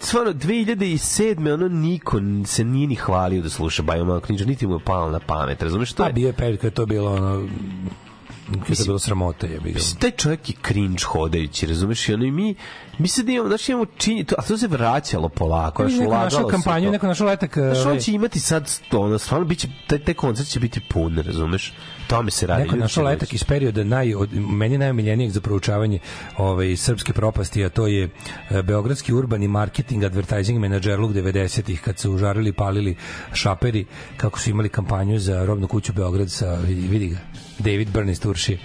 [0.00, 1.52] stvarno 2007.
[1.52, 5.20] ono niko se nije ni hvalio da sluša Bajoma knjiža, niti mu je palo na
[5.20, 5.92] pamet, razumeš?
[5.92, 7.48] To Pa je, bio je period kada je to bilo ono
[8.52, 9.74] to bilo sramota je bilo.
[9.74, 12.08] Mislim, taj čovjek je cringe hodajući, razumeš?
[12.08, 12.54] I ono i mi,
[12.98, 16.44] mi sad imamo, znaš, imamo činje, to, a to se vraćalo polako, znaš, ulagalo našao
[16.44, 16.92] se kampanju, to.
[16.92, 17.54] neko našao letak.
[17.54, 20.80] Znaš, ovaj, on će imati sad, ono, stvarno, bit će, taj, taj koncert će biti
[20.88, 21.72] pun, razumeš?
[22.06, 22.62] Tome se radi.
[22.62, 25.98] Neko našao letak iz perioda naj, od, meni najomiljenijeg za proučavanje
[26.36, 28.08] ovaj, srpske propasti, a to je
[28.50, 32.96] e, Beogradski urbani marketing advertising menadžerluk 90-ih, kad su užarili, palili
[33.32, 33.84] šaperi,
[34.16, 37.18] kako su imali kampanju za robnu kuću Beograd sa, vidi, vidi ga,
[37.58, 38.58] David Byrne iz Turšije.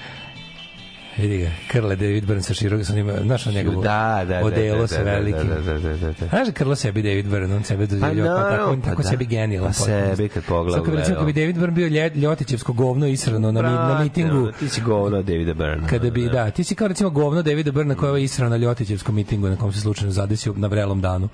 [1.17, 4.45] Vidi ga, Krle David Byrne sa širog, sa njima, znaš na njegovu Da, da, da,
[4.45, 5.47] odelo da, sa da, da, velikim.
[5.47, 6.27] da, da, da, da, da.
[6.29, 9.01] Znaš da Krlo sebi David Byrne, on sebe doživljava, pa, tako, naravno, on pa tako
[9.01, 9.09] da.
[9.09, 9.67] sebi genijalan.
[9.69, 13.51] Pa sebi kad pogleda Sad kad recimo, kad bi David Byrne bio Ljotićevsko govno israno
[13.51, 15.89] na, na mitingu, Ti si govno od Davida Byrne.
[15.89, 19.15] kada bi, da, ti si kao recimo govno Davida Brna koja je israo na Ljotićevskom
[19.15, 21.29] mitingu na kom se slučajno zadesio na vrelom danu.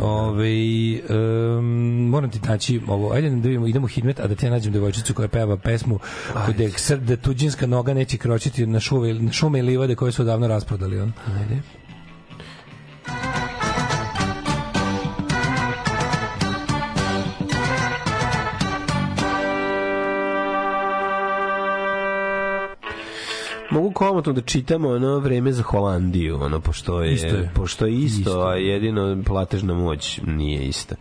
[0.00, 0.48] Ove,
[1.08, 4.72] um, moram ti naći ovo, ajde da vidimo, idemo u Hidmet, a da ja nađem
[4.72, 5.98] devojčicu koja peva pesmu
[6.46, 10.12] kod je sr, da tuđinska noga neće kročiti na šume, na šume i livade koje
[10.12, 11.00] su odavno rasprodali.
[11.00, 11.12] On.
[11.40, 11.62] Ajde.
[23.72, 27.50] Mogu komotno da čitamo ono vreme za Holandiju, ono pošto je Isto je.
[27.54, 28.40] pošto je isto, Isto.
[28.42, 30.94] a jedino platežna moć nije ista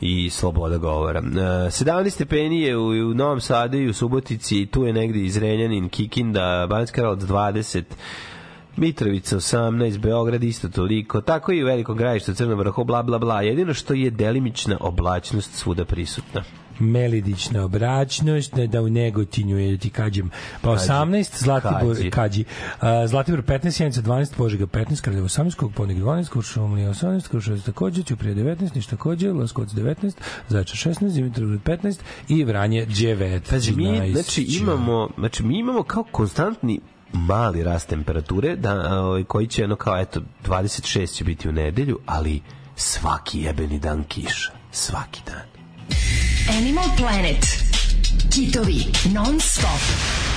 [0.00, 1.18] i sloboda govora.
[1.18, 5.36] E, 17 stepeni je u, u Novom Sadu i u Subotici, tu je negde iz
[5.36, 7.82] Renjanin, Kikinda, Banjska Karlovac 20,
[8.76, 13.42] Mitrovica 18, Beograd isto toliko, tako i u Velikom gradištu, Crnom vrhu, bla, bla, bla.
[13.42, 16.42] Jedino što je delimična oblačnost svuda prisutna.
[16.78, 20.30] Melidična obraćnost, ne da u Negotinju je da ti kažem.
[20.62, 22.10] Pa 18, Zlatibor, Kađi.
[22.10, 22.44] Kađi.
[22.80, 27.62] A, Zlatibor 15, Sjenica 12, Požega 15, Kraljevo 18, Kog Ponik 12, Kuršumlija 18, Krušovac
[27.62, 30.12] takođe, Ćuprije 19, Niš takođe, Laskovac 19,
[30.48, 31.98] Zaječar 16, Dimitrovgrad 15
[32.28, 33.40] i Vranje 9.
[33.50, 36.80] Pazi, mi, znači, imamo, znači, mi imamo kao konstantni
[37.12, 41.98] mali rast temperature da, ovaj, koji će ono kao eto 26 će biti u nedelju
[42.06, 42.40] ali
[42.76, 45.56] svaki jebeni dan kiša svaki dan
[46.48, 47.44] Animal Planet.
[48.28, 50.35] Kitovi non stop.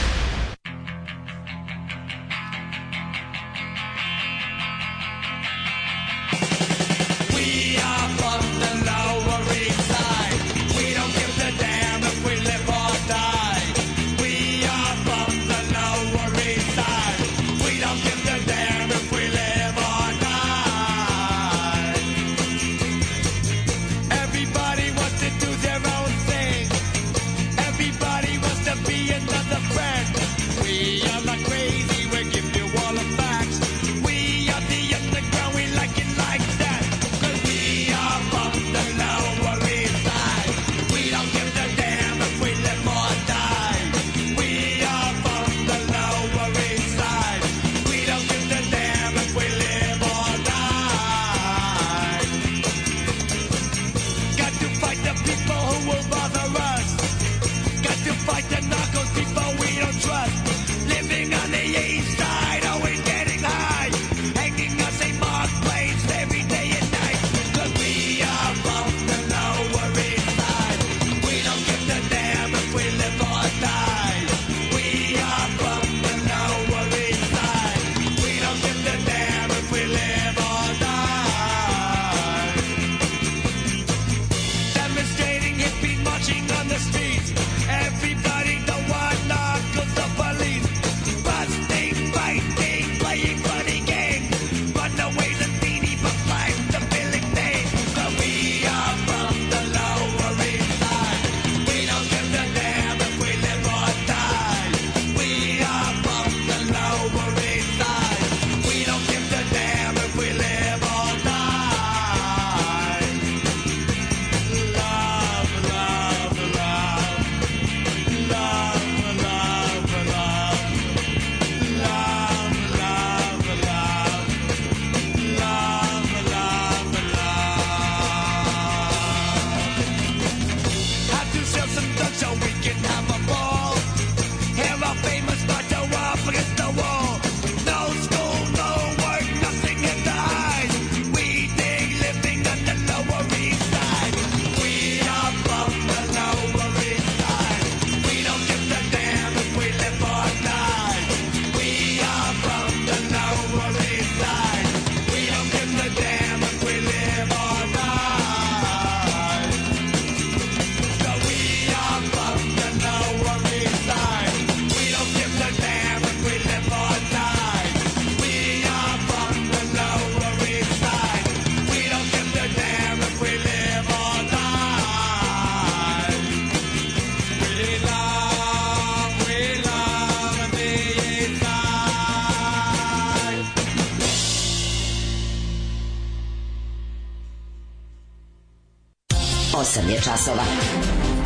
[189.99, 190.43] Je časova.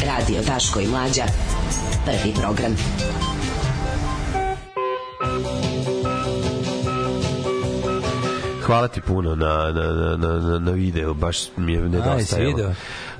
[0.06, 1.24] Radio Daško i Mlađa.
[2.06, 2.76] Prvi program.
[8.66, 12.50] hvala ti puno na, na, na, na, na, video, baš mi je nedostajalo.
[12.50, 12.74] video?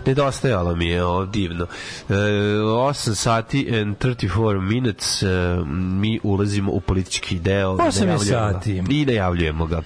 [0.06, 1.68] Nedostajalo mi je ovo divno.
[2.10, 5.28] E, 8 sati and 34 minutes e,
[5.66, 7.72] mi ulazimo u politički deo.
[7.72, 8.54] Osam je najavljujemo ga.
[8.54, 8.84] sati.
[8.90, 9.82] I najavljujemo ga.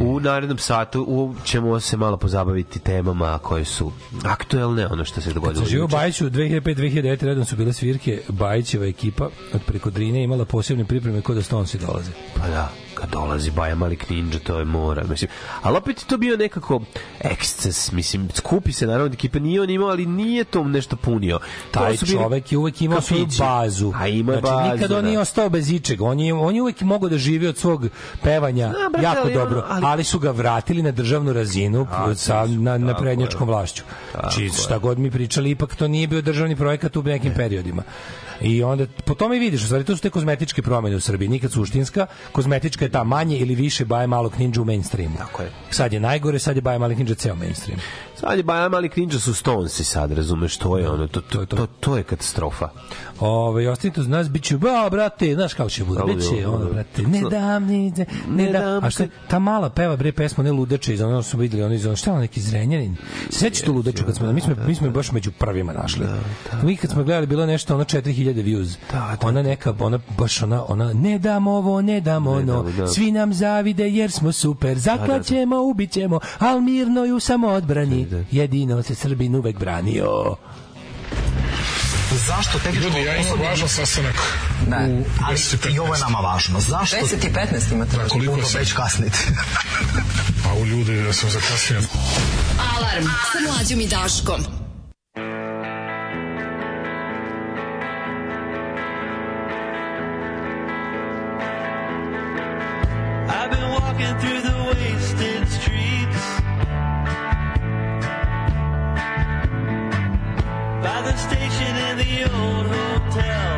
[0.00, 3.92] U narednom satu u, ćemo se malo pozabaviti temama koje su
[4.24, 5.64] aktuelne, ono što se dogodilo.
[5.64, 5.96] Za živo juče.
[5.96, 11.36] Bajiću 2005-2009 redom su bile svirke Bajićeva ekipa od preko Drine imala posebne pripreme kod
[11.36, 12.10] da Stonesi dolaze.
[12.36, 15.04] Pa da, kad dolazi Baja Malik Ninja, to je mora.
[15.04, 15.30] Mislim,
[15.62, 16.80] ali opet je to bio nekako
[17.20, 21.38] eksces, mislim, skupi se naravno od ekipe, nije on imao, ali nije to nešto punio.
[21.70, 23.92] Taj To čovek je uvek imao svoju bazu.
[23.96, 25.08] A ima znači, bazu, nikad on da.
[25.08, 26.04] nije ostao bez ičega.
[26.04, 27.86] On je, on je uvek mogao da živi od svog
[28.22, 29.86] pevanja Da, brate, jako ali dobro, ali...
[29.86, 33.82] ali- su ga vratili na državnu razinu Tako sa, na, na prednjačkom vlašću.
[34.20, 37.82] Znači, šta god mi pričali, ipak to nije bio državni projekat u nekim periodima.
[38.40, 42.06] I onda, po tome vidiš, stvari, to su te kozmetičke promene u Srbiji, nikad suštinska,
[42.32, 45.16] kozmetička je ta manje ili više Baje Malog Ninja u mainstreamu.
[45.18, 45.50] Tako je.
[45.70, 47.80] Sad je najgore, sad je Baje Malog Ninja ceo mainstream.
[48.20, 51.66] Sad je Baja Malik Ninja su Stonesi sad, razumeš, to je ono, to, to, to,
[51.80, 51.96] to.
[51.96, 52.68] je katastrofa.
[53.20, 56.72] Ove, ostanite uz nas, bit ba, brate, znaš kako će bude, bit će, ono, ono,
[56.72, 60.12] brate, ne dam, ni, ne, ne Ne dam, dam, a šta, ta mala peva, bre,
[60.12, 62.96] pesma, ne ludače, iz ono smo videli, ono iz ono, šta je neki zrenjanin,
[63.30, 66.06] sećaš tu ludaču, kad smo, mi smo, mi smo baš među prvima našli,
[66.62, 68.76] mi kad smo gledali, bilo nešto, ono, 4000 views,
[69.22, 72.86] ona neka, ona, baš ona, ona, ne dam ovo, ne dam ono, dam, da.
[72.86, 77.20] svi nam zavide jer smo super, zaklaćemo, ubićemo, al mirno i u
[78.10, 80.36] samoodbrani, jedino se Srbin uvek branio.
[82.26, 84.14] Zašto tehničko Ljudi, ja imam važan sastanak
[84.68, 86.02] Ne, u ali 10 i i ovo je 15.
[86.02, 86.60] nama važno.
[86.60, 86.96] Zašto?
[86.96, 87.96] 10 i 15 imate.
[87.96, 88.60] Da, koliko Puno sam?
[88.60, 89.18] već kasnite.
[90.44, 91.80] Pa u ljudi da sam zakasnio.
[92.76, 94.40] Alarm sa mlađom i Daškom.
[103.28, 104.59] I've been walking through the
[110.90, 113.52] by the station in the old hotel.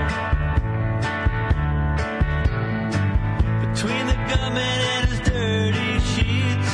[3.65, 6.73] Between the gunman and his dirty sheets.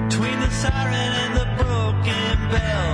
[0.00, 2.93] Between the siren and the broken bell.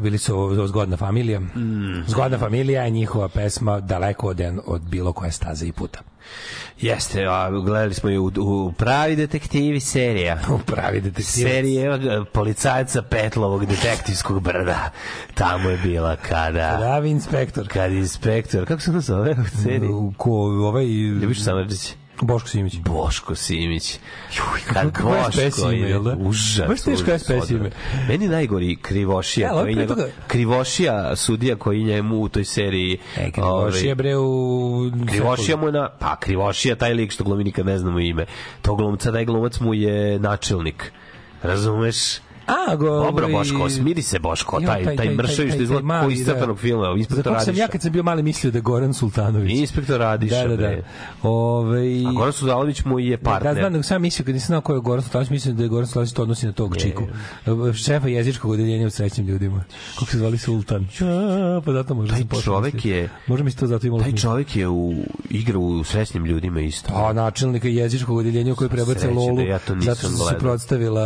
[0.00, 1.40] Bili su zgodna familija.
[1.40, 2.04] Mm.
[2.06, 6.00] Zgodna familija je njihova pesma daleko od, od bilo koje staze i puta.
[6.80, 10.38] Jeste, a gledali smo i u, u pravi detektivi serija.
[10.54, 11.50] U pravi detektivi.
[11.50, 14.90] Serije evo, policajca Petlovog detektivskog brda.
[15.34, 16.76] Tamo je bila kada...
[16.78, 17.68] Pravi inspektor.
[17.68, 19.90] Kad inspektor, kako se ono zove u seriji?
[20.16, 20.86] Ko, ovaj...
[21.20, 21.94] Ljubiša Samardžić.
[22.22, 22.76] Boško Simić.
[22.76, 23.98] Boško Simić.
[24.66, 26.16] Kad kako je Boško je jel da?
[26.18, 26.68] užas.
[26.68, 27.70] Baš teško užas, SPS ime.
[28.08, 32.98] Meni najgori Krivošija, Ja, ali koji njegov, toga- Krivošija, sudija koji njemu u toj seriji...
[33.16, 34.90] E, Krivošija bre u...
[35.08, 35.88] Krivošija mu je na...
[35.98, 38.26] Pa, Krivošija, taj lik što glumi nikad ne znamo ime.
[38.62, 40.92] To glumca, taj glumac mu je načelnik.
[41.42, 41.96] Razumeš?
[42.48, 46.00] A, go, Dobro, ovaj- Boško, smiri se Boško, Jo, taj, taj, mršavi što izgleda mali,
[46.00, 47.62] kao iz crtanog filma, inspektor kog sam Radiša.
[47.62, 49.50] ja kad sam bio mali mislio da Goran Sultanović.
[49.52, 50.76] Inspektor Radiša, Da, da, da.
[51.22, 53.54] Ove, A Goran Sudalović mu je partner.
[53.54, 55.68] Da, znam, nego sam mislio, kad nisam znao ko je Goran Sultanović, mislim da je
[55.68, 57.02] Goran Sultanović to odnosi na tog čiku.
[57.74, 59.64] Šefa jezičkog odeljenja u srećnim ljudima.
[59.94, 60.82] Kako se zvali Sultan?
[61.00, 63.08] Ja, pa zato možda Taj sam čovek je...
[63.26, 64.94] Možda mi se to zato imalo Taj čovek je u
[65.30, 66.92] igra u srećnim ljudima isto.
[66.94, 70.14] A načelnika jezičkog odeljenja koji prebace Sreće da Lolu ja to nisam zato što se
[70.16, 70.34] gledao.
[70.34, 71.02] suprotstavila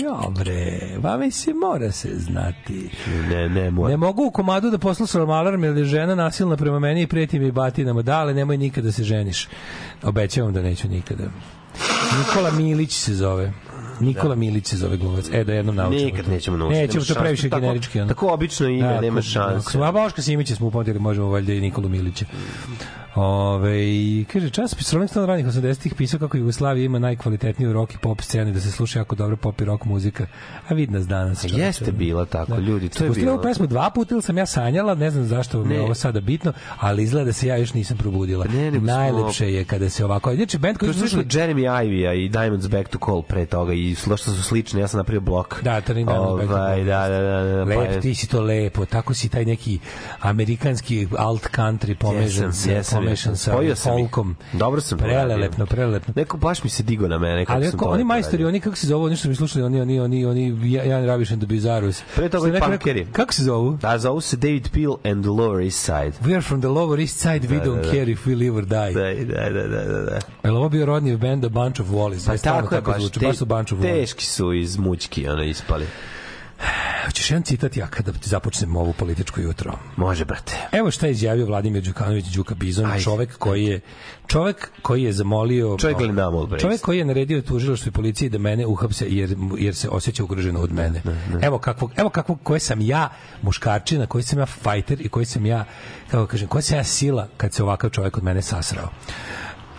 [0.00, 0.69] ja bre,
[1.02, 2.90] pa mislim mora se znati
[3.30, 3.90] Ne, ne, mora.
[3.90, 7.38] ne mogu u komadu da poslušam alarm jer je žena nasilna prema meni i preti
[7.38, 9.48] mi batinama dale, nemoj nikada da se ženiš
[10.02, 11.24] obećavam da neću nikada
[12.18, 13.52] Nikola Milić se zove
[14.00, 15.24] Nikola Milić se zove glumac.
[15.32, 16.04] E, da jednom naučimo.
[16.04, 16.30] Nikad to.
[16.30, 16.80] nećemo naučiti.
[16.80, 17.48] Nećemo, to previše.
[17.50, 18.00] Tako- generički.
[18.00, 18.08] Ono.
[18.08, 19.28] Tako obično ime, Tako, nema tako.
[19.28, 19.78] šanse.
[19.78, 22.24] A Boška Simića smo upamtili, možemo valjda i Nikolu Milića.
[23.14, 23.74] Ove,
[24.24, 28.52] kaže, časopis Rolling Stone ranih 80-ih pisao kako Jugoslavija ima najkvalitetniju rock i pop scenu,
[28.52, 30.26] da se sluša jako dobro pop i rock muzika.
[30.68, 31.40] A vidi nas danas.
[31.40, 31.56] čoveče.
[31.56, 33.32] Jeste bila tako, ljudi, to je bilo.
[33.32, 35.84] ovu pesmu dva puta ili sam ja sanjala, ne znam zašto mi je Ne.
[35.84, 38.44] ovo sada bitno, ali izgleda da se ja još nisam probudila.
[38.46, 40.34] Pa ne, smo- Najlepše je kada se ovako...
[40.34, 41.24] Znači, band koji Kao su slušali...
[41.24, 44.98] Jeremy Ivy-a i Diamonds Back to Call pre toga i što su slični, ja sam
[44.98, 45.62] napravio blok.
[45.62, 46.64] Da, Turning Diamonds Back to Call.
[46.64, 49.44] Ovaj, da, da, da, da, pa je- Lep, ti si to lepo, tako si taj
[49.44, 49.78] neki
[50.20, 54.36] amerikanski alt country pomešan, Jesam, sa, jesam, pomešan sa Spojio sam folkom.
[54.52, 55.66] Dobro sam Prelelepno, radio.
[55.66, 56.14] prelelepno.
[56.16, 58.86] Neko baš mi se digo na mene kako Ali ako, oni majstori, oni kako se
[58.86, 62.02] zovu, oni što mi slušali, oni, oni, oni, oni, Jan Raviš and the Bizarros.
[62.14, 62.98] Pre toga i punkeri.
[63.00, 63.76] rekao- Kako se zovu?
[63.76, 66.12] Da, zovu se David Peel and the Lower East Side.
[66.22, 67.90] We are from the lower east side, we Da, don't da, da.
[67.90, 68.92] care if we live or die.
[68.92, 70.00] Da, da, da, da, da.
[70.00, 70.18] da.
[70.44, 72.26] Je li ovo bio rodni band A Bunch of Wallis?
[72.26, 73.82] Pa tako je baš, baš su Bunch of Wallis.
[73.94, 75.86] teški su iz mućki, ono, ispali.
[77.04, 79.72] Hoćeš jedan citat ja kada ti započnem ovu političko jutro?
[79.96, 80.56] Može, brate.
[80.72, 83.02] Evo šta je izjavio Vladimir Đukanović Đuka Bizon, Ajde.
[83.02, 83.80] čovek koji je
[84.26, 86.62] čovek koji je zamolio Čovjek Glenn Mulbrace.
[86.62, 90.60] Čovek koji je naredio tužilaštvu i policiji da mene uhapse jer jer se osjeća ugroženo
[90.60, 91.02] od mene.
[91.42, 93.08] Evo kakvog evo kakvog koje sam ja
[93.42, 95.64] muškarčina, koji sam ja fajter i koji sam ja
[96.10, 98.88] kako kažem, koja sam ja sila kad se ovakav čovjek od mene sasrao.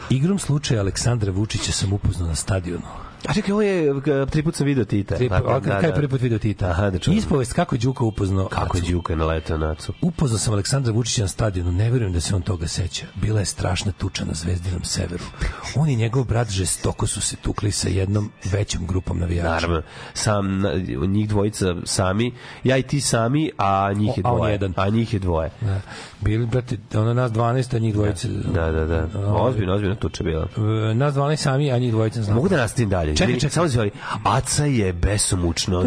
[0.09, 3.10] Igrom slučaja Aleksandra Vučića sam upoznao na stadionu.
[3.27, 5.15] A čekaj, ovo je, g- tri put sam video Tita.
[5.15, 6.65] Tri, Tako, da, kada je prvi put video Tita?
[6.67, 7.17] Aha, da čujem.
[7.17, 8.83] Ispovest kako je Đuka upoznao Kako je.
[8.83, 9.93] Đuka naletao na Acu?
[10.01, 13.05] Upoznao sam Aleksandra Vučića na stadionu, ne verujem da se on toga seća.
[13.15, 15.23] Bila je strašna tuča na Zvezdinom severu.
[15.75, 19.49] On i njegov brat žestoko su se tukli sa jednom većom grupom navijača.
[19.49, 19.81] Naravno,
[20.13, 20.61] sam,
[21.07, 22.33] njih dvojica sami,
[22.63, 24.59] ja i ti sami, a njih je O, a dvoje.
[24.75, 25.49] A njih je dvoje.
[25.61, 25.81] Da.
[26.21, 28.27] Bili, brate, ono nas 12, a njih dvojice...
[28.27, 29.07] Da, da, da.
[29.27, 30.47] Ozbiljno, ozbiljno tuča bila.
[30.57, 32.35] E, Nas 12 sami, a njih dvojice znam.
[32.35, 33.10] Mogu da nastavim dalje?
[33.11, 33.51] Čekaj, Izvini, čekaj.
[33.51, 33.91] Samo zvali,
[34.25, 35.81] Aca je besomučno.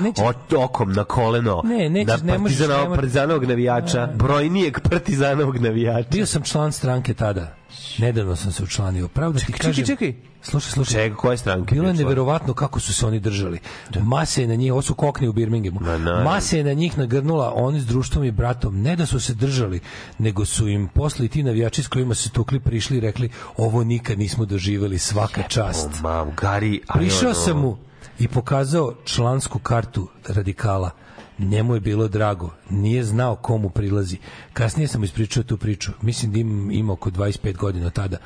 [0.00, 6.08] Neće- ot- okom na koleno Ne, nećeš, na partizana- ne partizanovog navijača, brojnijeg partizanovog navijača.
[6.10, 7.57] Bio sam član stranke tada.
[7.98, 9.08] Nedavno sam se učlanio.
[9.08, 9.86] Pravo da ti Čekaj, kažem...
[9.86, 10.22] čekaj, čekaj.
[10.42, 11.02] Slušaj, slušaj.
[11.02, 11.74] Čega, koje stranke?
[11.74, 13.58] Bilo je neverovatno kako su se oni držali.
[14.00, 15.80] Mase je na njih, ovo su kokni u Birminghamu.
[16.24, 19.80] Mase je na njih nagrnula, oni s društvom i bratom, ne da su se držali,
[20.18, 23.84] nego su im posle i ti navijači s kojima se tukli prišli i rekli ovo
[23.84, 25.88] nikad nismo doživeli, svaka čast.
[26.02, 27.76] Mam, Gari, Prišao sam mu
[28.18, 30.90] i pokazao člansku kartu radikala.
[31.38, 34.16] Njemu je bilo drago, nije znao komu prilazi.
[34.52, 35.92] Kasnije sam ispričao tu priču.
[36.02, 38.16] Mislim da im, ima oko 25 godina tada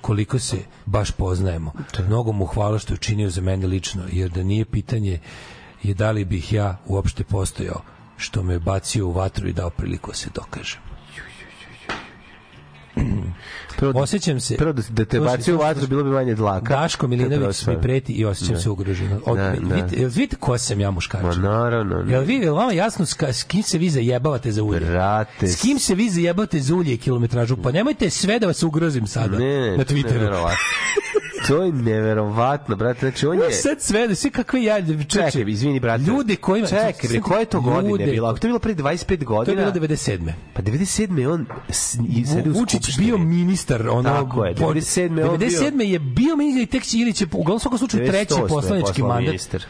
[0.00, 1.72] koliko se baš poznajemo.
[2.06, 5.20] Mnogo mu hvala što je učinio za mene lično, jer da nije pitanje
[5.82, 7.82] je da li bih ja uopšte postojao
[8.16, 10.80] što me je bacio u vatru i dao priliku da se dokažem.
[13.78, 14.56] Prvo, da- Osjećam se...
[14.56, 16.76] prvo da, da te bacio u vatru, bilo bi manje dlaka.
[16.76, 18.60] Daško Milinović mi preti i osjećam Da.
[18.60, 19.20] se ugroženo.
[19.26, 19.74] Od, Da, da.
[19.74, 21.36] Vidite, jel vidite ko sam ja Ma muškarč?
[21.36, 22.04] naravno.
[22.08, 24.80] Jel vi, jel vama jasno s, s kim se vi zajebavate za ulje?
[24.80, 27.56] Brate, S kim se vi zajebavate za ulje i kilometražu?
[27.56, 30.12] Pa nemojte sve da vas ugrozim sada Ne, na Twitteru.
[30.12, 30.56] neverovatno.
[31.46, 33.00] To je neverovatno, brate.
[33.00, 33.52] Znači, on Ja je...
[33.52, 34.76] sad sve da sve kakve ja
[35.08, 36.02] Čekaj, izvini, brate.
[36.02, 38.28] Ljude kojima Čekaj, bre, koje to godine Ljude- bilo?
[38.28, 39.62] Ako to je bilo pre 25 To godina...
[39.62, 40.32] je bilo 97.
[40.54, 41.18] Pa 97.
[41.18, 45.18] je on sedi u Vučić bio ministar ono Tako je, 97.
[45.18, 45.80] je on bio- 97.
[45.82, 48.42] je bio ministar i tek će ili će uglavnom svakom slučaju treći 98.
[48.42, 49.64] je poslanički mandat ministar.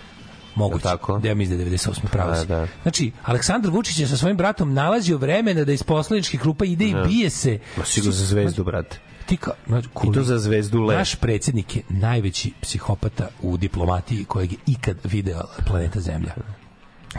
[0.54, 0.82] Moguće.
[0.82, 1.18] Tako?
[1.18, 2.00] Da ja mislim da je 98.
[2.02, 2.46] pravo Da, si.
[2.46, 2.66] da.
[2.82, 6.94] Znači, Aleksandar Vučić je sa svojim bratom nalazio vremena da iz poslaničkih klupa ide i
[7.06, 7.58] bije se.
[7.76, 8.98] Ma sigurno za zvezdu, brate.
[9.28, 10.96] Ti ka, znači, I to za zvezdu le.
[10.96, 16.34] Naš predsjednik je najveći psihopata u diplomatiji kojeg je ikad video planeta Zemlja.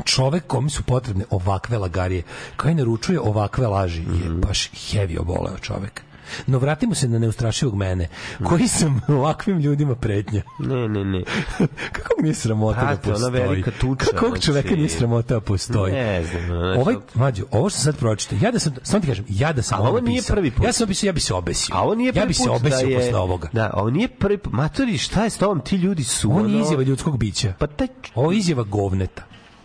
[0.06, 2.24] Čovek kome su potrebne ovakve lagarije,
[2.58, 4.40] koji naručuje ovakve laži, je Mhm.
[4.42, 6.04] baš heavy oboleo čovek.
[6.48, 8.08] No vratimo se na neustrašivog mene,
[8.44, 10.42] koji sam ovakvim ljudima pretnja.
[10.60, 11.24] Ne, ne, ne.
[11.96, 13.42] Kako mi nije sramota da Brate, ona postoji?
[13.42, 15.94] velika tuča, Kako ovog čoveka znači- nije sramota da postoji?
[15.94, 19.26] Ne znam, znači- Ovaj, mlađo, ovo što sad pročitao, ja da sam, samo ti kažem,
[19.30, 20.66] ja da sam ovo ovo nije prvi put.
[20.66, 21.76] Ja sam obisio, ja bi se obesio.
[21.76, 23.48] A ovo nije prvi ja bi se put obesio da je, posle ovoga.
[23.54, 24.54] Da, ovo nije prvi put.
[24.54, 25.62] Matori, šta je s tobom?
[25.62, 26.28] Ti ljudi su...
[26.30, 27.54] Nije ono- izjava ljudskog bića.
[27.60, 27.88] Pa taj...
[28.16, 29.24] Ovo je izjava govneta.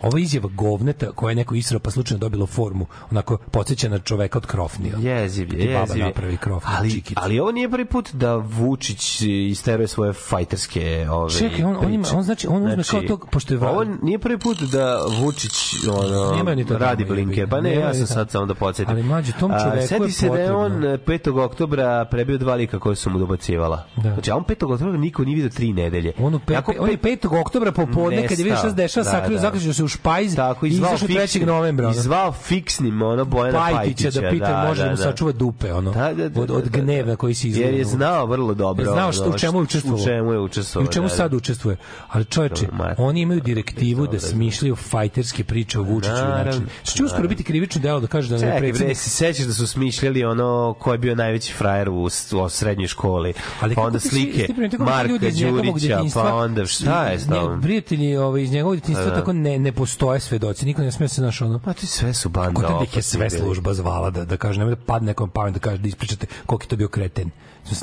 [0.08, 4.38] Je izjava govneta koja je neko israo pa slučajno dobilo formu, onako podsjeća na čoveka
[4.38, 4.96] od krofnija.
[4.98, 6.04] Jeziv je, jeziv je.
[6.04, 9.20] napravi krofni ali, ali ovo nije prvi put da Vučić
[9.50, 13.54] isteruje svoje fajterske ove Čekaj, on- on ima- on znači- on uzme kao to, pošto
[13.54, 15.52] je va- Ovo nije prvi put da Vučić
[15.88, 17.46] ono, ni to radi blinke.
[17.46, 18.94] Pa ne, ja sam sad samo da podsjetim.
[18.94, 20.98] Ali, mlađe, tom A, čoveku je Seti se da je on potrebno.
[20.98, 21.40] 5.
[21.40, 23.84] oktobra prebio dva lika koje su mu dobacivala.
[23.96, 24.12] Da.
[24.12, 24.64] Znači, a on 5.
[24.64, 26.12] oktobra niko nije vidio tri nedelje.
[26.18, 27.40] On, pe, Jako on je 5.
[27.40, 29.48] oktobra popodne kad je vidio šta se dešava, Nestao, sakrio, da, da.
[29.48, 31.20] zaključio se u špajz Tako, i izašao 3.
[31.20, 31.86] fiksnim, novembra.
[31.86, 31.94] ono.
[31.94, 34.20] zvao fiksnim ono Bojana Pajtića Pajtića.
[34.20, 36.78] da pita može da mu sačuva dupe ono Da, da, da, od, od da, da.
[36.78, 38.84] gneva koji se izliva Jer je znao vrlo dobro.
[38.86, 40.00] Znao što, u čemu je učestvovao.
[40.00, 40.84] U čemu je učestvovao.
[40.84, 41.16] I u čemu da, da.
[41.16, 41.76] sad učestvuje.
[42.08, 42.66] Ali čoveče,
[42.98, 46.12] oni imaju direktivu da smišljaju fajterske priče o Vučiću.
[46.14, 47.28] Naravno, Znači, što će uskoro naravno.
[47.28, 50.24] biti krivično delo da kaže da ne Čekaj, bre, predsjednik se sećaš da su smišljali
[50.24, 52.08] ono ko je bio najveći frajer u, u
[52.48, 53.32] srednjoj školi.
[53.60, 54.46] Ali pa onda slike
[54.78, 57.60] Marka Đurića, pa onda šta je s tobom?
[57.62, 59.14] Prijatelji ovaj, iz njegovog detinjstva Da.
[59.14, 60.66] tako ne, ne postoje svedoci.
[60.66, 61.58] Niko ne smije se naš ono...
[61.58, 62.60] Pa ti sve su banda.
[62.60, 65.60] Kod da je sve služba zvala da, da kaže, nemoj da padne nekom pamet da
[65.60, 67.30] kaže da ispričate koliko je to bio kreten.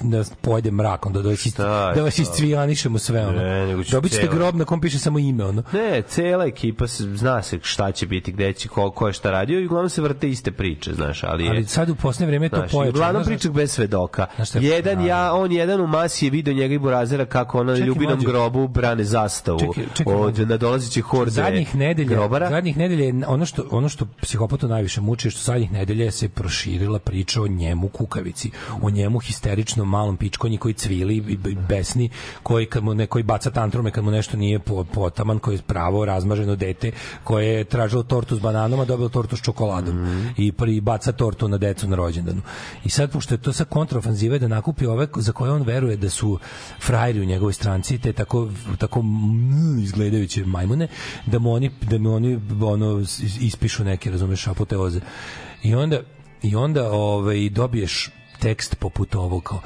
[0.02, 2.22] Da pojede mrak, onda da je da vas to?
[2.22, 3.22] iscvijanišemo sve.
[3.22, 3.38] Ono.
[3.40, 5.45] Ne, Dobit ćete grob na kom piše samo ime.
[5.45, 5.64] Ono.
[5.74, 9.32] Ne, cela ekipa se- zna se šta će biti, gde će, ko, ko je šta
[9.32, 11.49] radio i uglavnom se vrte iste priče, znaš, ali je...
[11.49, 14.26] Ali sad u posljednje vreme je to Znaš, uglavnom Znaš, pričak bez svedoka.
[14.53, 17.88] Jedan ja, on jedan u masi je video njega i Burazera kako ono na Čekaj,
[17.88, 18.28] ljubinom mlađe.
[18.28, 20.45] grobu brane zastavu Čekaj, čekaj, od mlađe.
[20.45, 22.49] nadolazećih horde zadnjih nedelja, grobara.
[22.49, 26.99] zadnjih nedelja ono što ono što psihopatu najviše muči je što zadnjih nedelja se proširila
[26.99, 28.52] priča o njemu kukavici,
[28.82, 31.38] o njemu histeričnom malom pičkonji koji cvili i
[31.68, 32.10] besni,
[32.43, 36.06] koji kad mu neko baca tantrume kad mu nešto nije po, potaman, koji je pravo
[36.06, 36.91] razmaženo dete,
[37.23, 40.07] koje je tražilo tortu s bananom, a dobilo tortu s čokoladom
[40.38, 42.41] i pri baca tortu na decu na rođendanu.
[42.85, 46.10] I sad pošto je to sa kontraofanzive da nakupi ove za koje on veruje da
[46.10, 46.39] su
[46.81, 50.88] frajeri u njegovoj stranci, te tako tako mm, izgledajuće majmune,
[51.26, 54.99] da mu oni da mu oni ono is- ispišu neke, razumeš, apoteoze.
[55.64, 56.02] I onda
[56.41, 58.10] i onda ovaj dobiješ
[58.41, 59.59] tekst poput ovog kao,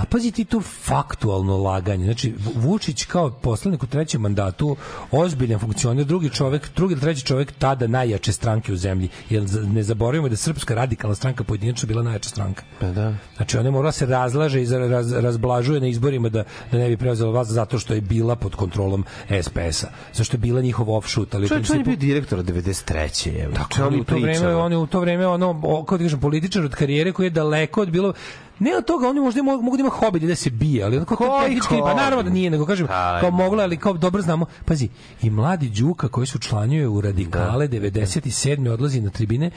[0.00, 4.76] a pazi ti tu faktualno laganje znači Vu- Vučić kao poslanik u trećem mandatu
[5.10, 9.82] ozbiljan funkcioner drugi čovek drugi ili treći čovek tada najjače stranke u zemlji jer ne
[9.82, 13.14] zaboravimo da srpska radikalna stranka pojedinačno bila najjača stranka Pa da.
[13.36, 17.30] Znači ona mora se razlaže i raz, razblažuje na izborima da, da ne bi preuzela
[17.30, 19.04] vlast zato što je bila pod kontrolom
[19.42, 19.88] SPS-a.
[20.12, 23.28] Zašto je bila njihov offshoot, ali Čovječ, on je bio direktor od 93.
[23.28, 25.98] Je, tako, čemu mi u to vreme on je u to vreme ono o, kako
[25.98, 28.12] ti kažem političar od karijere koji je daleko od bilo
[28.58, 31.16] ne od toga, oni možda mogu, mogu da ima hobi da se bije, ali onako
[31.16, 34.46] Koji tehnički, pa naravno da nije, nego kažem, Aj, kao mogla, ali kao dobro znamo,
[34.64, 34.88] pazi,
[35.22, 38.70] i mladi Đuka koji su članjuje u radikale 97.
[38.70, 39.50] odlazi na tribine,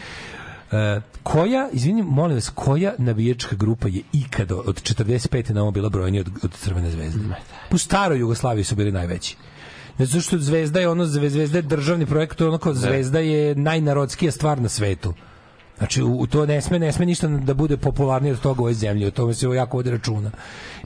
[0.71, 5.51] E, koja, izvini, molim vas, koja navijačka grupa je ikada od 45.
[5.51, 7.19] na ovo bila brojnija od, od Crvene zvezde?
[7.71, 9.37] U staroj Jugoslaviji su bili najveći.
[9.97, 13.55] Ne zato što Zvezda je ono Zve- Zvezda je državni projekt, ono kao Zvezda je
[13.55, 15.13] najnarodskija stvar na svetu.
[15.77, 18.63] Znači, u, u to ne sme, ne sme ništa da bude popularnije od toga u
[18.63, 20.31] ovoj zemlji, o tome se jako vodi računa.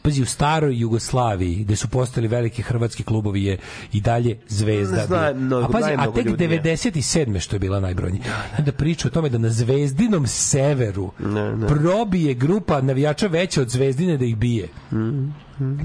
[0.01, 3.57] Pazi, u staroj Jugoslaviji, gde su postali veliki hrvatski klubovi, je
[3.93, 5.05] i dalje zvezda.
[5.05, 6.61] Zna mnogo- a pazi, a tek ljudi, je.
[6.63, 7.39] 97.
[7.39, 8.23] što je bila najbrojnija.
[8.59, 11.67] Da priča o tome da na zvezdinom severu Ne, ne.
[11.67, 14.67] probije grupa navijača veća od zvezdine da ih bije.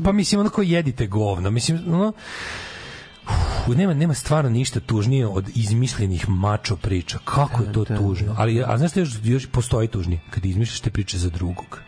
[0.05, 1.51] Pa mislim, ono koji jedite govno.
[1.51, 2.12] Mislim, ono,
[3.29, 7.19] Uf, nema nema stvarno ništa tužnije od izmišljenih mačo priča.
[7.25, 8.35] Kako je to tužno?
[8.39, 11.81] Ali a znaš šta još, još postoji tužnije kad izmišljaš te priče za drugog.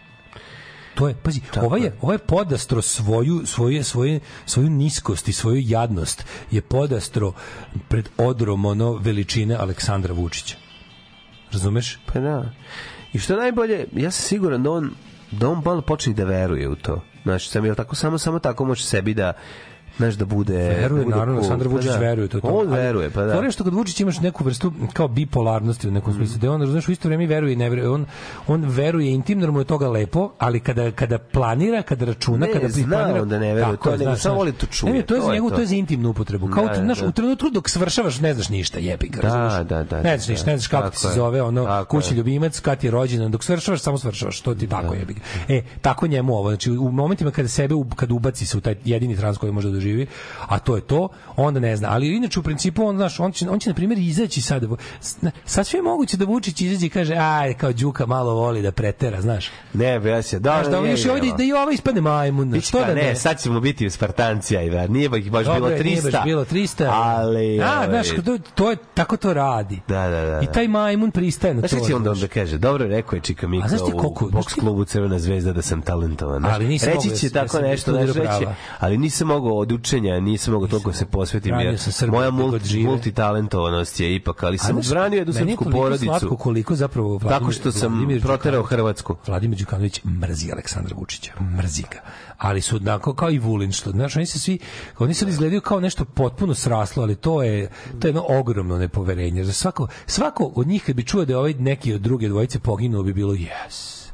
[0.94, 5.62] To je, pazi, ovaj je, ovaj je podastro svoju, svoje, svoje, svoju niskost i svoju
[5.66, 7.32] jadnost je podastro
[7.88, 10.56] pred odrom ono veličine Aleksandra Vučića.
[11.52, 11.98] Razumeš?
[12.06, 12.52] Pa da.
[13.12, 14.90] I što je najbolje, ja sam siguran da on
[15.30, 17.02] da on malo počne da veruje u to.
[17.22, 19.32] Znači, sam je tako samo samo tako može sebi da
[19.96, 21.52] znaš da bude Veruje, da bude naravno, cool.
[21.52, 21.98] Aleksandar Pa Vučić da.
[21.98, 22.40] veruje to.
[22.40, 22.48] to.
[22.48, 23.34] On veruje, pa da.
[23.34, 26.60] fora je što kod Vučića imaš neku vrstu kao bipolarnosti u nekom smislu, da on,
[26.60, 27.88] razumeš, u isto vrijeme i veruje i ne veruje.
[27.90, 28.06] On,
[28.46, 32.68] on veruje intimno, mu je toga lepo, ali kada, kada planira, kada računa, Ne, kada
[32.88, 33.24] planira...
[33.24, 34.36] da ne veruje, to znaš, samo znaš.
[34.36, 35.60] voli to čuje, Ne, to je za je njegovu, to.
[35.60, 36.48] je za intimnu upotrebu.
[36.48, 37.06] Kao, Da, ti, znaš, da.
[37.06, 40.32] u trenutku dok svršavaš ne znaš ništa, jebi ga, Da, da, da, Ne znaš da,
[40.32, 43.44] ništa, ne znaš kako ti se zove, ono, kući ljubimac, kad ti je rođendan, dok
[43.44, 45.20] svršavaš, samo svršavaš, to ti tako jebi ga.
[45.48, 48.74] E, tako njemu ovo, znači u momentima kada sebe, u- kad ubaci se u taj
[48.84, 50.06] jedini trans koji može da doživi,
[50.40, 51.88] a to je to, onda ne zna.
[51.90, 54.62] Ali inače u principu on, znaš, on će, on će na primjer izaći sad,
[55.00, 58.72] s- sasvim je moguće da Vučić izađe i kaže, aj, kao Đuka malo voli da
[58.72, 59.46] pretera, znaš.
[59.74, 62.48] Ne, be, ja se, da, Znaš, da, i ne, ovdje, da i ovaj ispadne majmun,
[62.50, 63.14] znaš, Pa da ne, ne?
[63.16, 64.90] sad ćemo biti Spartancija i ver.
[64.90, 65.84] Nije baš baš Dobro bilo je, 300.
[65.84, 66.88] nije baš bilo 300.
[66.90, 69.80] Ali, A, ovaj, znaš, to, to je, tako to radi.
[69.88, 70.40] Da, da, da.
[70.40, 71.76] I taj majmun pristaje na Znaš to.
[71.76, 72.16] šta će onda znaš.
[72.16, 72.58] onda kaže?
[72.58, 75.52] Dobro je rekao je Čika Mika A znaš ti u boks znaš klubu Crvena zvezda
[75.52, 76.40] da sam talentovan.
[76.40, 76.54] znaš.
[76.54, 79.52] Ali nisam reći će da- da tako sam nešto, znaš, studirao reći, ali nisam mogao
[79.52, 81.54] od učenja, nisam mogao toliko se posvetim.
[81.78, 86.04] Srbiju moja multi, multitalentovanost je ipak, ali sam branio jednu srpsku porodicu.
[86.04, 89.16] Slatko koliko zapravo Vladimir, Tako što sam Vladimir proterao Hrvatsku.
[89.26, 92.00] Vladimir Đukanović mrzi Aleksandra Vučića, mrzi ga.
[92.38, 94.58] Ali su onako kao i Vulin što znaš, oni se svi
[94.98, 97.70] oni sad izgledaju kao nešto potpuno sraslo, ali to je
[98.00, 99.44] to je jedno ogromno nepoverenje.
[99.44, 102.58] Za svako svako od njih kad bi čuo da je ovaj neki od druge dvojice
[102.58, 104.05] poginuo bi bilo yes.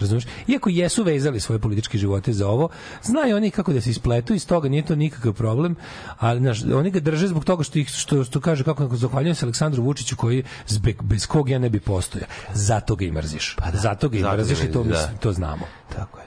[0.00, 0.24] Razumeš?
[0.46, 2.68] Iako jesu vezali svoje političke živote za ovo,
[3.02, 5.76] znaju oni kako da se ispletu iz toga, nije to nikakav problem,
[6.18, 9.44] ali znaš, oni ga drže zbog toga što ih što, što kaže kako zahvaljujem se
[9.44, 12.26] Aleksandru Vučiću koji zbeg, bez kog ja ne bi postojao.
[12.54, 13.56] Zato ga i mrziš.
[13.58, 15.12] Pa da, zato ga i mrziš i to, da.
[15.20, 15.66] to znamo.
[15.96, 16.24] Tako je.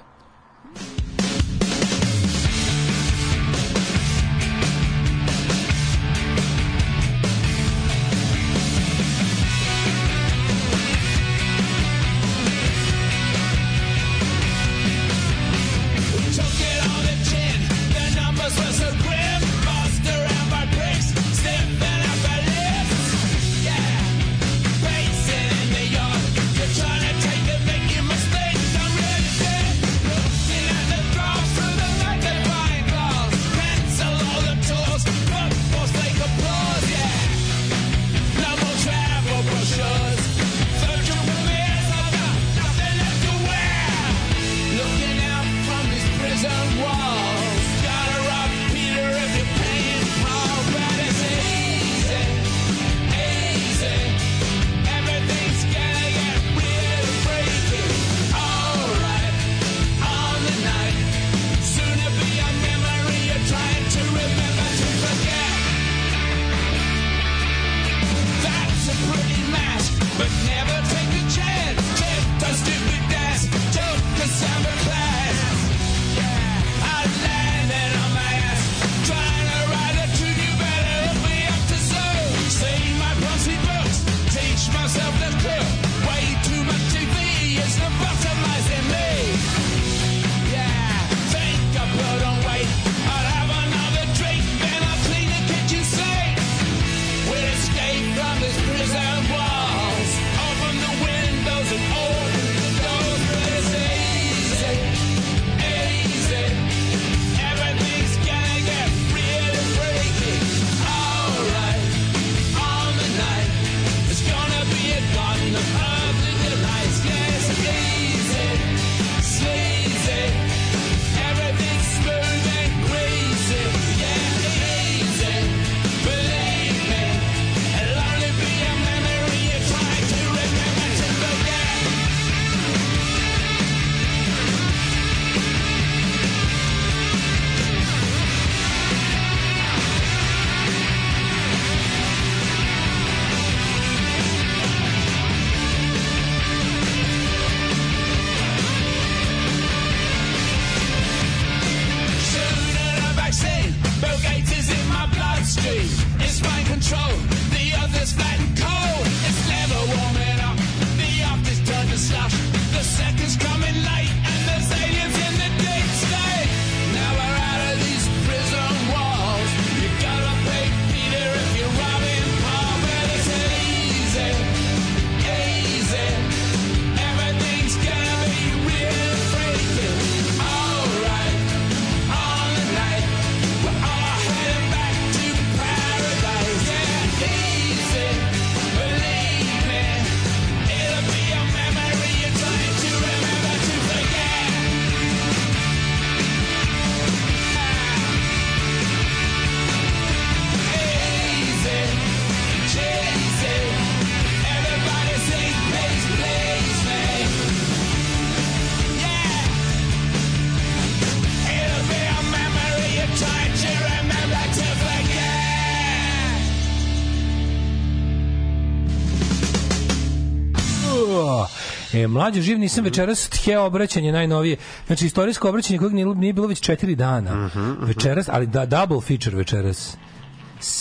[222.03, 224.57] E, mlađo živ nisam večeras hteo obraćanje najnovije.
[224.87, 227.49] Znači, istorijsko obraćanje kojeg nije, nije bilo već četiri dana.
[227.79, 229.97] Večeras, ali da, double feature večeras.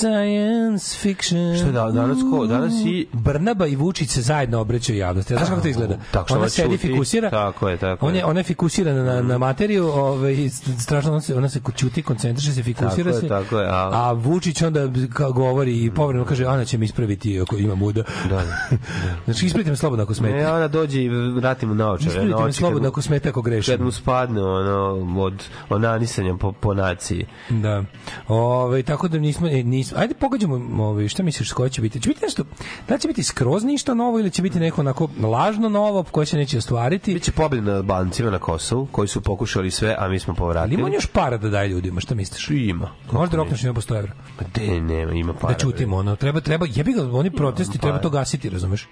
[0.03, 1.57] Science fiction.
[1.57, 3.07] Šta da, danas ko, danas i...
[3.13, 5.33] Brnaba i Vučić se zajedno obraćaju javnosti.
[5.33, 5.97] Ja znaš kako to izgleda?
[6.11, 6.89] Tako što ona sedi ćuti.
[6.89, 7.31] fikusira.
[7.31, 8.25] Tako je, tako on je, je.
[8.25, 10.49] ona je fikusirana na, na materiju, ovaj,
[10.79, 13.29] strašno, ona se, ona se ćuti, koncentriše se, fikusira Tako je, se.
[13.29, 17.41] tako je, a- a Vučić onda kao govori i povremeno kaže, Ana će mi ispraviti
[17.41, 18.03] ako ima muda.
[18.29, 18.57] Da, da.
[19.25, 20.35] Znači, ispravite me slobodno ako smete.
[20.35, 22.09] Ne, ona dođe i vrati mu naočare.
[22.09, 23.73] Ispravite me slobodno ako smete ako grešim.
[23.73, 27.27] Kad mu spadne ono, od onanisanja po, po naciji.
[27.51, 27.83] Da.
[28.29, 29.92] Ove, tako da nismo, e, nismo.
[29.97, 32.01] Ajde pogađamo, ove, šta misliš, koje će biti?
[32.01, 32.45] Će biti nešto,
[32.89, 36.37] da će biti skroz ništa novo ili će biti neko onako lažno novo koje se
[36.37, 37.15] neće ostvariti?
[37.15, 40.75] Biće pobjeda nad Albancima na Kosovu, koji su pokušali sve, a mi smo Ali povratili.
[40.75, 42.51] ima on još para da daje ljudima, šta misliš?
[42.51, 42.91] Ima.
[43.13, 44.13] Možda rokneš ima po 100 evra.
[44.41, 45.53] Ma de, nema, ima para.
[45.53, 48.89] Da čutimo, ono, treba, treba, jebi ga, oni protesti, treba to gasiti, razumeš?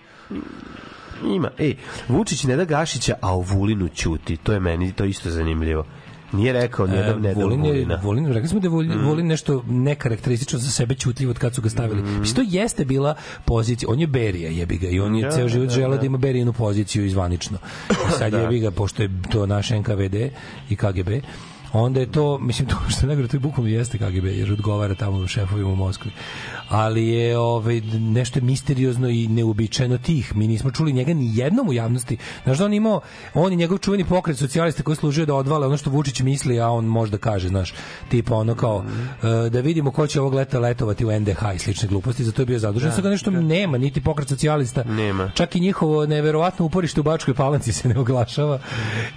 [1.25, 1.51] Ima.
[1.59, 1.75] E,
[2.09, 4.37] Vučić ne da Gašića, a o Vulinu ćuti.
[4.37, 5.85] To je meni to isto zanimljivo.
[6.33, 8.01] Nije rekao ne da ne Vulin, je, Vulina.
[8.03, 11.63] Vulin, rekli smo da je Vulin, Vulin nešto nekarakteristično za sebe ćutljivo od kad su
[11.63, 12.03] ga stavili.
[12.03, 13.89] Mislim, to jeste bila pozicija.
[13.91, 16.01] On je Berija, jebi ga, i on je Da, ceo život da, želeo da.
[16.01, 17.59] da ima Berijinu poziciju izvanično.
[17.91, 18.39] I sad Da.
[18.39, 20.15] jebi ga, pošto je to naš NKVD
[20.71, 21.09] i KGB,
[21.73, 24.95] onda je to, mislim, to što je najgore, to je bukvalno jeste KGB, jer odgovara
[24.95, 26.11] tamo šefovima u Moskvi.
[26.69, 30.37] Ali je ovaj, nešto je misteriozno i neuobičajeno tih.
[30.37, 32.17] Mi nismo čuli njega ni jednom u javnosti.
[32.45, 33.01] Znaš da on imao,
[33.35, 36.69] on i njegov čuveni pokret socijalista koji služio da odvale ono što Vučić misli, a
[36.69, 37.75] on možda kaže, znaš,
[38.09, 38.85] tipa ono kao,
[39.47, 42.47] e, da vidimo ko će ovog leta letovati u NDH i slične gluposti, zato je
[42.47, 42.93] bio zadužen.
[42.93, 44.85] Sad ga nešto nema, niti pokret socijalista.
[44.85, 45.31] Nema.
[45.35, 48.59] Čak i njihovo neverovatno uporište u Bačkoj Palanci se ne oglašava.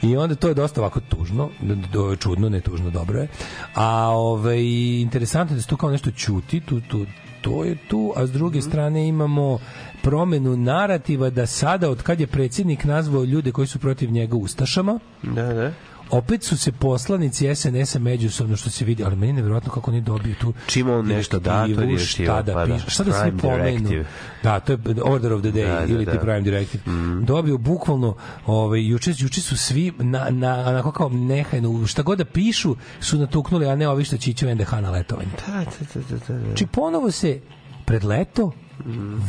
[0.02, 1.50] I onda to je dosta ovako tužno,
[1.94, 3.28] do, čudno, ne tužno, dobro je.
[3.76, 4.64] A ovaj,
[5.02, 7.06] interesantno je da se tu kao nešto ćuti, tu, tu,
[7.42, 9.60] to je tu, a s druge strane imamo
[10.02, 15.00] promenu narativa da sada, od kad je predsjednik nazvao ljude koji su protiv njega ustašama,
[15.24, 15.72] Da, da.
[16.18, 20.02] Opet su se poslanici SNS-a međusobno što se vidi, ali meni je nevjerojatno kako oni
[20.02, 22.80] dobiju tu Čim on nešto da, to je šta da pa da.
[22.80, 24.06] šta da Prime pomenu.
[24.44, 26.20] Da, to je order of the day Da, da, ili ti da.
[26.20, 26.84] prime directive.
[27.22, 28.16] Dobio bukvalno,
[28.46, 33.18] ovaj, juče, juče su svi na, na, onako kao nehajno, šta god da pišu su
[33.18, 35.30] natuknuli, a ne ovi što će NDH na letovanje.
[35.48, 36.46] Da, da, da, da, da.
[36.46, 37.42] Znači ponovo se
[37.86, 38.52] pred leto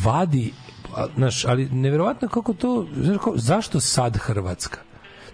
[0.04, 0.52] vadi
[0.96, 4.78] a, znaš, ali neverovatno kako to znaš, kao, zašto sad Hrvatska?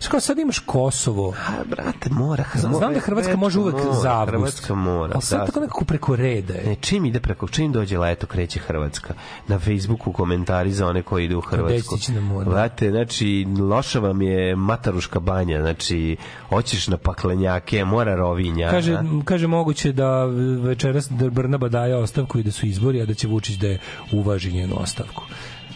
[0.08, 1.34] Kao sad imaš Kosovo.
[1.48, 2.44] A, brate, mora.
[2.54, 4.30] Znam, znam da Hrvatska može uvek mora, za avgust.
[4.30, 5.12] Hrvatska mora.
[5.14, 5.46] Ali sad da.
[5.46, 6.66] tako nekako preko reda je.
[6.66, 9.14] Ne, čim ide preko, čim dođe leto, kreće Hrvatska.
[9.48, 11.94] Na Facebooku komentari za one koji idu u Hrvatsku.
[11.94, 12.50] Deci će na more.
[12.50, 16.16] Vrate, znači, loša vam je Mataruška banja, znači,
[16.48, 18.70] hoćeš na paklenjake, mora rovinja.
[18.70, 19.02] Kaže, da.
[19.24, 20.24] kaže moguće da
[20.62, 23.78] večeras Brnaba daje ostavku i da su izbori, a da će Vučić da je
[24.12, 25.24] uvaži njenu ostavku.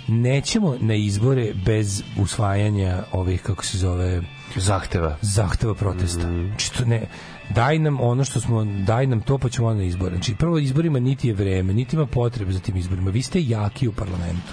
[0.09, 4.23] Nećemo na izbore bez usvajanja ovih, kako se zove,
[4.57, 5.17] Zahteva.
[5.23, 6.21] zahteva protesta.
[6.21, 7.07] Znači, to ne,
[7.51, 10.17] daj nam ono što smo, daj nam to pa ćemo onda na izbore.
[10.17, 13.11] Znači, prvo izborima niti je vreme, niti ima potrebe za tim izborima.
[13.11, 14.53] Vi ste jaki u parlamentu.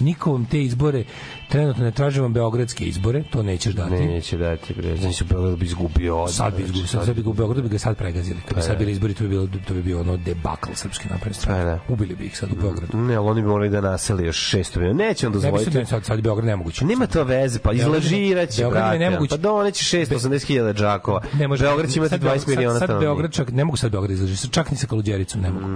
[0.00, 1.04] Niko vam te izbore,
[1.48, 3.90] trenutno ne traže vam beogradske izbore, to nećeš dati.
[3.90, 4.96] Ne, neće dati, bre.
[4.96, 6.16] Znači, Beograd bi izgubio.
[6.16, 8.40] odmah, Sad bi znači, izgubio, sad, sad bi u Beogradu bi ga sad pregazili.
[8.48, 11.38] Kad bi sad bili izbori, to bi bilo to bi bio ono debakl srpske napredne.
[11.46, 11.78] Pa da.
[11.88, 12.98] Ubili bi ih sad u Beogradu.
[12.98, 15.04] Ne, ali oni bi morali da naseli još 600 miliona.
[15.04, 15.86] Neće on Ne bi dozvoliti.
[15.86, 16.84] sad, sad, Beograd nemoguće.
[16.84, 18.98] Nema to veze, pa izlažiraće, brate.
[18.98, 19.30] nemoguće.
[19.30, 21.20] Pa doneće 680.000 džakova.
[21.38, 21.64] Ne može.
[21.64, 23.06] Beograd će imati sad 20 miliona Sad, sad stanovnika.
[23.06, 25.66] Beograd čak ne mogu sad Beograd izlažiti, čak ni sa Kaluđericom ne mogu.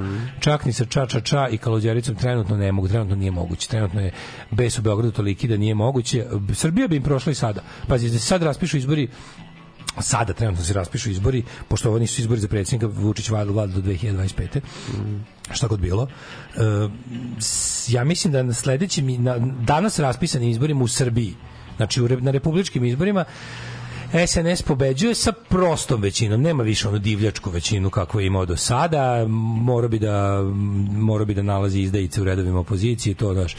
[0.41, 3.69] Čak ni sa ča ča ča i Kaluđericom trenutno ne mogu, trenutno nije moguće.
[3.69, 4.13] Trenutno je
[4.51, 6.27] bes u Beogradu toliki da nije moguće.
[6.55, 7.63] Srbija bi im prošla i sada.
[7.89, 9.09] Pazi, da sad raspišu izbori
[10.01, 14.61] sada trenutno se raspišu izbori, pošto ovo nisu izbori za predsjednika Vučić vlada do 2025.
[15.53, 16.07] Šta god bilo.
[16.57, 16.61] E,
[17.89, 21.35] ja mislim da na sledećim, na, danas raspisanim izborima u Srbiji,
[21.77, 23.25] znači u, na republičkim izborima,
[24.27, 29.27] SNS pobeđuje sa prostom većinom, nema više onu divljačku većinu kakvu je imao do sada,
[29.29, 30.43] mora bi da
[30.93, 33.57] mora bi da nalazi izdajice u redovima opozicije, to daš.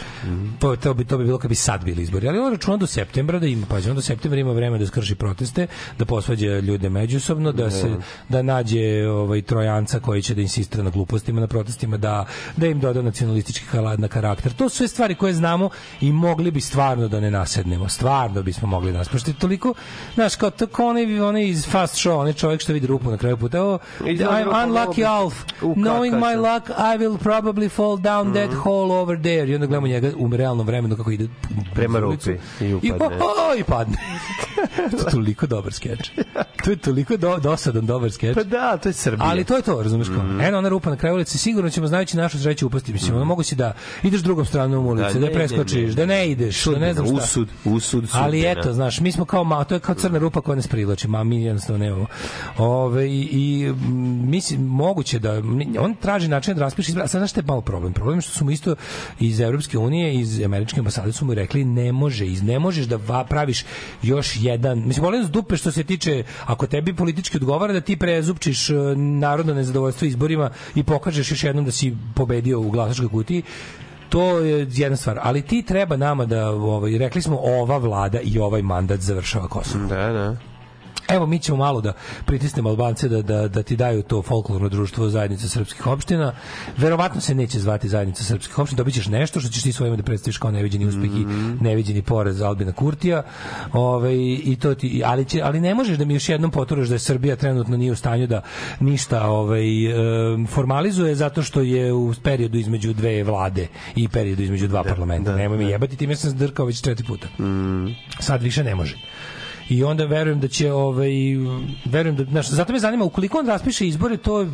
[0.60, 2.28] To, to bi to bi bilo kad bi sad bili izbori.
[2.28, 5.16] Ali on računa do septembra da ima, pa on do septembra ima vremena da skrši
[5.16, 5.68] proteste,
[6.00, 7.96] da posvađa ljude međusobno, da se
[8.30, 12.26] da nađe ovaj trojanca koji će da insistira na glupostima na protestima, da
[12.58, 14.54] da im doda nacionalistički halad na karakter.
[14.54, 15.70] To su sve stvari koje znamo
[16.02, 17.90] i mogli bi stvarno da ne nasednemo.
[17.90, 19.10] Stvarno bismo mogli da nas.
[19.10, 19.74] Pošto je toliko,
[20.16, 23.18] znaš, kao to kao onaj, onaj iz Fast Show, onaj čovjek što vidi rupu na
[23.18, 23.78] kraju puta.
[24.06, 25.34] Izlazi I'm unlucky Alf.
[25.62, 29.48] Knowing my luck, I will probably fall down that hole over there.
[29.48, 31.28] I onda gledamo njega u realnom vremenu kako ide
[31.74, 33.18] Prema rupi i I, upadne.
[33.48, 33.98] o, o, i padne.
[34.92, 36.12] to je toliko dobar skeč.
[36.64, 38.36] To je toliko do, dosadan dobar skeč.
[38.36, 39.28] Pa da, to je Srbija.
[39.30, 40.24] Ali to je to, razumeš kao.
[40.24, 40.42] Mhm.
[40.42, 42.94] Eno ona rupa na kraju ulice, sigurno ćemo znajući našu sreću upasti.
[42.94, 45.94] Mislim, ono mogu si da ideš drugom stranom ulice, Da, da, ne, preskočiš, ne, ne.
[45.94, 47.16] da ne ideš, da ne znam šta.
[47.16, 48.52] Usud, usud, Ali sudbina.
[48.52, 51.24] eto, znaš, mi smo kao ma, to je kao crna rupa koja nas privlači, ma
[51.24, 52.06] mi jednostavno nemamo.
[52.58, 53.74] Ove, i, i
[54.28, 55.42] mislim, moguće da,
[55.80, 57.94] on traži način da raspiše izbore, a sad znaš šta je malo problem?
[57.94, 58.76] Problem je što su mu isto
[59.20, 63.00] iz Evropske unije, iz američke ambasade su mu rekli ne može, iz, ne možeš da
[63.08, 63.66] va, praviš
[64.02, 67.98] još jedan, mislim, volim s dupe što se tiče, ako tebi politički odgovara da ti
[67.98, 73.44] prezupčiš e, narodno nezadovoljstvo izborima i pokažeš još jednom da si pobedio u glasačkoj kutiji,
[74.14, 78.40] to je jedna stvar, ali ti treba nama da ovaj rekli smo ova vlada i
[78.40, 79.88] ovaj mandat završava Kosovo.
[79.88, 80.53] Da, da.
[81.08, 81.94] Evo mi ćemo malo da
[82.26, 86.34] pritisnemo Albance da, da, da ti daju to folklorno društvo zajednica srpskih opština.
[86.78, 90.04] Verovatno se neće zvati zajednica srpskih opština, dobit ćeš nešto što ćeš ti svojima da
[90.04, 91.26] predstaviš kao neviđeni uspeh i
[91.64, 93.24] neviđeni poraz Albina Kurtija.
[93.74, 96.96] Ove, i to ti, ali, će, ali ne možeš da mi još jednom poturaš da
[96.96, 98.42] je Srbija trenutno nije u stanju da
[98.80, 99.66] ništa ovaj,
[100.48, 105.36] formalizuje zato što je u periodu između dve vlade i periodu između dva parlamenta.
[105.36, 107.28] Nemoj mi jebati, time sam zdrkao već četiri puta.
[108.20, 108.96] Sad više ne može
[109.70, 111.12] i onda verujem da će ovaj
[111.86, 114.48] verujem da znaš, zato me zanima ukoliko on raspiše izbore to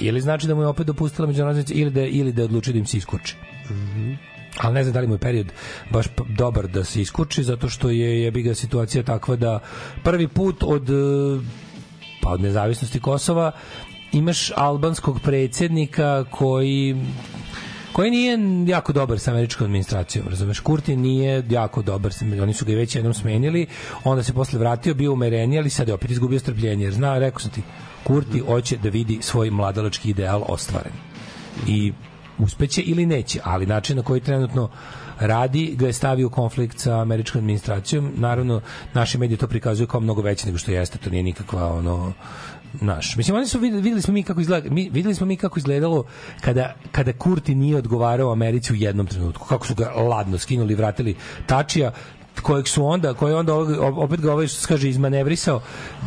[0.00, 2.78] ili znači da mu je opet dopustila međunarodna ili da ili da je odlučio da
[2.78, 3.36] im se iskurči.
[4.58, 5.46] Ali ne znam da li mu je period
[5.90, 9.60] baš dobar da se iskurči zato što je jebi ga situacija takva da
[10.04, 10.88] prvi put od
[12.22, 13.52] pa od nezavisnosti Kosova
[14.12, 16.96] imaš albanskog predsjednika koji
[17.94, 20.60] koji nije jako dobar sa američkom administracijom, razumeš?
[20.60, 22.12] Kurti nije jako dobar,
[22.42, 23.66] oni su ga već jednom smenili,
[24.04, 27.40] onda se posle vratio, bio umereniji, ali sad je opet izgubio strpljenje, jer zna, rekao
[27.40, 27.62] sam ti,
[28.04, 30.92] Kurti hoće da vidi svoj mladalački ideal ostvaren.
[31.66, 31.92] I
[32.38, 34.70] uspeće ili neće, ali način na koji trenutno
[35.20, 38.12] radi ga je stavio u konflikt sa američkom administracijom.
[38.16, 38.60] Naravno,
[38.94, 42.12] naši mediji to prikazuju kao mnogo veće nego što jeste, to nije nikakva ono
[42.80, 43.16] naš.
[43.16, 46.04] Mislim oni su videli, videli smo mi kako izgleda, mi videli smo mi kako izgledalo
[46.40, 49.46] kada kada Kurti nije odgovarao Americi u jednom trenutku.
[49.48, 51.14] Kako su ga ladno skinuli, vratili
[51.46, 51.92] Tačija
[52.42, 53.54] kojeg su onda, koji je onda
[53.96, 55.60] opet ga ovaj što kaže izmanevrisao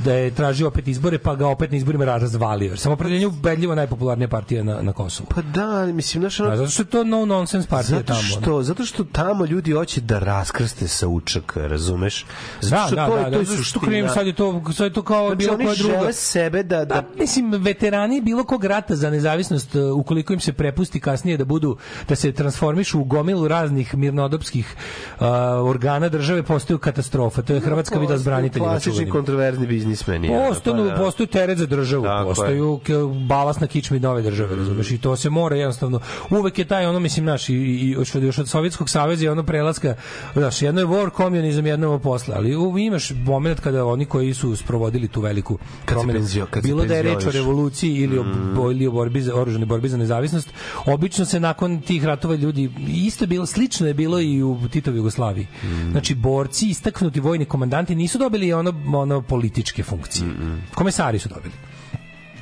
[0.06, 2.78] da je tražio opet izbore pa ga opet na izborima razvalio.
[2.78, 5.28] Samo predeljenju ubedljivo najpopularnija partija na, na Kosovu.
[5.36, 8.22] Pa da, mislim, znaš, ono, Da, zato što je to no nonsense partija Zato tamo.
[8.22, 12.26] što, zato što tamo ljudi hoće da raskrste sa učaka, razumeš?
[12.62, 14.36] Zato Da, što da, to da, je, da, to je zato što krivim, sad je
[14.36, 15.94] to, sad je to kao Znači, bilo koja druga.
[15.94, 20.40] žele sebe da, da Pa, mislim, veterani bilo kog rata za nezavisnost, uh, ukoliko im
[20.40, 21.78] se prepusti kasnije da budu,
[22.10, 24.76] da se transformišu u gomilu raznih mirnodopskih
[25.20, 25.26] uh,
[25.64, 27.41] organa države, postaju katastrofa.
[27.41, 28.72] To je Hrvatska videla s braniteljima.
[28.72, 29.11] Klasični čuvenim.
[29.11, 30.27] kontroverzni biznismeni.
[30.27, 31.03] Postanu, pa da.
[31.03, 32.80] postaju teret za državu, Tako postaju
[33.27, 34.91] balast na kičmi nove države, razumeš?
[34.91, 35.99] I to se mora jednostavno.
[36.30, 39.31] Uvek je taj ono mislim naš i, i još od još od Sovjetskog saveza je
[39.31, 39.95] ono prelaska,
[40.34, 44.34] znaš, jedno je war komunizam, jedno je posle, ali u, imaš momenat kada oni koji
[44.34, 46.19] su sprovodili tu veliku promenu,
[46.64, 48.26] bilo da je reč o revoluciji ili o,
[48.56, 50.49] bo- ili o borbi za oružane borbi za nezavisnost,
[50.85, 54.98] obično se nakon tih ratova ljudi isto je bilo slično je bilo i u Titovoj
[54.98, 55.48] Jugoslaviji.
[55.91, 60.29] Znači borci, istaknuti vojni komandanti nisu dobili ono ono političke funkcije.
[60.75, 61.53] Komesari su dobili.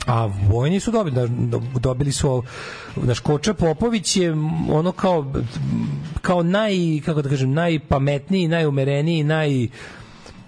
[0.07, 2.43] A vojni su dobili, da, da- dobili su
[2.95, 4.31] naš Koča Popović je
[4.69, 5.33] ono kao
[6.21, 6.73] kao naj
[7.05, 9.67] kako da kažem najpametniji, najumereniji, naj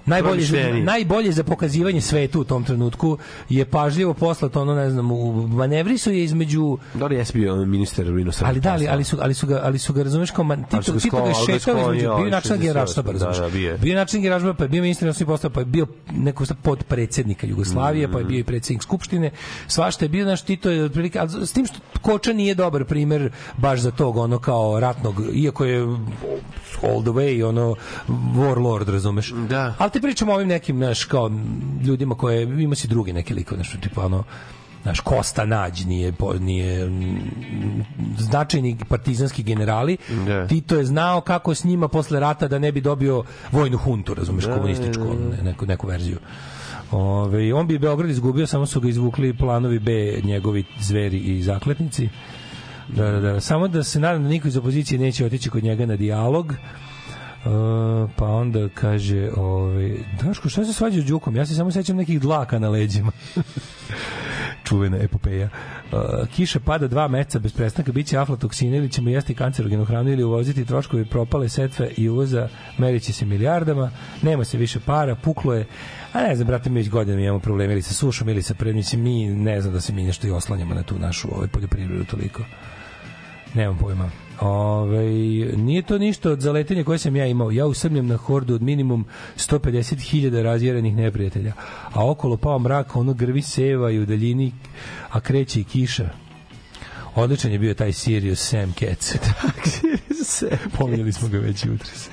[0.08, 3.18] Najbolje za, najbolje za pokazivanje svetu u tom trenutku
[3.50, 7.56] je pažljivo poslato ono ne znam u manevri su je između Da li jesi bio
[7.56, 10.44] ministar inostranih ali da ali, ali su ali su ga ali su ga razumeš kao
[10.44, 13.72] man, Tito, ga Tito ga šetao između sklonio, bio 68, generalštaba da, razumeš da, bio
[13.72, 13.78] je.
[13.78, 16.56] bio je načelnik generalštaba pa je bio ministar inostranih poslova pa je bio neko vrsta
[16.64, 19.32] podpredsednika Jugoslavije pa je bio i predsednik skupštine
[19.68, 23.80] svašta je bio naš Tito je otprilike s tim što Koča nije dobar primer baš
[23.80, 25.82] za tog ono kao ratnog iako je
[26.84, 27.76] all the way ono
[28.36, 29.34] warlord razumeš?
[29.50, 29.74] Da.
[29.78, 31.32] ali ti pričamo o ovim nekim naš kao
[31.84, 34.24] ljudima koje ima si drugi neki likove nešto tipa ono
[34.84, 37.84] naš Kosta Nađ nije, nije mm,
[38.18, 40.48] značajni partizanski generali Da.
[40.48, 44.46] Tito je znao kako s njima posle rata da ne bi dobio vojnu huntu razumeš
[44.46, 46.18] komunističku ono, ne- neku, neku verziju
[46.92, 52.10] Ove, on bi Beograd izgubio, samo su ga izvukli planovi B, njegovi zveri i zakletnici.
[52.88, 53.40] Da, da, da.
[53.42, 56.46] Samo da se nadam da niko iz opozicije neće otići kod njega na dijalog.
[56.46, 56.87] Uh,
[58.16, 59.92] pa onda kaže ovaj
[60.22, 61.36] Daško šta se svađa s Đukom?
[61.36, 63.12] Ja se samo sećam nekih dlaka na leđima.
[64.68, 65.50] Čuvena epopeja.
[65.92, 70.24] Uh, kiša pada dva meseca bez prestanka biće aflatoksina ili ćemo jesti kancerogenu hranu ili
[70.24, 72.48] uvoziti troškovi propale setve i uvoza
[72.78, 73.92] meriće se milijardama
[74.22, 75.66] nema se više para puklo je.
[76.14, 79.02] A ne znam brate mi već godinama imamo probleme ili sa sušom ili sa predmićem
[79.02, 82.44] mi ne znam da se mi nešto i oslanjamo na tu našu ovaj, poljoprivredu toliko.
[83.54, 84.27] Nemam pojma.
[84.42, 85.06] Ove,
[85.56, 87.52] nije to ništa od zaletenja koje sam ja imao.
[87.52, 89.06] Ja usamljam na hordu od minimum
[89.36, 91.54] 150.000 razjerenih neprijatelja.
[91.94, 94.52] A okolo pao mrak, ono grvi seva i u daljini,
[95.10, 96.10] a kreće i kiša.
[97.18, 99.16] Odličan je bio taj Sirius Sam Cats.
[100.78, 102.10] Pominjali smo ga već jutros.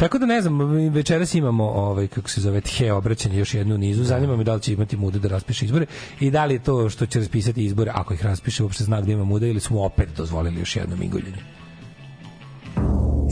[0.00, 4.04] Tako da ne znam, večeras imamo ovaj kako se zove he obraćanje još jednu nizu.
[4.04, 5.86] Zanima me da li će imati muda da raspiše izbore
[6.20, 9.12] i da li je to što će raspisati izbore ako ih raspiše uopšte znak da
[9.12, 11.38] ima muda ili smo opet dozvolili još jedno miguljenje.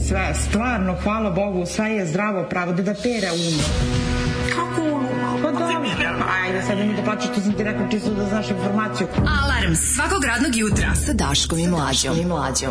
[0.09, 3.63] Sve, stvarno, hvala Bogu, sve je zdravo pravo, da da pere umu.
[4.61, 5.09] Kako umu?
[5.43, 5.71] Pa dobro.
[6.45, 9.07] Ajde, sad mi da plaćaš, to sam ti rekao čisto da znaš informaciju.
[9.17, 12.19] Alarm svakog radnog jutra sa Daškom i Mlađom.
[12.19, 12.71] I Mlađom.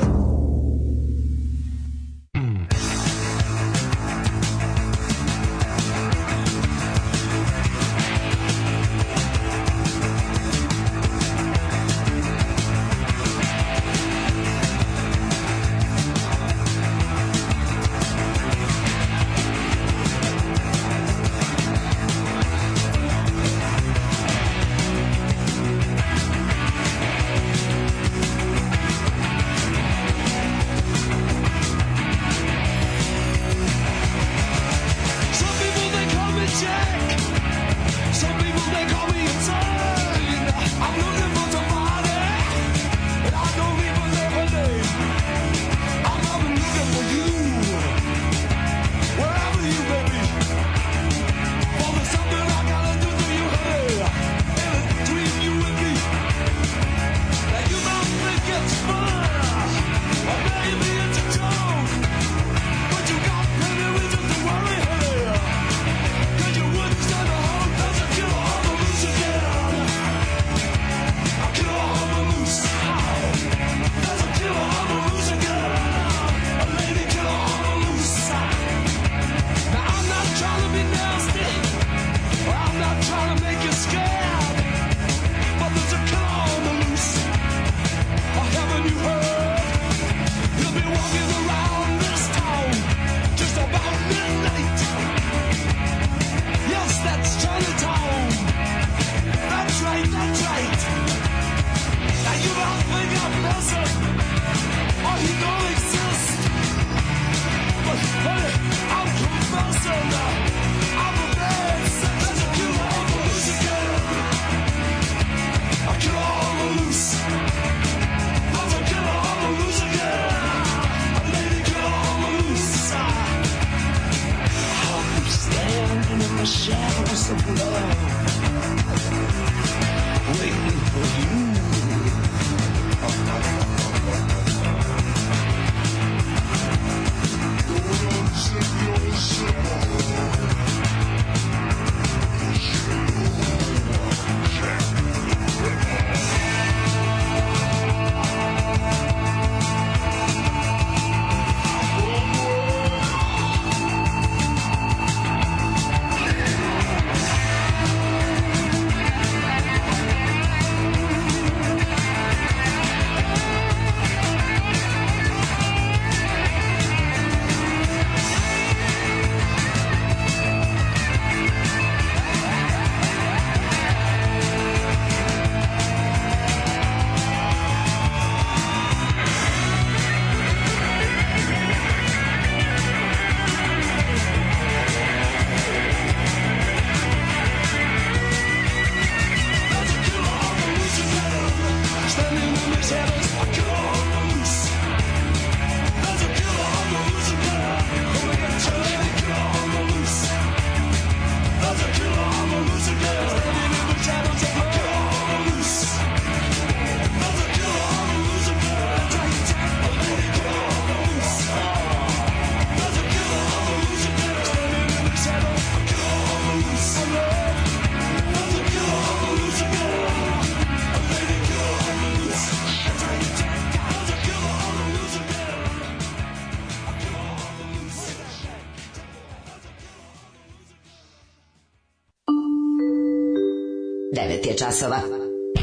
[234.49, 234.99] Je časova.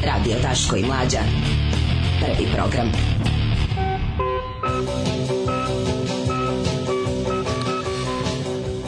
[0.05, 1.19] Radio Daško i Mlađa.
[2.19, 2.91] Prvi program.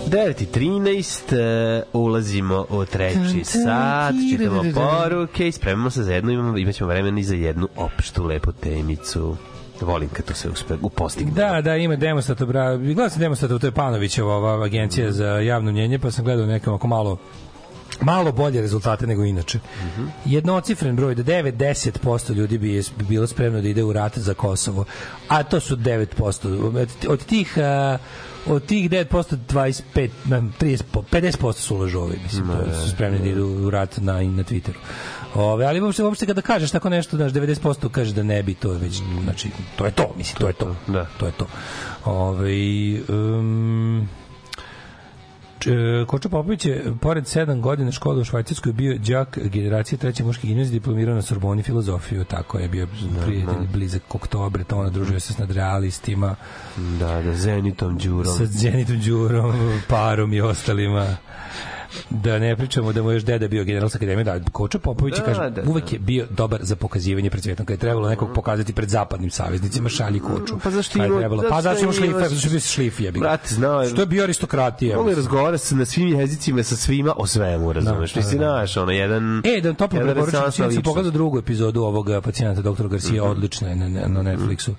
[0.08, 6.32] Devet i 13, uh, ulazimo u treći sat, čitamo poruke i spremamo se za jednu,
[6.32, 9.36] imamo, imaćemo vremena i za jednu opštu lepu temicu.
[9.82, 11.32] Volim kad to se uspe, u postigne.
[11.32, 15.72] Da, da, ima Demostat, bra, gledao sam Demostat, to je Panovićeva ova agencija za javno
[15.72, 17.18] mnjenje, pa sam gledao nekom ako malo
[18.02, 19.60] malo bolje rezultate nego inače.
[20.26, 24.86] Jednocifren broj da 9-10% ljudi bi bilo spremno da ide u rat za Kosovo.
[25.28, 26.88] A to su 9%.
[27.10, 27.98] Od, tih a,
[28.48, 33.26] od tih 9% 25 na 30 po- 50% su lažovi, mislim, to su spremni da
[33.26, 34.78] idu u rat na na Twitteru.
[35.36, 38.72] Ove, ali uopšte, uopšte kada kažeš tako nešto, znaš, 90% kaže da ne bi, to
[38.72, 40.76] je već, znači, to je to, mislim, to je to.
[40.88, 41.06] Da.
[41.20, 41.48] To je to.
[42.06, 42.52] Ove,
[43.10, 44.10] um,
[46.08, 50.80] Kočo Popović je, pored sedam godina škole u Švajcarskoj, bio đak generacije treće muške gimnazije,
[50.80, 52.88] diplomirao na Sorboni filozofiju, tako je bio
[53.26, 56.36] prijatelj blizak oktobre, to ona družio se s nadrealistima,
[57.00, 58.38] Da, da, Zenitom, Đurom.
[58.38, 59.54] sa Zenitom Đurom,
[59.88, 61.16] Parom i ostalima.
[62.10, 65.16] Da ne pričamo da mu je još deda bio general sa akademije, da, Kočo Popović
[65.16, 68.10] Da, da, kaže, da, uvek je bio dobar za pokazivanje pred svetom, kad je trebalo
[68.10, 70.60] nekog pokazati pred zapadnim saveznicima, šalji Koču.
[70.64, 71.42] Pa zašto je trebalo?
[71.42, 73.12] Pa što zato što ima ima- šlifa, zato što je bio šlif, ga.
[73.12, 74.90] Brate, znao je- Što je bio aristokratija.
[74.90, 75.16] Je mislim.
[75.16, 78.14] razgovara sa, na svim jezicima sa svima o svemu, razumeš?
[78.14, 78.46] Da, da, Mislim, da.
[78.46, 79.42] znaš, ono, jedan...
[79.48, 80.84] E, da toplo jedan preporučujem, ličnost.
[80.84, 82.88] pogledao drugu epizodu ovog eh, pacijenta dr.
[82.88, 83.32] Garcia, Mhm.
[83.32, 84.72] odlična je na, na Netflixu.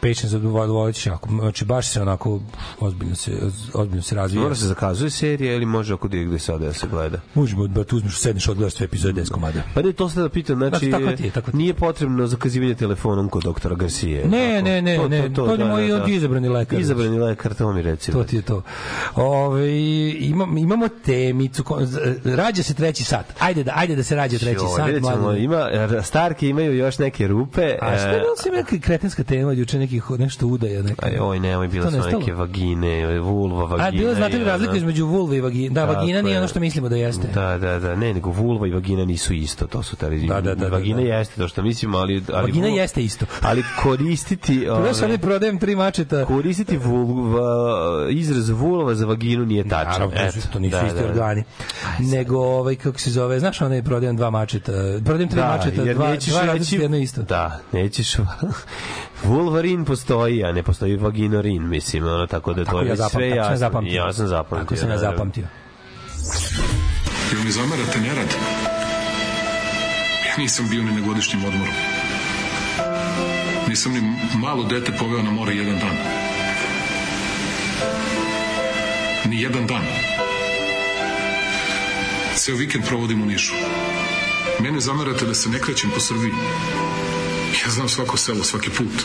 [0.00, 2.40] Patience Wild Voyage, jako, znači baš se onako
[2.80, 3.32] ozbiljno se,
[3.74, 4.42] ozbiljno se razvija.
[4.42, 7.18] Mora se zakazuje serija ili može ako direkt da se da se gleda.
[7.34, 9.62] Možemo da tu uzmeš, sedneš, odgledaš sve epizode 10 komada.
[9.74, 11.58] Pa ne, to se da pitam, znači, Znači, tako ti tako ti je.
[11.58, 14.28] nije potrebno zakazivanje telefonom kod doktora Garcije.
[14.28, 16.80] Ne, ne, ne, ne, to je moj on je izabrani lekar.
[16.80, 18.12] Izabrani lekar, to mi reci.
[18.12, 18.62] To ti je to.
[19.14, 19.80] Ove,
[20.20, 21.64] imam, imamo temicu,
[22.24, 23.26] rađa se treći sat.
[23.38, 25.14] Ajde da, ajde da se rađa treći sat.
[25.14, 25.68] ćemo, ima,
[26.02, 27.74] Starke imaju još neke rupe.
[27.82, 30.82] A što je e, bilo sam neka kretenska tema, juče nekih, nešto udaja.
[30.82, 31.06] Neka.
[31.06, 33.88] Aj, oj, nemoj, bila To su neke vagine, vulva, vagina.
[33.88, 35.74] A, bilo znate li razliku između vulve i vagina?
[35.74, 36.38] Da, Tako vagina nije je.
[36.38, 37.28] ono što mislimo da jeste.
[37.34, 40.26] Da, da, da, ne, nego vulva i vagina nisu isto, to su tari.
[40.26, 41.14] Da, da, da, vagina da, da.
[41.14, 42.22] jeste to što mislimo, ali...
[42.32, 43.26] ali Vagina vul- jeste isto.
[43.48, 44.66] Ali koristiti...
[44.92, 46.24] Sam ove, ne prodajem tri mačeta.
[46.24, 47.42] koristiti vulva,
[48.10, 49.92] izraz vulva za vaginu nije tačan.
[49.92, 51.08] Naravno, Eto, to nisu da, isti da, da.
[51.08, 51.44] organi.
[51.98, 54.72] Nego, ovaj, kako se zove, znaš onaj prodajem dva mačeta,
[55.04, 57.22] prodajem tri mačeta, jer dva, dva različita, jedno isto.
[57.22, 58.16] Da, nećeš...
[59.24, 63.10] Vulvarin postoji, a ne postoji vaginorin, mislim, ono, tako da Tako to ja je zapam-
[63.10, 63.56] sve tako sam ja jasno.
[63.56, 63.94] zapamtio.
[63.96, 64.58] Ja sam zapamtio.
[64.60, 65.44] Tako sam ja zapamtio.
[67.32, 68.28] Jel mi zamerate nerad?
[70.26, 71.72] Ja nisam bio ni na godišnjem odmoru.
[73.68, 74.00] Nisam ni
[74.36, 75.96] malo dete poveo na more jedan dan.
[79.24, 79.82] Ni jedan dan.
[82.36, 83.54] Ceo vikend provodim u Nišu.
[84.60, 86.32] Mene zamerate da se ne krećem po Srbiji.
[87.64, 89.04] Ja znam svako selo, svaki put.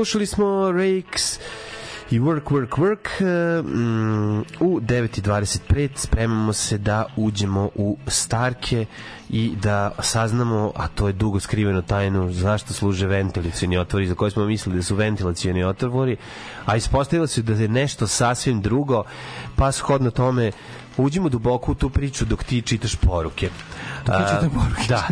[0.00, 1.38] slušali smo Rakes
[2.10, 3.08] i Work, Work, Work.
[3.20, 8.86] Eh, mm, u 9.25 spremamo se da uđemo u Starke
[9.30, 14.30] i da saznamo, a to je dugo skriveno tajno, zašto služe ventilacioni otvori, za koje
[14.30, 16.16] smo mislili da su ventilacioni otvori,
[16.66, 19.04] a ispostavilo se da je nešto sasvim drugo,
[19.56, 20.52] pa shodno tome
[20.96, 23.50] uđemo duboko u tu priču dok ti čitaš poruke.
[24.06, 24.82] Dok ti eh, čitaš poruke.
[24.88, 25.08] Da.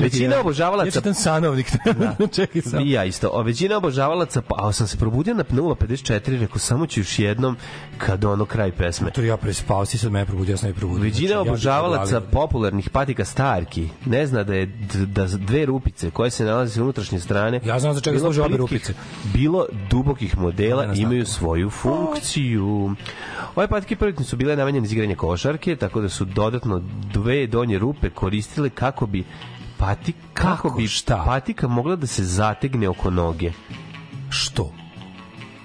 [0.00, 1.66] Većina ja- obožavalaca Ja čitam sanovnik.
[2.36, 2.80] Čekaj sam.
[2.80, 3.28] I ja isto.
[3.28, 7.56] O, većina obožavalaca, pa a sam se probudio na 0.54, rekao samo ću još jednom
[7.98, 9.10] kad ono kraj pesme.
[9.10, 11.02] To ja prespao, si sad mene probudio, ja sam i probudio.
[11.02, 14.66] Većina Znači, ja obožavalaca bi popularnih patika starki ne zna da je
[15.06, 18.56] da dve rupice koje se nalaze sa unutrašnje strane Ja znam za čega služe obe
[18.56, 18.94] rupice.
[19.24, 22.94] Bilo dubokih modela Ne, ne imaju svoju funkciju.
[23.56, 27.78] Ove patike prvotno su bile namenjene za igranje košarke, tako da su dodatno dve donje
[27.78, 29.24] rupe koristile kako bi
[29.78, 30.70] patik, kako, Kako?
[30.70, 31.22] bi Šta?
[31.26, 33.52] patika mogla da se zategne oko noge.
[34.30, 34.72] Što?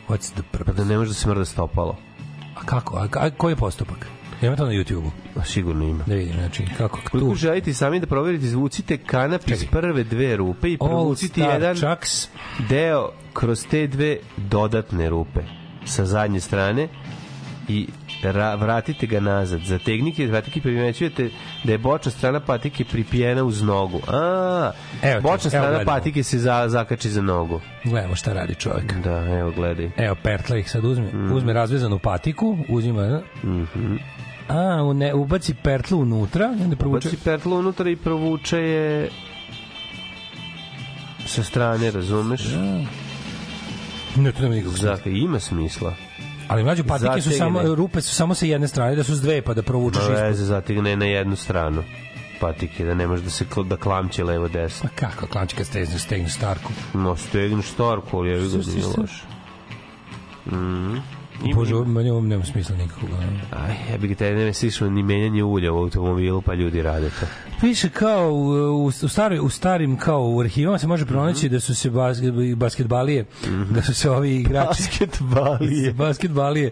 [0.10, 0.78] What's the Pa purpose?
[0.78, 1.98] da ne može da se mrda stopalo.
[2.56, 2.98] A kako?
[2.98, 4.08] A, a koji je postupak?
[4.42, 5.12] Ima to na YouTube-u.
[5.44, 6.04] Sigurno ima.
[6.04, 7.36] Da vidim, znači, kako Koliko tu.
[7.36, 9.68] želite sami da proverite, izvucite kanap iz Čekaj.
[9.72, 12.28] prve dve rupe i provucite jedan Chucks.
[12.70, 15.40] deo kroz te dve dodatne rupe
[15.86, 16.88] sa zadnje strane
[17.68, 17.88] i
[18.24, 19.62] ra, vratite ga nazad.
[19.62, 21.30] Zategnite, vratite primećujete
[21.64, 24.02] da je bočna strana patike pripijena uz nogu.
[24.08, 25.86] A, Evo bočna evo strana gledamo.
[25.86, 27.62] patike se za, zakači za nogu.
[27.84, 28.94] Gledamo šta radi čovjek.
[28.94, 29.90] Da, evo, gledaj.
[29.98, 31.10] Evo, Pertla ih sad uzme.
[31.34, 33.22] Uzme razvezanu patiku, uzima...
[33.44, 33.96] Mhm.
[34.48, 37.08] A, une, ubaci Pertlu unutra onda provuče...
[37.08, 39.10] Ubaci pertlu unutra i provuče je
[41.26, 42.42] sa strane, razumeš?
[44.16, 44.96] Ne, to nema nikakvog smisla.
[44.96, 45.94] Zaka, ima smisla.
[46.52, 47.38] Ali mlađe patike su Zategne.
[47.38, 50.18] samo, rupe su samo sa jedne strane, da su s dve, pa da provučeš ispod.
[50.18, 51.84] veze, zategne na jednu stranu
[52.40, 54.90] patike, da ne može da se da klamće levo desno.
[54.90, 56.72] Pa kako, klanči kad stegnu, stegnu starku.
[56.94, 58.94] No, stegnu štorku, ali nije sve.
[58.98, 59.24] loše.
[60.48, 60.96] Mhm.
[61.44, 63.10] Ima- Bože, meni ovo nema smisla nikakvog.
[63.52, 67.26] Aj, ja bih te ne sišao ni menjanje ulja u automobilu, pa ljudi rade to.
[67.62, 71.54] Piše kao u, u, u, staroj, u starim kao u arhivama se može pronaći Mhm.
[71.54, 72.18] da su se bas,
[72.56, 73.26] basketbalije
[73.70, 75.94] da su se ovi igrači Basketbalije.
[76.06, 76.72] basketbalije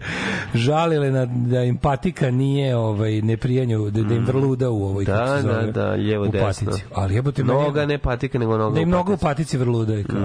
[0.54, 5.04] žalile na da im patika nije ovaj ne prijanju da, da im vrluda u ovoj
[5.04, 6.46] Da, se zove, da, da, lijevo u desno.
[6.66, 6.84] patici.
[6.94, 9.58] Ali jebote Noga, ne patika, nego noga da im mnogo u patici.
[9.58, 10.20] Vrluda je kao.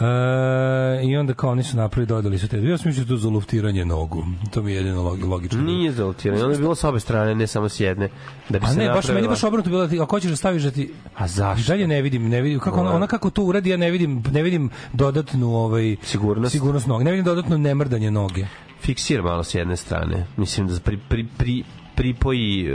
[0.00, 2.62] E, I onda kao oni su napravili, dodali su te.
[2.62, 4.24] Ja sam mislio to za luftiranje nogu.
[4.50, 5.62] To mi je jedino log- logično.
[5.62, 8.08] Nije zalotirano, ono je bilo s obe strane, ne samo s jedne.
[8.48, 10.36] Da bi A se ne, baš meni baš obrnuto bilo da ti, ako hoćeš da
[10.36, 11.68] staviš da ti A zašto?
[11.68, 14.42] dalje ne vidim, ne vidim kako ona, ona kako to uradi, ja ne vidim, ne
[14.42, 16.52] vidim dodatnu ovaj Sigurnost?
[16.52, 17.04] sigurnost noge.
[17.04, 18.46] Ne vidim dodatno nemrdanje noge.
[18.80, 20.26] Fiksir malo s jedne strane.
[20.36, 22.72] Mislim da pri, pri, pri, pripoji e,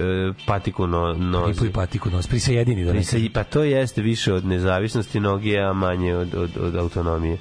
[0.48, 1.46] patiku no, nozi.
[1.46, 5.60] Pripoji patiku nos, prisajedini da Pri ne se- pa to jeste više od nezavisnosti noge,
[5.60, 7.38] a manje od, od, od autonomije.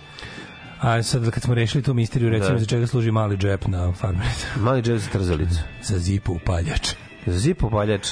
[0.81, 2.59] A sad kad smo rešili tu misteriju, recimo Da.
[2.59, 4.29] za čega služi mali džep na farmeru.
[4.59, 5.61] Mali džep za trzalicu.
[5.83, 6.89] za zipu upaljač.
[7.27, 8.07] Za zipu paljač.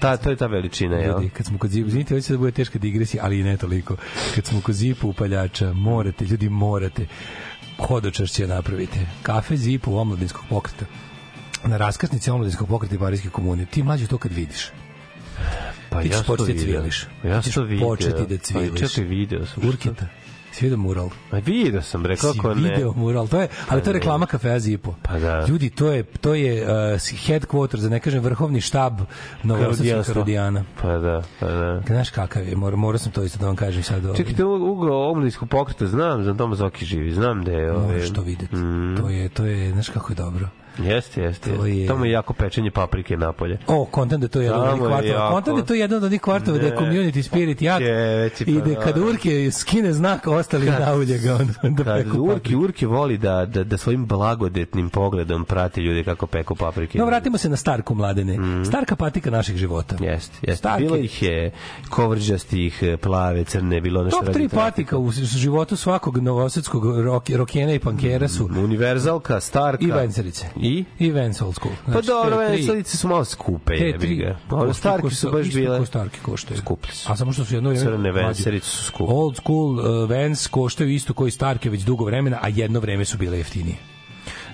[0.00, 1.12] Ta, to je ta veličina, jel?
[1.12, 3.96] Ljudi, kad smo kod zipu, izvinite, da bude teška digresija, ali i ne toliko.
[4.34, 7.06] Kad smo kod zipu upaljača, morate, ljudi morate,
[7.78, 8.98] hodočašće napravite.
[9.22, 10.84] Kafe zipu omladinskog pokreta.
[11.64, 13.66] Na raskrsnici omladinskog pokreta i Parijske komune.
[13.66, 14.68] Ti mlađe to kad vidiš.
[15.90, 16.80] Pa Ti ja sam to početi da video.
[16.80, 17.06] cviliš.
[17.22, 17.88] Pa Ja Ti ćeš sam to video.
[17.88, 18.80] početi da Pa cviliš.
[18.80, 19.68] čekaj, video sam.
[19.68, 20.06] Urketa.
[20.58, 21.08] Si vidio mural?
[21.32, 22.62] Ma video sam, bre, kako ne.
[22.62, 23.98] video mural, to je, ali to je ne.
[23.98, 24.94] reklama kafea Zipo.
[25.02, 25.46] Pa da.
[25.46, 26.68] Ljudi, to je, to je uh,
[27.26, 29.00] headquarter, za ne kažem vrhovni štab
[29.42, 30.14] Novosadskog Karodijanstva.
[30.14, 30.64] Karodijana.
[30.82, 31.82] Pa da, pa da.
[31.86, 34.04] Znaš kakav je, mora, morao sam to isto da vam kažem sad.
[34.04, 34.16] ovaj.
[34.16, 37.72] Čekajte, ugao omladinskog pokreta, znam, znam Toma Zoki živi, znam da je...
[37.72, 38.56] ove, Moraš to videti.
[38.56, 40.48] mm, To je, to je, znaš kako je dobro.
[40.80, 41.50] Jeste, jeste.
[41.52, 43.58] To je- Tamo je jako pečenje paprike napolje.
[43.66, 45.14] O, kontent da to je jedan od onih kvartova.
[45.14, 45.32] jako.
[45.32, 48.50] Kontent da to je jedan od onih kvartova da je community spirit jak Jeći, pa
[48.50, 48.80] i da da.
[48.80, 51.46] kad Urke skine znak, ostali naulje ga on.
[51.64, 52.58] Da Kad peku papriku.
[52.58, 56.98] Urki voli da, da, da svojim blagodetnim pogledom prati ljude kako peku paprike.
[56.98, 58.36] No, vratimo se na Starku, mladene.
[58.64, 59.96] Starka patika naših života.
[59.96, 60.56] Jeste, jeste.
[60.58, 61.50] Starke- Bilo ih je
[61.90, 66.82] kovrđastih, plave, crne, bilo nešto Top tri patika u životu svakog novosadskog
[67.30, 69.84] rokena i pankera su Univerzalka, Starka.
[69.84, 70.46] i Vencerice.
[70.56, 70.67] I?
[70.98, 71.74] I Vance Old School.
[71.86, 74.38] Pa Znači, dobro, te tri- Vencelice su malo skupe, jebi tri ga.
[74.48, 75.78] Koštaju Starke su baš isto bile...
[75.78, 76.58] ko Starke koštaju.
[76.60, 77.12] Skuplje su.
[77.12, 78.26] A samo što su jedno vreme Crne mlađe.
[78.26, 79.12] Vencerice su skupe.
[79.12, 83.18] Old school uh, Vans koštaju isto koji Starke već dugo vremena, a jedno vreme su
[83.18, 83.76] bile jeftinije.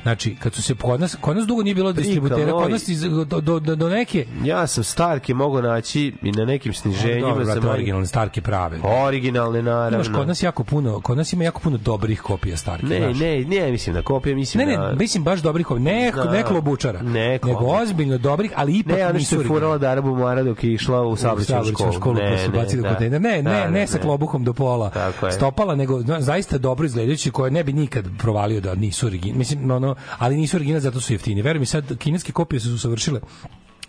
[0.05, 3.01] Znači, kad su se kod nas, kod nas dugo nije bilo distributera, kod nas iz,
[3.01, 7.29] do, do, do, neke Ja sam Starke mogu naći i na nekim sniženjima.
[7.29, 8.79] Dobro, sam brate, originalne Starke prave.
[8.83, 9.97] Originalne, naravno.
[9.97, 12.87] Imaš kod nas jako puno, kod nas ima jako puno dobrih kopija Starke.
[12.87, 13.19] Ne, znaš.
[13.19, 14.89] ne, ne, mislim da kopija, mislim Ne, da...
[14.89, 15.85] ne, mislim baš dobrih kopija.
[15.85, 16.25] Ne, Da.
[16.25, 17.03] ne klobučara.
[17.03, 20.65] Ne, nego ozbiljno dobrih, ali ipak Ne, ona nisu što je furala Darabu Mara dok
[20.65, 21.93] je išla u saobraćajnu školu.
[21.93, 22.89] školu Ne, pa su ne, bacili u da.
[22.89, 23.21] kontejner.
[23.21, 24.03] Ne, Da, ne, da, ne sa ne.
[24.03, 24.91] klobukom do pola
[25.33, 29.39] stopala, nego zaista dobro izgledajući koje ne bi nikad provalio da nisu originalni.
[29.39, 31.43] Mislim, ono, ali nisu originalni zato su jeftini.
[31.43, 33.21] Veruj mi, sad kineske kopije su usavršile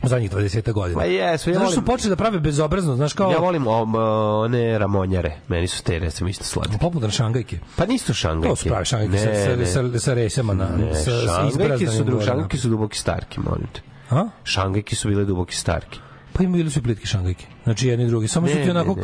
[0.03, 0.97] u zadnjih 20 godina.
[0.97, 3.81] Ma jesu, ja Znaš volim- su počeli da prave bezobrazno, znaš kao Ja volim o,
[3.83, 5.35] m, one ramonjare.
[5.47, 6.77] Meni su te recimo isto slatke.
[6.77, 7.59] popularne šangajke.
[7.75, 8.49] Pa nisu šangajke.
[8.49, 9.91] To su prave šangajke Ne, sa, ne.
[9.91, 11.11] sa, sa resama na, Ne, sa, sa
[11.51, 13.81] šangajke su, dru, šangajke su duboki starki, molim te.
[14.09, 14.27] A?
[14.43, 15.99] Šangajke su bile duboki starki.
[16.37, 17.45] Pa imaju bili su plitke šangajke.
[17.63, 18.27] Znači jedni i drugi.
[18.27, 18.95] Samo su ti onako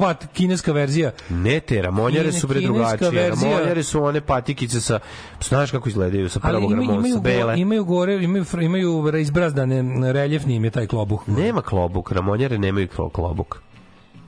[0.00, 1.10] pat, kineska verzija.
[1.30, 3.22] Ne te, ramonjare su bre Kineska drugačije.
[3.22, 3.50] verzija.
[3.50, 4.98] Ramonjare su one patikice sa,
[5.42, 7.60] znaš kako izgledaju sa prvog imaju, ramona, imaju, sa bele.
[7.60, 11.28] imaju gore, imaju, imaju izbrazdane, reljefni im je taj klobuh.
[11.28, 13.62] Nema klobuk, ramonjare nemaju klo- klobuk.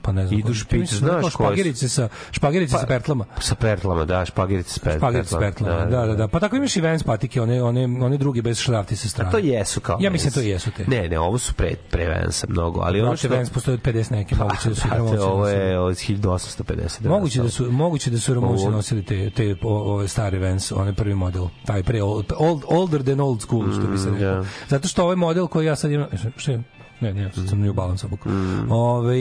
[0.03, 0.39] Pa ne znam.
[0.39, 1.29] Idu špic, da znaš su.
[1.31, 3.25] Špagirice sa, špagirice sa pertlama.
[3.39, 6.27] Sa pertlama, da, špagirice sa Špagirice sa pertlama, da, da, da.
[6.27, 9.31] Pa tako imaš i Vans patike, one, one, one drugi bez šrafti sa A strane.
[9.31, 10.85] to jesu kao Ja mislim to jesu te.
[10.85, 13.27] Ne, ne, ovo su pre, pre Vansa mnogo, ali ono što...
[13.29, 17.07] Vans postoje od 50 neke, moguće da su Ramonsi ovo je od 1850.
[17.07, 21.15] Moguće da su moguće da su Ramonsi nosili te te ove stare Vans, onaj prvi
[21.15, 24.35] model, taj pre old, old older than old school što bi se Mm, rekao.
[24.35, 24.45] da.
[24.67, 26.07] Zato što ovaj model koji ja sad imam,
[26.37, 26.63] što je
[27.01, 28.29] Ne, ne, sad sam New Balance obuku.
[28.29, 28.71] Mm.
[28.71, 29.15] Ove,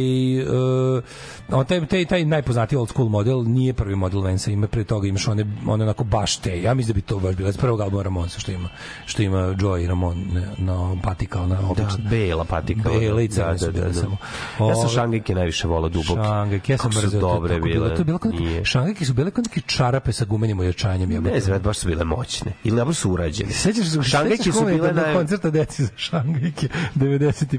[0.97, 1.03] uh,
[1.51, 5.09] on taj, taj, taj najpoznatiji old school model nije prvi model Vansa, ima pre toga
[5.09, 7.81] imaš one, one onako baš te, ja mislim da bi to baš bilo iz prvog
[7.81, 8.69] albuma Ramonsa što ima,
[9.07, 12.11] što ima Joey Ramon ne, na patika, ona Da, obična.
[12.11, 12.89] bela patika.
[12.91, 13.95] Bela i da, crne da, da, bile da.
[13.95, 14.17] samo.
[14.61, 16.23] Ja sam Ove- šangajke najviše volao duboke.
[16.25, 17.97] Šangajke, ja sam to, dobre bilo, bile.
[17.97, 18.65] To bilo kao neke, Nije.
[18.65, 21.11] šangajke su bile kao neke čarape sa gumenim ojačanjem.
[21.11, 21.35] jebote.
[21.35, 22.53] Ne znam, baš su bile moćne.
[22.65, 23.51] Ili napravo su urađene.
[23.53, 27.59] Sećaš se sećaš su bile na koncerta deci za šangajke 95.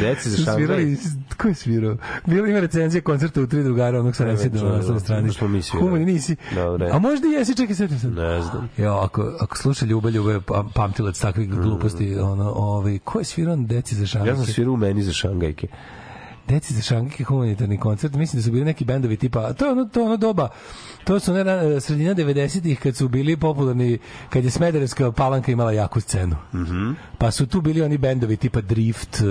[0.00, 0.54] Deci za Šangaj?
[0.54, 0.96] svirali,
[1.36, 1.96] ko je svirao?
[2.26, 5.26] Bila ima recenzija koncerta u tri drugara onog sa Residom na strani.
[5.26, 5.88] da smo mi svirali.
[5.88, 6.36] Humani nisi.
[6.54, 6.90] Dobre.
[6.92, 8.08] A možda i jesi, čekaj, sećam se.
[8.08, 8.68] Ne znam.
[8.76, 13.24] Jo, ako, ako sluša Ljuba, Ljuba je pam- pamtilac takvih gluposti, ono, ovaj, ko je
[13.24, 14.38] svirao deci za šangajke?
[14.38, 15.68] Ja sam svirao u meni za šangajke.
[16.48, 19.84] Deci za šangajke humanitarni koncert, mislim da su bili neki bendovi tipa, to je ono,
[19.84, 20.48] to ono doba,
[21.04, 23.98] to su ne, ra- sredina 90-ih kad su bili popularni,
[24.30, 26.36] kad je Smederevska palanka imala jaku scenu.
[26.54, 26.90] Mhm.
[27.18, 29.26] Pa su tu bili oni bendovi tipa Drift, uh,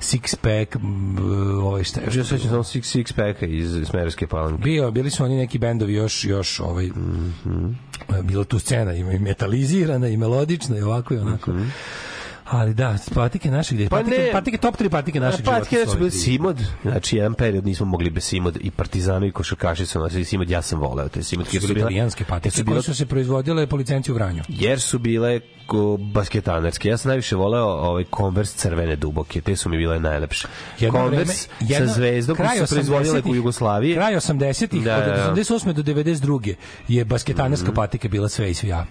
[0.00, 1.24] Six Pack, mm, uh,
[1.64, 4.62] ovaj šta je Ja sećam samo six, six packa iz Smerovske palanke.
[4.62, 7.66] bio, bili su oni neki bendovi još, još ovaj, Mhm.
[8.22, 11.52] bila tu scena i metalizirana i melodična i ovako i onako.
[12.50, 14.32] Ali da, patike naših gde Pa patike, ne.
[14.32, 15.58] patike top 3 patike naših života.
[15.58, 16.10] Patike bile ove tri.
[16.12, 20.50] Simod, znači jedan period nismo mogli bez Simod i Partizanu i košarkaši su nosili Simod,
[20.50, 21.46] ja sam voleo te Simod.
[21.46, 24.42] To su bile italijanske patike su koje bile su se proizvodile po licenciji u Vranju.
[24.48, 26.88] jer su bile ko basketanerske.
[26.88, 30.48] Ja sam najviše voleo ovaj Converse crvene duboke, te su mi bile najlepše.
[30.80, 33.94] Jedno Converse vreme- jedno- sa zvezdom koji su se proizvodile 80-ih u Jugoslaviji.
[33.94, 35.34] Kraj 80-ih, Da, od da, da.
[35.34, 35.72] 88.
[35.72, 36.54] do 92.
[36.88, 38.86] je basketanerska patika bila sve i svija.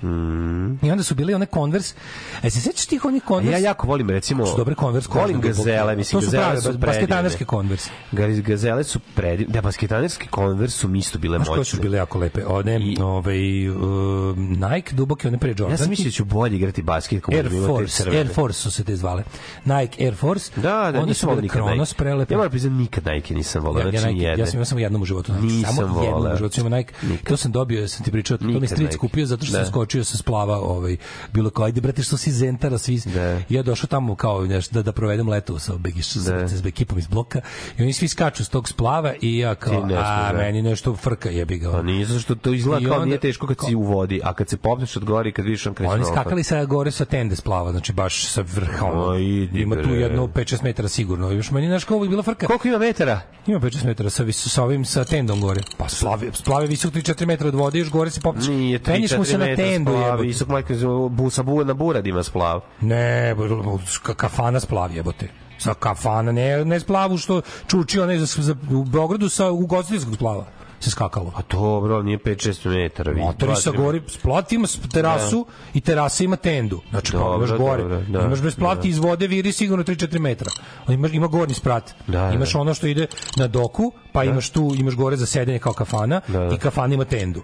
[0.81, 1.95] I onda su bili one Converse.
[2.43, 3.63] E, se sećaš tih onih A Converse?
[3.63, 5.47] ja jako volim recimo Su dobre Converse volim duboke.
[5.47, 7.45] gazele, mislim To su gazele prave su bas- basketanerske.
[7.45, 7.89] Converse.
[8.11, 9.53] Ga- Gazele su predivne.
[9.53, 11.65] Da, basketanerski Converse su mi isto bile koje moćne.
[11.65, 12.45] su bile jako lepe?
[12.45, 15.71] One, ovaj, um, Nike, duboke, one pre Jordan.
[15.71, 18.09] Ja sam mislio da ću bolje igrati basket kako Air Force.
[18.09, 19.23] Air Force su se te zvale.
[19.65, 20.51] Nike Air Force.
[20.55, 21.97] Da, da, Oni nisam su bili nikad Kronos Nike.
[21.97, 22.33] prelepe.
[22.33, 24.39] Ja moram priznati nikad Nike nisam volao, Ja, ja, znači Nike, nijedne.
[24.39, 25.45] ja sam imao samo jednom u životu Nike.
[25.45, 26.93] Nisam samo jednom u životu imao Nike.
[27.23, 28.97] To sam dobio, ja sam ti pričao, to mi Nikad stric Nike.
[28.97, 29.63] kupio zato što Da.
[29.63, 30.97] sam skočio sa splava, ovaj,
[31.33, 32.97] bilo kao, ajde brate, što si zentara, svi.
[33.05, 33.36] Da.
[33.49, 36.47] I ja došao tamo kao nešto, da, da provedem leto sa, begiš, Da.
[36.47, 37.41] sa, sa ekipom iz bloka
[37.77, 40.37] i oni svi skaču s tog splava i ja kao, Ti ne a, da.
[40.37, 41.71] meni nešto frka jebi ga.
[41.71, 44.33] Pa nije zato što to izgleda kao onda- nije teško kad si u vodi, a
[44.33, 47.05] kad se popneš od gore i kad vidiš on kreće Oni skakali sa gore sa
[47.05, 48.85] tende splava, znači baš sa vrha.
[48.85, 49.17] ono.
[49.17, 51.31] Idi, Ima tu jedno 5-6 metara sigurno.
[51.31, 52.47] Još meni znaš kako je bila frka.
[52.47, 53.19] Koliko ima metara?
[53.47, 55.61] Ima 5-6 metara sa, vis- sa ovim sa tendom gore.
[55.77, 58.47] Pa splavi, splavi visok 3-4 metra od vode, još gore se popneš.
[58.47, 59.91] Nije 3 Penješ mu se na tendu.
[59.91, 60.73] splav, visok majka
[61.09, 62.61] bu, sa bu, na buradima splav.
[62.81, 65.27] Ne, ka- kafana splav jebote.
[65.57, 70.45] Sa kafana, ne, ne splavu što čuči onaj za, za, u Beogradu sa ugostiteljskog splava
[70.79, 71.31] se skakalo.
[71.35, 73.11] A dobro, nije 5-6 metara.
[73.11, 76.81] vidi, Motori sa gori, splat ima terasu i terasa ima tendu.
[76.89, 77.81] Znači, Dobro, dobro, imaš gore.
[77.83, 78.87] dobro, da, imaš bez plati da.
[78.87, 80.51] iz vode viri sigurno 3-4 metra.
[80.85, 81.93] Ali Ima, ima gornji sprat.
[82.07, 82.59] Da, imaš da.
[82.59, 86.39] ono što ide na doku, pa imaš tu, imaš gore za sedenje kao kafana Da,
[86.39, 86.55] da.
[86.55, 87.41] i kafana ima tendu.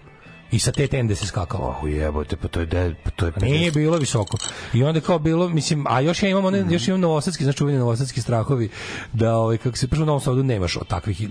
[0.53, 1.75] I sa te tende se skakalo.
[1.81, 4.37] Oh, jebote, pa to je de, pa to je Nije bilo visoko.
[4.73, 7.77] I onda kao bilo, mislim, a još ja imam one, još imam novosadski, znači čuveni
[7.77, 8.69] novosadski strahovi
[9.13, 11.27] da ovaj kako se prvo u Novom Sadu nemaš od takvih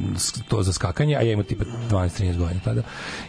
[0.49, 2.83] to za skakanje, a ja imam tipa 12 13 godina tada.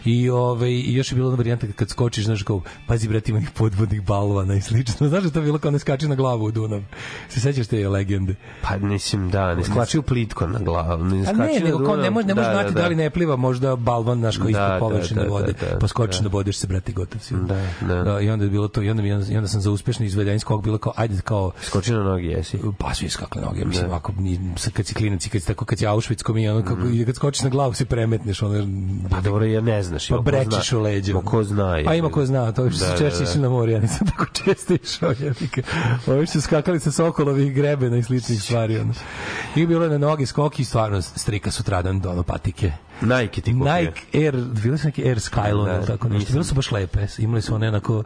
[0.04, 4.02] I ovaj još je bilo ona varijanta kad skočiš, znaš kao pazi brate ima podvodnih
[4.02, 5.08] balvana i slično.
[5.14, 6.80] Znaš da to je bilo kao ne skači na glavu u Dunav.
[7.28, 8.34] Se sećaš te legende?
[8.62, 11.04] Pa mislim da, ne skači u plitko na glavu.
[11.04, 12.88] Ne A skači ne, na nego kao ne može ne može Da, znati da, da,
[12.88, 15.78] li ne pliva možda balvan naš koji Da, ispod da, površine da, vode, da, da,
[15.84, 16.22] pa skočiš da.
[16.22, 17.34] na bodeš se brate gotov si.
[17.82, 18.20] Da, da.
[18.20, 20.62] I onda je bilo to i onda, mi- i onda sam za uspešni izvedenj skok
[20.62, 22.58] bilo kao ajde kao Skoči na noge, jesi.
[22.78, 24.12] pa svi skakle noge, mislim, ako
[24.72, 27.14] kad si klinac i kad tako, kad si Auschwitz ko mi, ono, kako, i kad
[27.14, 28.66] skočiš na glavu se premetneš, ono.
[29.10, 30.08] Pa dobro, ja ne znaš.
[30.08, 31.20] pa brečiš u leđu.
[31.20, 31.64] Ko zna.
[31.66, 31.98] A je.
[31.98, 33.24] ima ko zna, to što Da, da, češće da.
[33.24, 35.62] išli na more, ja nisam tako često išao, jebike.
[36.06, 38.92] Ovi što su skakali sa sokolovih grebena i sličnih stvari, ono.
[39.56, 42.72] I bilo je na noge skoki, stvarno strika sutradan do ono patike.
[43.00, 43.74] Nike ti kupio.
[43.74, 46.32] Nike Air, bile su neke Air Skylon Da, ili tako nešto.
[46.32, 47.06] Bile su baš lepe.
[47.18, 48.02] Imali su one onako...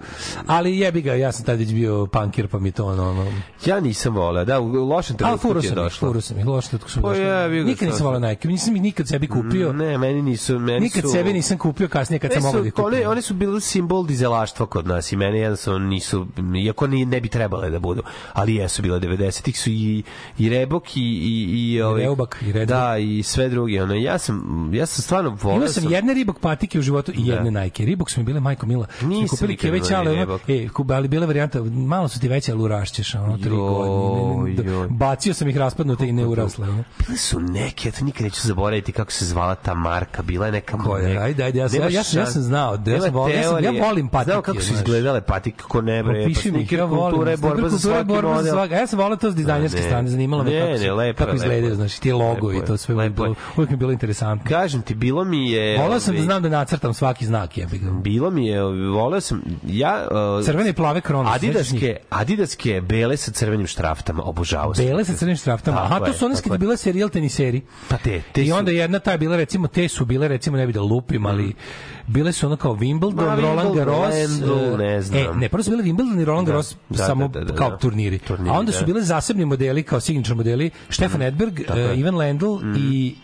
[0.46, 3.10] Ali jebi ga, ja sam tad već bio punkir, pa mi to ono...
[3.10, 3.26] ono
[3.66, 6.08] Ja nisam voleo, da, u lošem trenutku ti je sam došlo.
[6.08, 7.24] furo sam ih, loše tako su Pa došli.
[7.24, 9.72] jebi ga, Nikad nisam volao Nike, nisam ih nikad sebi kupio.
[9.72, 11.08] Ne, meni nisu, meni Nikad su...
[11.08, 12.84] sebi nisam kupio, kasnije kad sam mogao da ih kupim.
[12.86, 16.26] one, one su bili simbol dizelaštva kod nas i mene jednostavno nisu,
[16.64, 18.02] iako ni, ne bi trebale da budu,
[18.32, 20.02] ali jesu bile 90-ih su i,
[20.38, 23.82] i Rebok i, i, i, ovaj, Reubak i Red Da, i sve druge.
[23.82, 27.26] Ono, ja, sam, ja sam stvarno volao Imao sam jedne Reebok patike u životu i
[27.26, 27.60] jedne Da.
[27.60, 27.84] Nike.
[27.86, 28.86] Reebok su mi bile majko mila.
[29.02, 33.14] Nisam kupili keveć, ali, ono, e, ali bile varijanta, malo su ti veće, ali urašćeš,
[33.14, 34.86] ono, tri godine.
[34.90, 36.68] Bacio sam ih raspadnute i ne urasle.
[36.68, 36.84] Ono.
[36.98, 40.22] Bile su neke, ja to nikad neću zaboraviti kako se zvala ta marka.
[40.22, 40.78] Bila je neka...
[40.78, 41.08] Koja?
[41.08, 43.42] neka- Ajde, ajde, ja sam- ja sam- ja sam znao, da ja sam volao- ja
[43.42, 46.98] sam- ja volim patike, Znao kako su izgledale patike, kako ne bre, pa sneaker volim.
[47.02, 48.58] kultura je borba za svaki model.
[48.70, 50.50] ja sam volao to s dizajnerske Ne, strane, zanimalo me
[51.14, 53.16] kako, izgledaju, znači ti logo i to sve uvijek
[53.58, 54.50] mi je bilo interesantno.
[54.68, 55.78] Kažem ti, bilo mi je...
[55.78, 57.90] Volao sam da ovaj, znam da nacrtam svaki znak, ga.
[57.90, 60.08] Bilo mi je, voleo sam, ja...
[60.38, 64.84] uh, Crvene i plave krone, sećaš Adidaske, adidaske bele sa crvenim štraftama, obožavao sam.
[64.84, 65.82] Bele sa crnim štraftama.
[65.82, 66.54] Aha, to je, su one tako kad je.
[66.54, 67.62] je bila serijal teniseri.
[67.88, 70.66] Pa te, te I onda jedna ta je bila recimo te su bile recimo ne
[70.66, 71.54] bi da lupim, ali
[72.06, 74.28] bile su ono kao Wimbledon, Ma, Roland Garros, e,
[74.78, 75.20] ne znam.
[75.20, 77.54] E, ne, prvo su bile Wimbledon i Roland Da, Garros da, samo da, da, da,
[77.54, 77.76] kao da.
[77.76, 78.18] turniri.
[78.18, 78.86] Turniri, A onda su da.
[78.86, 81.96] bile zasebni modeli kao signature modeli Stefan Edberg, tako e, je.
[81.96, 83.14] Ivan Lendl i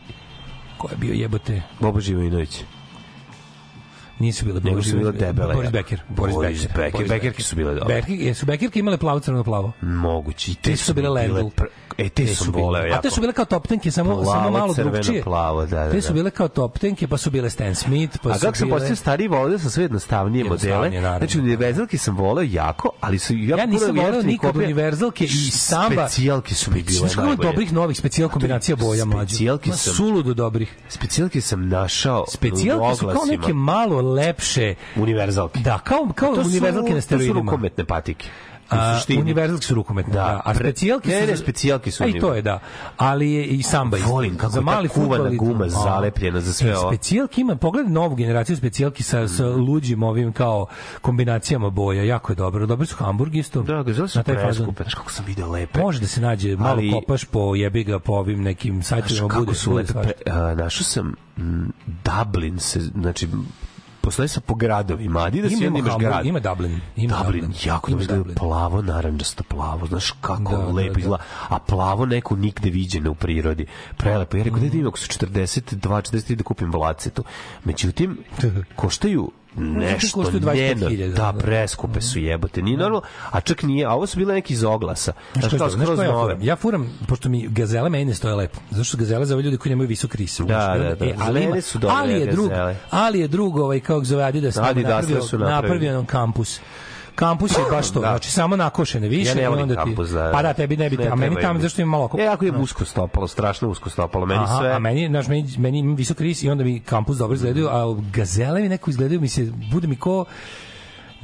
[0.84, 1.62] ko je bio jebote?
[1.80, 2.64] Bobo Živojinović.
[4.18, 5.54] Nisu bile Nego Boris- su bile debele.
[5.54, 5.72] Boris jako.
[5.72, 6.00] Becker.
[6.08, 6.76] Boris, Boris Becker.
[6.76, 6.92] Becker.
[6.92, 7.94] Boris Bekerke su bile dobre.
[7.94, 9.72] Becker, jesu Bekerke imale plavo, crveno, plavo?
[9.80, 10.50] Moguće.
[10.50, 11.38] I te, Te su bile Lendl.
[11.98, 12.78] E, te, Te su bile.
[12.80, 12.98] jako.
[12.98, 15.22] A te su bile kao top tenke, samo, Plavo, samo malo crveno, drugčije.
[15.22, 16.14] plavo, da, da, Te su da.
[16.14, 18.78] bile kao top tenke, pa su bile Stan Smith, pa A su kako sam bile...
[18.78, 20.90] postao stariji, volio sam sve jednostavnije modele.
[20.90, 21.18] Naravno.
[21.18, 26.08] Znači, univerzalke sam voleo jako, ali su ja, Ja nisam voleo nikad univerzalke i samba.
[26.08, 27.36] Specijalke su mi bile najbolje.
[27.42, 29.28] dobrih novih specijal kombinacija boja mlađe?
[29.28, 30.74] Specijalke sam- Suludo dobrih.
[30.88, 34.74] Specijalke sam našao Specijalke su kao neke malo lepše.
[34.96, 35.60] Univerzalke.
[35.60, 37.40] Da, kao, kao To su- univerzalke na To su steroidima.
[37.40, 38.28] rukometne patike.
[38.70, 40.18] A, univerzalke su rukometne, da.
[40.18, 40.42] Da.
[40.44, 41.26] A specijalke Ne, su...
[41.26, 42.58] ne, specijalke su A i to je, da.
[42.96, 43.96] Ali je i samba.
[43.98, 46.90] Volim kako za je ta mali kuvana guma zalepljena za sve E, ovo.
[46.90, 50.66] Specijalke ima, pogledaj novu generaciju specijalki sa, sa luđim ovim kao
[51.00, 52.66] kombinacijama boja, jako je dobro.
[52.66, 53.62] Dobri su Hamburg isto.
[53.62, 54.46] Da, su Na taj fazon.
[54.46, 54.82] preskupe.
[54.82, 55.80] Znaš kako sam video lepe.
[55.80, 59.28] Može da se nađe, malo Ali- kopaš po jebi ga po ovim nekim Znaš sajtovima
[59.28, 59.92] kako bude su lepe.
[59.92, 63.28] Pre, a, našao sam mm, Dublin se, znači
[64.04, 65.20] postoje sa po gradovima.
[65.20, 66.26] Adidas i Ima, onda ima, imaš grad.
[66.26, 66.80] ima Dublin.
[66.96, 68.36] Ima Dublin, jako Imaš dobro Dublin.
[68.36, 71.00] plavo, naranđasto plavo, znaš kako Da, da, lepo da.
[71.00, 73.66] izgleda, a plavo neko nigde viđeno u prirodi.
[73.96, 74.36] Prelepo.
[74.36, 74.68] Ja rekao, Mhm.
[74.68, 77.24] da idem ako su 42, 43 da kupim vlacetu.
[77.64, 78.18] Međutim,
[78.76, 81.32] koštaju nešto koštaju 25.000, njeno, da.
[81.32, 84.64] da, preskupe su jebote, nije normalno, a čak nije, a ovo su bile neki iz
[84.64, 85.70] oglasa, Znaš kao je?
[85.70, 86.42] Znaš koja ja furam?
[86.42, 88.60] Ja furam, pošto mi gazele meni ne stoje lepo.
[88.70, 90.40] Zato što gazele za ove ljudi koji nemaju visok ris.
[90.40, 90.44] Da,
[90.78, 91.06] da, da.
[91.06, 92.50] E, ali, ima, su dobre ali je drug,
[92.90, 95.62] ali je drug ovaj, kako zove Adidas, Adidas napravio, su napravili.
[95.62, 96.60] napravio nam kampus.
[97.14, 98.08] Kampus je baš to, Da.
[98.08, 100.30] znači samo nakošene više Ja ne volim onda ti, kampus, da.
[100.32, 102.52] pa da tebi ne bi, Ne a meni tamo zašto ima malo Ja, jako je
[102.52, 102.60] no.
[102.60, 104.72] usko stopalo, strašno usko stopalo, meni Aha, sve...
[104.72, 108.60] a meni, znaš, meni, meni visok ris i onda mi kampus dobro izgledaju, a gazele
[108.60, 110.24] mi neko izgledaju, mi se, bude mi ko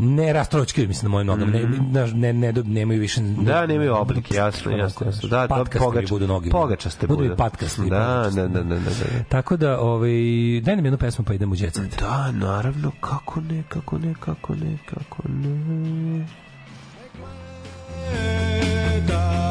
[0.01, 3.23] ne rastročkaju mislim na mojim nogama, ne, znaš, ne, ne, ne, nemaju više...
[3.23, 3.45] Mhm.
[3.45, 5.29] Da, nemaju oblik, jasno, jasno, jasno.
[5.29, 6.51] Da, da, patkaste pogač, budu noge.
[6.51, 7.19] pogačaste budu.
[7.19, 7.31] budu.
[7.31, 7.91] mi patkasti.
[7.91, 9.25] Da, da, da, da, da, da.
[9.29, 10.11] Tako da, ovaj,
[10.63, 11.81] daj nam jednu pesmu pa idemo u.
[12.01, 16.27] Da, naravno, kako ne, kako ne, kako ne, kako ne.
[19.09, 19.50] daj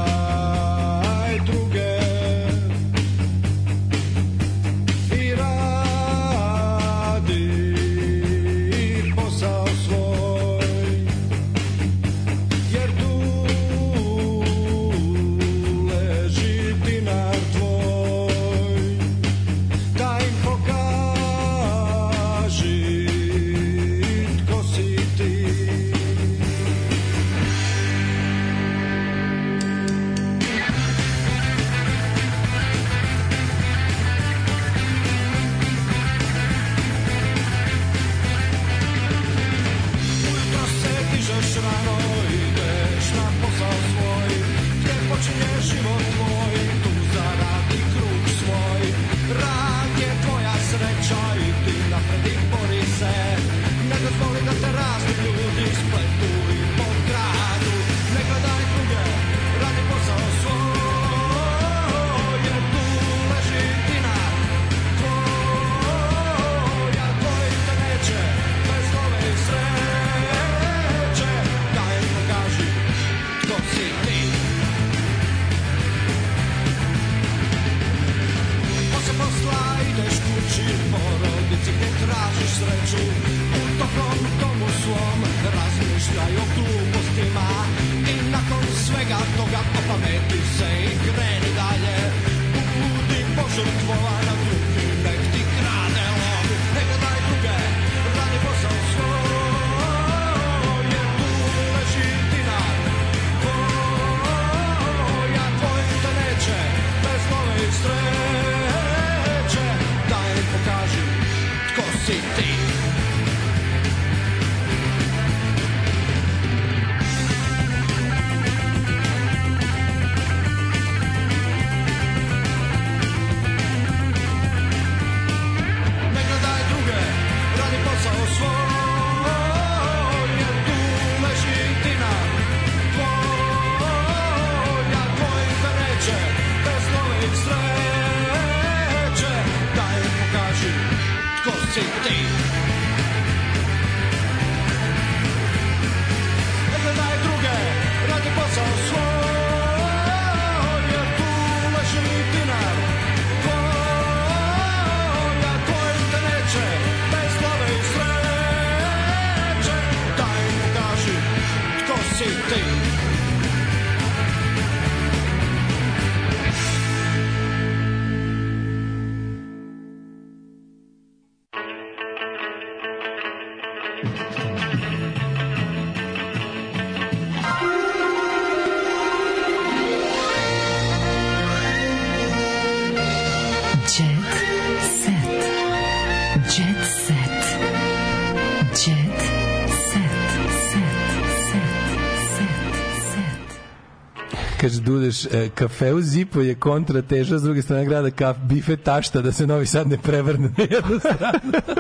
[194.89, 199.21] Dudeš, e, kafe u Zipu je kontra teža, s druge strane grada kaf, bife tašta
[199.21, 201.51] da se Novi Sad ne prevrne na jednu stranu.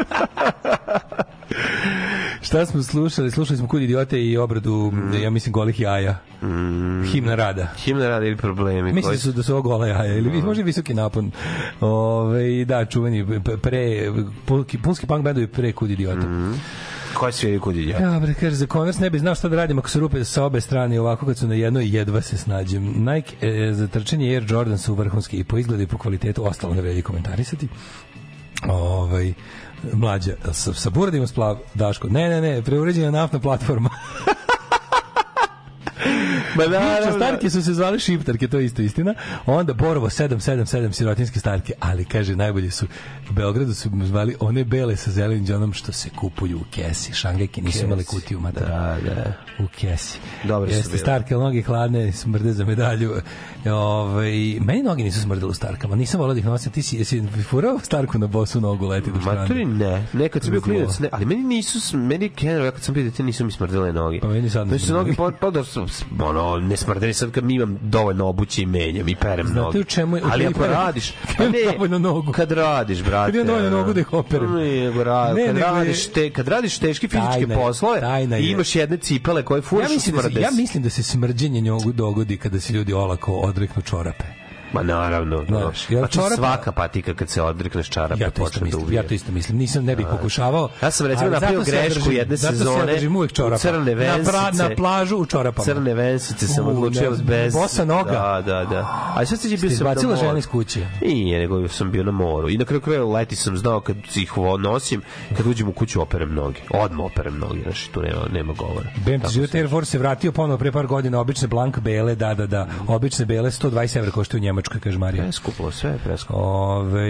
[2.41, 3.31] Šta smo slušali?
[3.31, 4.91] Slušali smo Kud idiote i obradu,
[5.23, 6.19] ja mislim, golih jaja.
[7.05, 7.67] Himna rada.
[7.77, 8.81] Himna rada ili problemi.
[8.83, 11.31] Mislim koji da su da su ovo gola jaja ili vi može visoki napon.
[11.81, 14.11] Ove, da, čuveni p- pre
[14.81, 16.27] punski, punk bendovi pre Kud idiota.
[17.19, 18.03] Koji sviraju kod idiota?
[18.03, 20.43] Ja, bre, kaže, za konvers ne bi znao šta da radim ako se rupe sa
[20.43, 22.83] obe strane ovako kad su na jednoj jedva se snađem.
[22.83, 26.73] Nike e, za trčanje Air Jordan su vrhunski i po izgledu i po kvalitetu ostalo
[26.73, 27.67] ne vredi komentarisati.
[28.67, 29.33] Ovaj
[29.93, 32.07] mlađa sa, sa buradima splav Daško.
[32.07, 33.89] Ne, ne, ne, preuređena naftna platforma.
[36.55, 39.13] Ma Bivše starke su se zvale šiptarke, to je isto istina.
[39.45, 42.85] Onda Borovo 777 sirotinske starke, ali kaže najbolje su
[43.29, 47.13] u Beogradu su zvali one bele sa zelenim džonom što se kupuju u kesi.
[47.13, 48.63] Šangajke nisu imali kutiju mater.
[48.63, 49.33] Da, da.
[49.59, 50.19] U kesi.
[50.43, 53.13] Dobre su Jeste starke, noge hladne, smrde za medalju.
[53.65, 55.95] Ovaj meni noge nisu smrdele u starkama.
[55.95, 56.71] Nisam volao da ih nosim.
[56.71, 59.41] Ti si jesi furao starku na bosu nogu leti do štranda.
[59.41, 63.03] Maturi ne, nekad sam bio klinac, ne, ali meni nisu, meni generalno, kad sam bio
[63.03, 64.19] dete nisu mi smrdele noge.
[64.19, 66.03] Pa meni sad ne Znači su noge, pa, pa da su, s-
[66.39, 69.79] ono, ne smrdeli sad kad mi imam dovoljno obuće i menjam i perem Znate noge.
[69.79, 72.31] u čemu je- Ali ako radiš, kad pa ne, dovoljno nogu.
[72.31, 73.25] kad radiš, brate.
[73.27, 74.53] Kad imam dovoljno nogu da ih operem.
[74.53, 78.45] Ne, ra, Ne, kad, je- radiš te, kad radiš teške fizičke Tajna poslove tajna i
[78.45, 81.91] imaš jedne cipele koje furaš Ja mislim, da se, ja mislim da se smrđenje njogu
[81.93, 84.38] dogodi kada se ljudi olako odreknu čorape.
[84.73, 85.95] Ma naravno, Znaš, no.
[85.95, 88.97] jer A to čarape- svaka patika kad se odrekneš čarape Ja počne da uvije.
[88.97, 89.57] ja to isto mislim.
[89.57, 90.69] Nisam ne bih pokušavao.
[90.81, 92.93] Ja sam recimo napravio ja grešku držim- jedne zato se ja sezone.
[93.27, 93.55] čorapa.
[93.55, 94.63] u crne Na, pra, vensice.
[94.63, 95.65] na plažu u čorapama.
[95.65, 97.53] Crne vensice sam U, odlučio ne, bez...
[97.53, 98.11] bosa noga.
[98.11, 99.11] Da, da, da.
[99.15, 100.19] A sad se bio Ste sam na moru.
[100.19, 100.85] žena iz kuće?
[101.01, 102.49] Nije, nego sam bio na moru.
[102.49, 105.01] I na kraju kraja leti sam znao kad ih nosim,
[105.37, 106.59] kad uđem u kuću operem noge.
[106.71, 108.89] Odmah operem noge, znači tu nema, nema govora.
[108.97, 112.33] BMT Tako život Air Force se vratio ponovo pre par godina, obične blank bele, da,
[112.33, 115.23] da, da, obične bele, 120 evra koštaju u Njemačkoj, kaže Marija.
[115.23, 116.39] Preskupo, sve je preskupo.
[116.39, 117.09] Ove,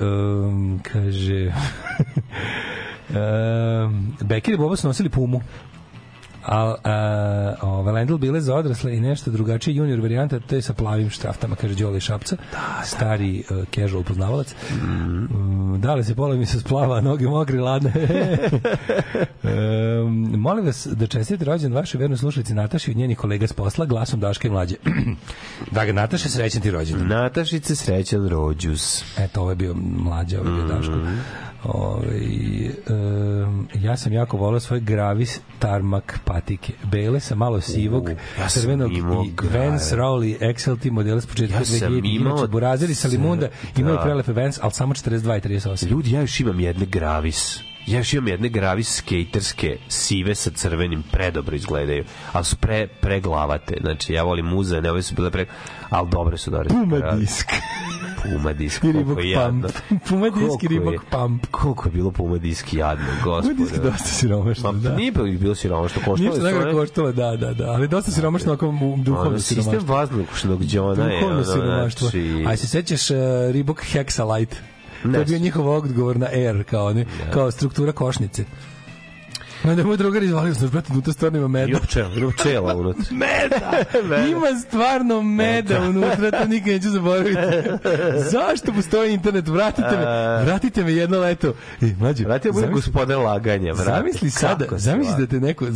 [0.00, 1.46] um, kaže...
[3.86, 5.40] um, Beker i Boba su nosili pumu.
[6.46, 10.74] A, a, ove, Lendl bile za odrasle i nešto drugačije junior varijanta, to je sa
[10.74, 12.36] plavim štraftama, kaže Đole Šapca,
[12.84, 14.54] stari uh, casual poznavalac.
[14.72, 17.92] Mm, da li se pola mi se splava, noge mokre, ladne.
[19.42, 23.86] um, molim vas da čestite rođen vaše verne slušalici Nataši od njenih kolega s posla,
[23.86, 24.76] glasom Daške i mlađe.
[25.70, 27.08] Draga Nataša, srećan ti rođendan.
[27.08, 29.04] Natašice srećan rođus.
[29.18, 30.94] Eto, ovo je bio mlađa, ovo je bio Daško.
[31.64, 32.20] Ove,
[32.88, 36.72] um, ja sam jako volao svoj gravis tarmak patike.
[36.82, 38.08] Bele sa malo sivog,
[38.38, 39.00] ja sam crvenog i.
[39.54, 42.14] Vans Rowley XLT modele s početka Ja sam 2000.
[42.14, 44.02] imao Inače, Burazeri sa Limunda imaju da.
[44.02, 45.88] prelepe Vans, ali samo 42 i 38.
[45.90, 47.60] Ljudi, ja još imam jedne gravis.
[47.86, 53.76] Ja još imam jedne gravis skejterske, sive sa crvenim, predobro izgledaju, ali su pre, preglavate.
[53.80, 55.46] Znači, ja volim muzene, ove su bile pre...
[55.90, 56.68] Ali dobre su dobre.
[56.68, 57.48] Puma disk.
[58.24, 59.68] Puma disk, I koliko ribok je jadno.
[60.08, 61.46] Puma disk i ribok pump.
[61.46, 63.54] Koliko je bilo Puma disk jadno, Puma gospode.
[63.54, 64.96] disk je dosta siromašno, Ma, da.
[64.96, 67.64] Nije bilo siromašno, koštalo je najgore svoje- koštalo, da, da, da.
[67.64, 68.66] Ali dosta siromašno ako
[68.98, 69.94] duhovno Ono, sistem siromaštvo.
[69.94, 72.08] vazdušnog džona je, Duhovno ono, siromaštvo.
[72.08, 72.44] znači...
[72.46, 73.16] A se sećaš uh,
[73.52, 74.54] Reebok Hexalite?
[75.04, 78.44] Ne je bio njihov odgovor na Air, kao, ne, kao struktura košnice.
[79.64, 81.66] Onda je moj drugar izvalio sam, brate, unutra stvarno ima meda.
[81.66, 83.04] Ima pčela, ima pčela unutra.
[83.16, 83.82] Meda!
[84.28, 87.40] Ima stvarno meda unutra, to nikad neću zaboraviti.
[88.32, 89.48] Zašto postoji internet?
[89.48, 90.04] Vratite me,
[90.44, 91.54] vratite me jedno leto.
[91.80, 93.90] E, mlađe, Vrati, ja budem zamisli- gospodar laganja, vrati.
[93.90, 95.66] Zamisli sada, zamisli da te neko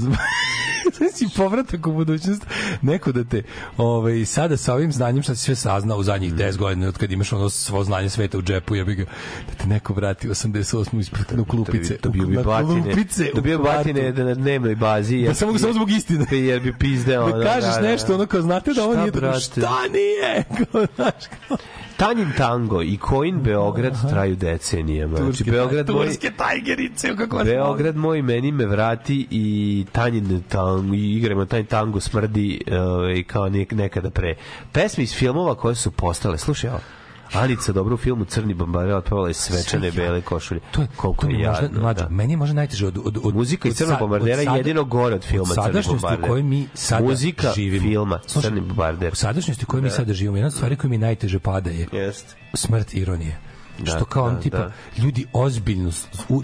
[0.99, 2.47] Zamisli povratak u budućnost,
[2.83, 3.43] neko da te
[3.77, 7.13] ovaj, sada sa ovim znanjem što si sve saznao u zadnjih 10 godina od kad
[7.13, 9.05] imaš ono svo znanje sveta u džepu, ja ga,
[9.49, 11.97] da te neko vrati 88 ispred u klupice.
[12.03, 15.23] Dobio bi na batine, klupice dobio bi batine da na dnevnoj bazi.
[15.23, 16.27] Da samo, samo zbog istine.
[16.31, 17.39] Jer bi pizdeo.
[17.39, 19.41] Da kažeš nešto, ono kao, znate da ovo nije?
[19.41, 20.45] Šta nije?
[20.73, 21.57] Kao, znaš, kao,
[21.97, 25.17] Tanjin tango i Coin Beograd traju decenijama.
[25.17, 30.95] Znači, turske, Beograd moj, turske tajgerice, kako Beograd moj meni me vrati i Tanjin tango,
[30.95, 34.35] i igramo taj tango smrdi ovaj, kao nek, nekada pre.
[34.73, 36.81] Pesme iz filmova koje su postale, slušaj ovo,
[37.33, 40.61] Anica dobro u filmu Crni bombare otpevala je svečane Sve bele košulje.
[40.71, 41.81] To je koliko to mi je možda, jadno.
[41.81, 42.09] mlađo, da.
[42.09, 45.25] meni je možda najteže od, od, od Muzika od Crnog bombardera je jedino gore od
[45.25, 46.25] filma od Crni sadašnjosti bombarder.
[46.25, 47.83] u kojoj mi sada Muzika živimo.
[47.85, 49.13] filma Slušaj, Crni bombarder.
[49.13, 49.95] U sadašnjosti u kojoj mi Da.
[49.95, 52.35] sada živimo, jedna od stvari koja mi najteže pada je Jeste.
[52.55, 53.39] smrt ironije.
[53.79, 54.73] Da, što kao on da, tipa da.
[54.99, 55.91] ljudi ozbiljno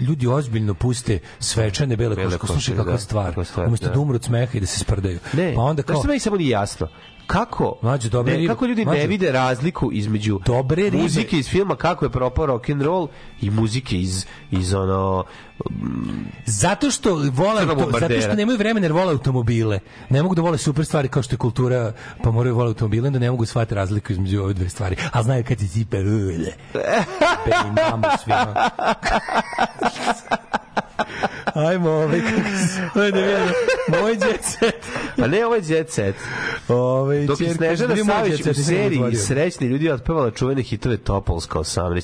[0.01, 2.37] ljudi ozbiljno puste svečane bele, košulje.
[2.47, 3.25] Slušaj kakva da, stvar.
[3.25, 3.93] kakva stvar, Umesto da.
[3.93, 5.19] da umru od smeha i da se sprdaju.
[5.33, 6.87] Ne, pa onda kao što meni samo nije jasno?
[7.27, 11.49] Kako, Mlađe, dobre ne, kako ljudi ne mlađe- vide razliku između Dobre ribe- muzike iz
[11.49, 13.07] filma kako je propao rock and roll
[13.41, 15.23] i muzike iz iz ono
[16.45, 19.79] Zato što vole auto, zato što nemaju vremena jer vole automobile.
[20.09, 21.93] Ne mogu da vole super stvari kao što je kultura,
[22.23, 24.95] pa moraju vole automobile, onda ne mogu shvatiti razliku između ove dve stvari.
[25.11, 26.53] A znaju kad cipe ulje.
[26.73, 26.79] Pe
[27.67, 28.69] im mamu svima.
[31.53, 32.99] Ajmo, ovaj, kako se...
[33.01, 33.51] Ajde, vidimo.
[34.01, 34.85] Moj jet set.
[35.17, 36.15] Pa ne, ovo je Jet Set.
[36.67, 39.15] Ovaj, Dok je Snežana Savić u seriji.
[39.17, 42.01] Srećni ljudi otpevala čuvene hitove Topolska 18.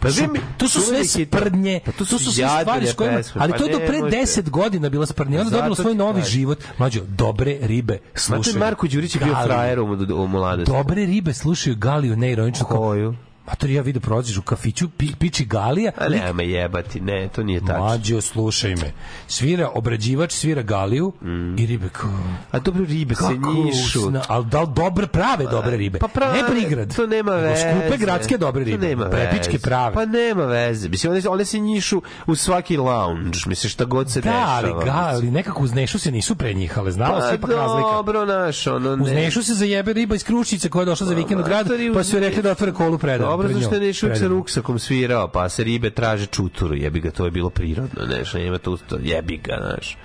[0.00, 2.92] Pa Su- vi mi- to su sve sprdnje, Pa to su, sve jadne stvari s
[2.92, 4.16] kojima, ali pa to je do pre može.
[4.16, 6.58] 10 godina bila sprdnja, onda Zato dobilo svoj novi život.
[6.78, 8.42] Mlađo, dobre ribe slušaju.
[8.42, 10.72] Znate, Marko Đurić je bio frajer u, u mladosti.
[10.72, 12.66] Dobre ribe slušaju Galiju neironično.
[12.66, 13.14] Koju?
[13.52, 17.42] Mator, ja vidio prolaziš u kafiću, pi, piči Galija, A ne, me jebati, ne, to
[17.42, 17.78] nije tačno.
[17.78, 18.92] Mlađo, slušaj me.
[19.26, 21.12] Svira obrađivač, svira Galiju
[21.58, 22.10] i ribe kao...
[22.50, 24.00] A dobro, ribe se njišu.
[24.00, 25.98] usna, ali da li dobre, prave dobre ribe?
[25.98, 26.96] Pa prave, ne prigrad.
[26.96, 27.62] To nema veze.
[27.62, 28.78] Skupe gradske dobre ribe.
[28.78, 29.62] To nema Prepičke veze.
[29.62, 29.94] prave.
[29.94, 30.88] Pa nema veze.
[30.88, 33.38] Mislim, one, one se njišu u svaki lounge.
[33.46, 34.46] Mislim, šta god se da, dešava.
[34.48, 36.92] ali, ga, ali nekako uz Nešu se nisu prenjihale.
[36.92, 37.88] Znala Pa se ipak razlika.
[37.92, 39.02] dobro, naš, ono ne.
[39.02, 42.04] Uz Nešu se zajebe riba iz Kruščice koja je došla za vikend u grad, pa
[42.04, 43.41] su rekli da otvore kolu predam.
[43.42, 43.86] Dobro, pred zašto je njom.
[43.88, 47.50] Neš uvijek sa ruksakom svirao, pa se ribe traže čuturu, jebi ga, to je bilo
[47.50, 49.96] prirodno, neš, nema tu, jebi ga, znaš.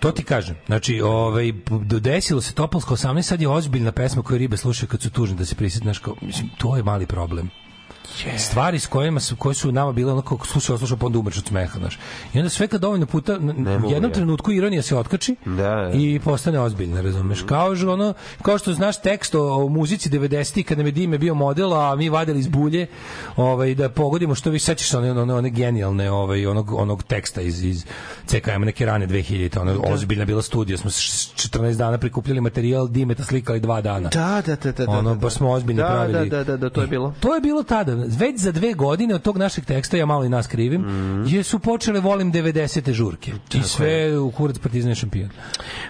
[0.00, 0.56] To ti kažem.
[0.66, 1.52] Znači, ovaj,
[2.00, 5.44] desilo se Topolsko 18, sad je ozbiljna pesma koju ribe slušaju kad su tužni da
[5.44, 7.50] se prisjetne, znaš, kao, mislim, to je mali problem.
[8.38, 11.38] Stvari s kojima su, koje su nama bile ono kako slušao, slušao, pa onda umreš
[11.38, 11.98] od smeha, znaš.
[12.34, 14.12] I onda sve kad dovoljno puta, Ne u jednom ja.
[14.12, 15.90] trenutku ironija se otkači Da, da.
[15.94, 17.42] i postane ozbiljna, razumeš?
[17.42, 21.18] Kao, že ono, kao što znaš tekst o, o muzici 90-ih kada nam je Dime
[21.18, 22.86] bio model, a mi vadili iz bulje,
[23.36, 27.40] ovaj, da pogodimo što vi sećaš se one, one, one genijalne ovaj, onog, onog teksta
[27.40, 27.84] iz, iz
[28.26, 33.24] CKM neke rane 2000 ono, ozbiljna bila studija, smo s 14 dana prikupljali materijal, Dimeta
[33.24, 34.08] slikali dva dana.
[34.08, 34.90] Da, da, da, da.
[34.90, 35.20] Ono, da, da.
[35.20, 36.28] baš smo ozbiljno da, pravili.
[36.30, 37.14] Da, da, da, da, to je bilo.
[37.20, 38.01] To je bilo tada.
[38.06, 41.24] Već za dve godine od tog našeg teksta, ja malo i nas krivim, Mhm.
[41.26, 42.92] je su počele volim 90.
[42.92, 43.32] žurke.
[43.54, 45.28] I sve u kurac partizan je šampion.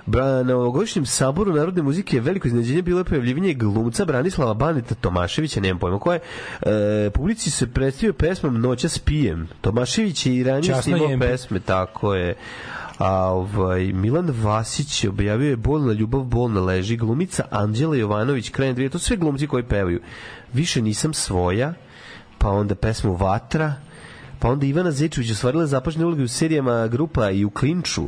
[0.07, 4.95] Bra, na ovogodišnjem saboru narodne muzike je veliko iznenađenje bilo je pojavljivanje glumca Branislava Baneta
[4.95, 6.21] Tomaševića, nemam pojma koje.
[6.63, 9.49] E, publici se predstavio pesmom Noća s pijem.
[9.61, 12.35] Tomašević je i ranije snimao pesme, tako je.
[12.99, 16.97] A ovaj, Milan Vasić objavio je Bolna ljubav, bolna leži.
[16.97, 20.01] Glumica Anđela Jovanović, krajem dvije, to sve glumci koji pevaju.
[20.53, 21.75] Više nisam svoja,
[22.43, 23.77] pa onda pesmu Vatra,
[24.43, 28.03] pa onda Ivana Zečević ostvarila zapažne uloge u serijama Grupa i u Klinču,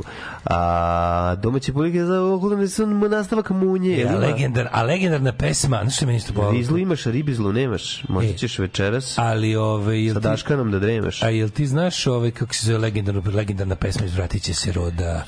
[0.45, 3.97] a domaće publike za okolne su nastavak Munje.
[3.97, 4.17] E, a, ima?
[4.17, 6.53] legendar, a legendarna pesma, znaš što meni isto povalo?
[6.53, 8.03] Rizlu imaš, a ribizlu nemaš.
[8.09, 11.23] Možda E, ćeš večeras Ali, ove, jel sa ti, Daškanom da dremaš.
[11.23, 15.23] a jel ti znaš ove, kako se zove legendarna, legendarna pesma Izvratit će se roda?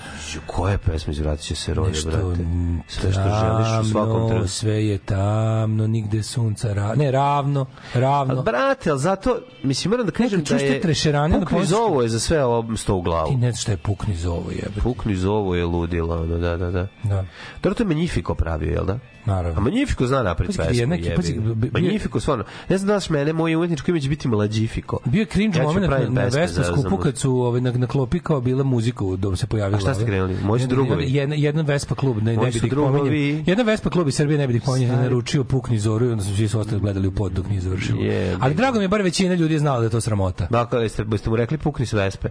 [0.46, 2.46] Koja pesma izvratit će se rode, Nešto, brate?
[2.88, 4.48] Sve što želiš u svakom trenutku.
[4.48, 8.34] Sve je tamno, nigde sunca, ra, ne, ravno, ravno.
[8.34, 10.82] Ali, brate, ali zato, mislim, moram da kažem da je...
[10.98, 13.30] šešerane Pukni zovo je za sve ovo sto u glavu.
[13.30, 14.82] Ti ne znaš šta je pukni zovo jebe.
[14.84, 16.88] Pukni zovo je ludilo, da, da, da.
[17.04, 17.26] Da.
[17.64, 19.00] Dobro, to je Magnifico pravio, jel da?
[19.28, 19.58] Naravno.
[19.58, 22.44] A Magnifico zna napred Pazi, neki- pazi, bi- bio- Magnifico, stvarno.
[22.70, 24.98] Ne znam da mene, moj umetničko ime će biti Mlađifico.
[25.06, 28.20] Bio je cringe Ja moment na, na Vespa skupu kad su ovaj, na, na klopi
[28.20, 29.78] kao bila muzika da se pojavila.
[29.78, 30.12] A šta ste ovaj.
[30.12, 30.36] krenuli?
[30.44, 31.06] Moji su Jedna- drugovi.
[31.08, 32.98] Jedna, jedna Vespa klub, ne, ne Moji bi su da ih drugovi.
[33.00, 33.44] pominjem.
[33.48, 35.04] Jedna Vespa klub iz Srbije, ne bi da ih pominjem, je Stari.
[35.04, 38.00] naručio pukni zoru i onda su svi su ostali gledali u pod dok nije završilo.
[38.40, 40.48] Ali drago mi je, bar većina ljudi je znala da je to sramota.
[40.50, 42.30] Dakle, jeste, jeste mu rekli pukni s Vespe?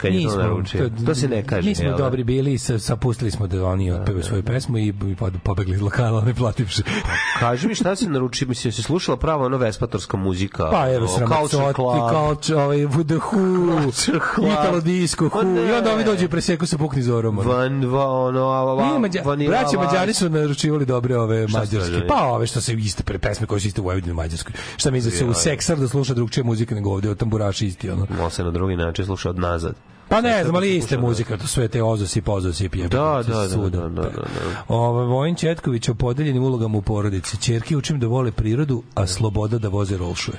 [0.00, 0.90] Kad je to naručio.
[1.06, 1.68] To se ne kaže.
[1.68, 1.96] Mi smo da?
[1.96, 4.94] dobri bili sapustili smo da oni otpevaju svoju pesmu i,
[5.42, 6.82] pobegli iz lokala, ne plativši.
[7.40, 10.68] Kaži mi šta se naruči, mislim, se slušala prava ono vespatorska muzika.
[10.70, 11.30] Pa evo Club.
[12.10, 14.52] culture, ovaj, The Who.
[14.52, 17.38] Italo Disco, Who, i onda ovi dođu i preseku sa pukni zorom.
[17.38, 19.86] Van, va, ono, va, Nije Mađa, vas.
[19.86, 22.06] Mađari su naručivali dobre ove mađarske.
[22.08, 24.52] Pa ove što se iste pre pesme koje su iste u Vojvodini Mađarskoj.
[24.76, 27.90] Šta mi da se u seksar da sluša drugčija muzika nego ovde, od tamburaši isti
[27.90, 28.06] ono.
[28.10, 29.74] Malo se na drugi način sluša od nazad.
[30.08, 32.88] Pa ne znam, ali iste muzika, to sve te ozosi, pozosi, pije.
[32.88, 34.22] Da, da, da, da, da, da, da.
[34.68, 37.36] Ovo, Vojin Četković o podeljenim ulogama u porodici.
[37.36, 40.38] Čerke učim da vole prirodu, a sloboda da voze rolšuje.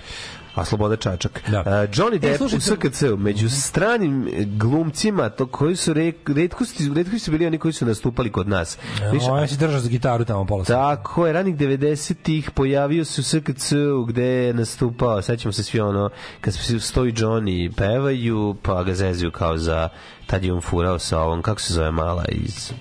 [0.59, 1.41] A Sloboda Čačak.
[1.47, 1.59] Da.
[1.59, 6.89] Uh, Johnny E, Depp u slušajte- SKC među stranim glumcima to koji su re, retkosti,
[6.89, 8.77] retkosti su bili oni koji su nastupali kod nas.
[9.11, 10.95] Viš, Ovo, ja si držao za gitaru tamo pola sata.
[10.95, 13.73] Tako je, ranih 90-ih pojavio se u SKC
[14.07, 16.09] gde je nastupao, sećamo se svi ono,
[16.41, 19.89] kad se stoji Johnny pevaju, pa ga zezuju kao za,
[20.25, 22.71] tad je on furao sa ovom, kako se zove mala iz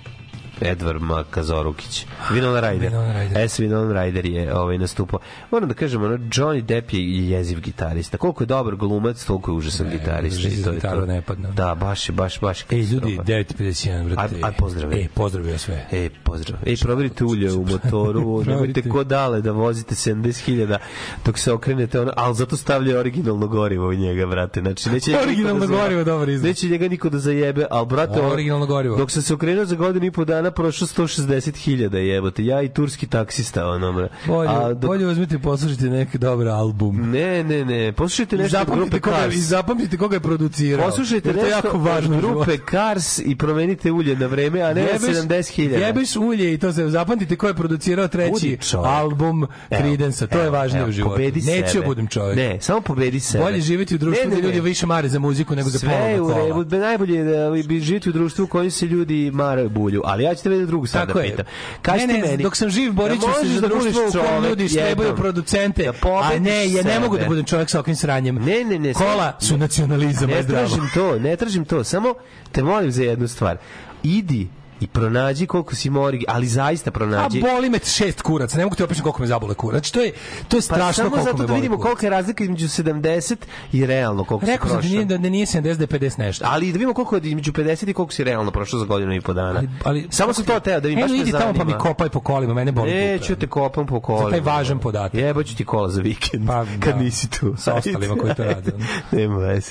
[0.60, 2.06] Edward Makazorukić.
[2.30, 2.90] Winona Ryder.
[2.90, 3.48] Winona Ryder.
[3.48, 3.60] S.
[3.60, 5.20] Winona Ryder je ovaj, nastupao.
[5.50, 8.18] Moram da kažem, ono, Johnny Depp je jeziv gitarista.
[8.18, 10.42] Koliko je dobar glumac, toliko je užasan gitarista.
[10.42, 11.06] drži i to je to.
[11.06, 11.48] ne padne.
[11.52, 12.64] Da, baš je, baš, baš.
[12.70, 13.22] Ej, ljudi, katastrofa.
[13.22, 14.34] 9.51, brate.
[14.36, 14.92] Aj- aj, pozdrav.
[14.92, 15.86] Ej, pozdravio sve.
[15.92, 16.58] E, pozdrav.
[16.66, 20.76] Ej, proverite ulje u motoru, nemojte ko dale da vozite 70.000
[21.24, 24.60] dok se okrenete, ono, ali zato stavlja originalno gorivo u njega, brate.
[24.60, 26.44] Znači, neće niko Originalno da gorivo, dobar izraz.
[26.44, 28.96] Neće njega niko da zajebe, ali, brate, Originalno gorivo.
[28.96, 32.44] dok sam se okrenuo za godinu i po dana, prošlo 160.000 jebote.
[32.44, 34.08] Ja i turski taksista, ono, bre.
[34.26, 37.10] Bolje, A dok- bolje uzmite i poslušajte neki dobar album.
[37.10, 37.92] Ne, ne, ne.
[37.92, 39.34] Poslušajte nešto grupe zapamtite koga, Cars.
[39.34, 40.86] I zapamtite koga je producirao.
[40.86, 42.56] Poslušajte je nešto jako važno u grupe.
[42.70, 45.78] Cars i promenite ulje na vreme, a ne na 70.000.
[45.78, 50.44] Jebeš ulje i to se zapamtite ko je producirao treći album Evo, Creedence, to je
[50.44, 51.12] evo, važnije evo, u životu.
[51.12, 51.86] pobedi Neću sebe.
[51.86, 52.36] budem čovjek.
[52.36, 53.44] Ne, samo pobedi sebe.
[53.44, 55.90] Bolje živjeti u društvu Ne, ne, gde ljudi više mare za muziku nego za Sve
[55.90, 56.58] je polovna u kola.
[56.58, 60.02] redu, najbolje je da živjeti u društvu u kojem se ljudi maraju bulju.
[60.04, 61.44] Ali ja ću te vedeti drugu sad Tako da pitam.
[61.46, 62.42] Ne, Kažite ne, meni.
[62.42, 65.16] dok sam živ borit ću da se za da društvo u kojem ljudi štrebaju jednom.
[65.16, 68.34] producente, Da a ne, ja ne mogu da budem čovjek sa ovakvim sranjem.
[68.36, 68.92] Ne, ne, ne.
[68.94, 70.66] Kola su nacionalizam, Ne zdravo.
[70.66, 71.84] tražim to, ne tražim to.
[71.84, 72.14] Samo
[72.52, 73.56] te molim za jednu stvar.
[74.02, 74.48] Idi
[74.80, 77.40] i pronađi koliko si mori, ali zaista A pronađi.
[77.42, 79.74] boli me šest kuraca, ne mogu ti opišem koliko me zabole kurac.
[79.76, 80.12] Znači, to je,
[80.48, 81.84] to je Pa strašno samo koliko zato da vidimo kurac.
[81.84, 83.36] kolika je razlika između 70
[83.72, 84.90] i realno koliko si Rekao sam prošao.
[84.90, 86.44] nije, da, da nije 70, da je 50 nešto.
[86.48, 89.20] Ali da vidimo koliko je između 50 i koliko si realno prošao za godinu i
[89.20, 89.48] po dana.
[89.50, 91.78] Ali, ali Samo sam to teo da mi baš me idi tamo pa mi zanima.
[91.78, 93.40] kopaj po kolima, mene boli Neću dupe.
[93.40, 94.24] te kopam po kolima.
[94.24, 95.14] Za taj važan podatak.
[95.14, 97.00] Jebaću ti kola za vikend, Pa, kad da.
[97.00, 97.54] nisi tu.
[97.56, 98.72] Sa ostalima koji to rade.
[99.12, 99.70] Nema veze.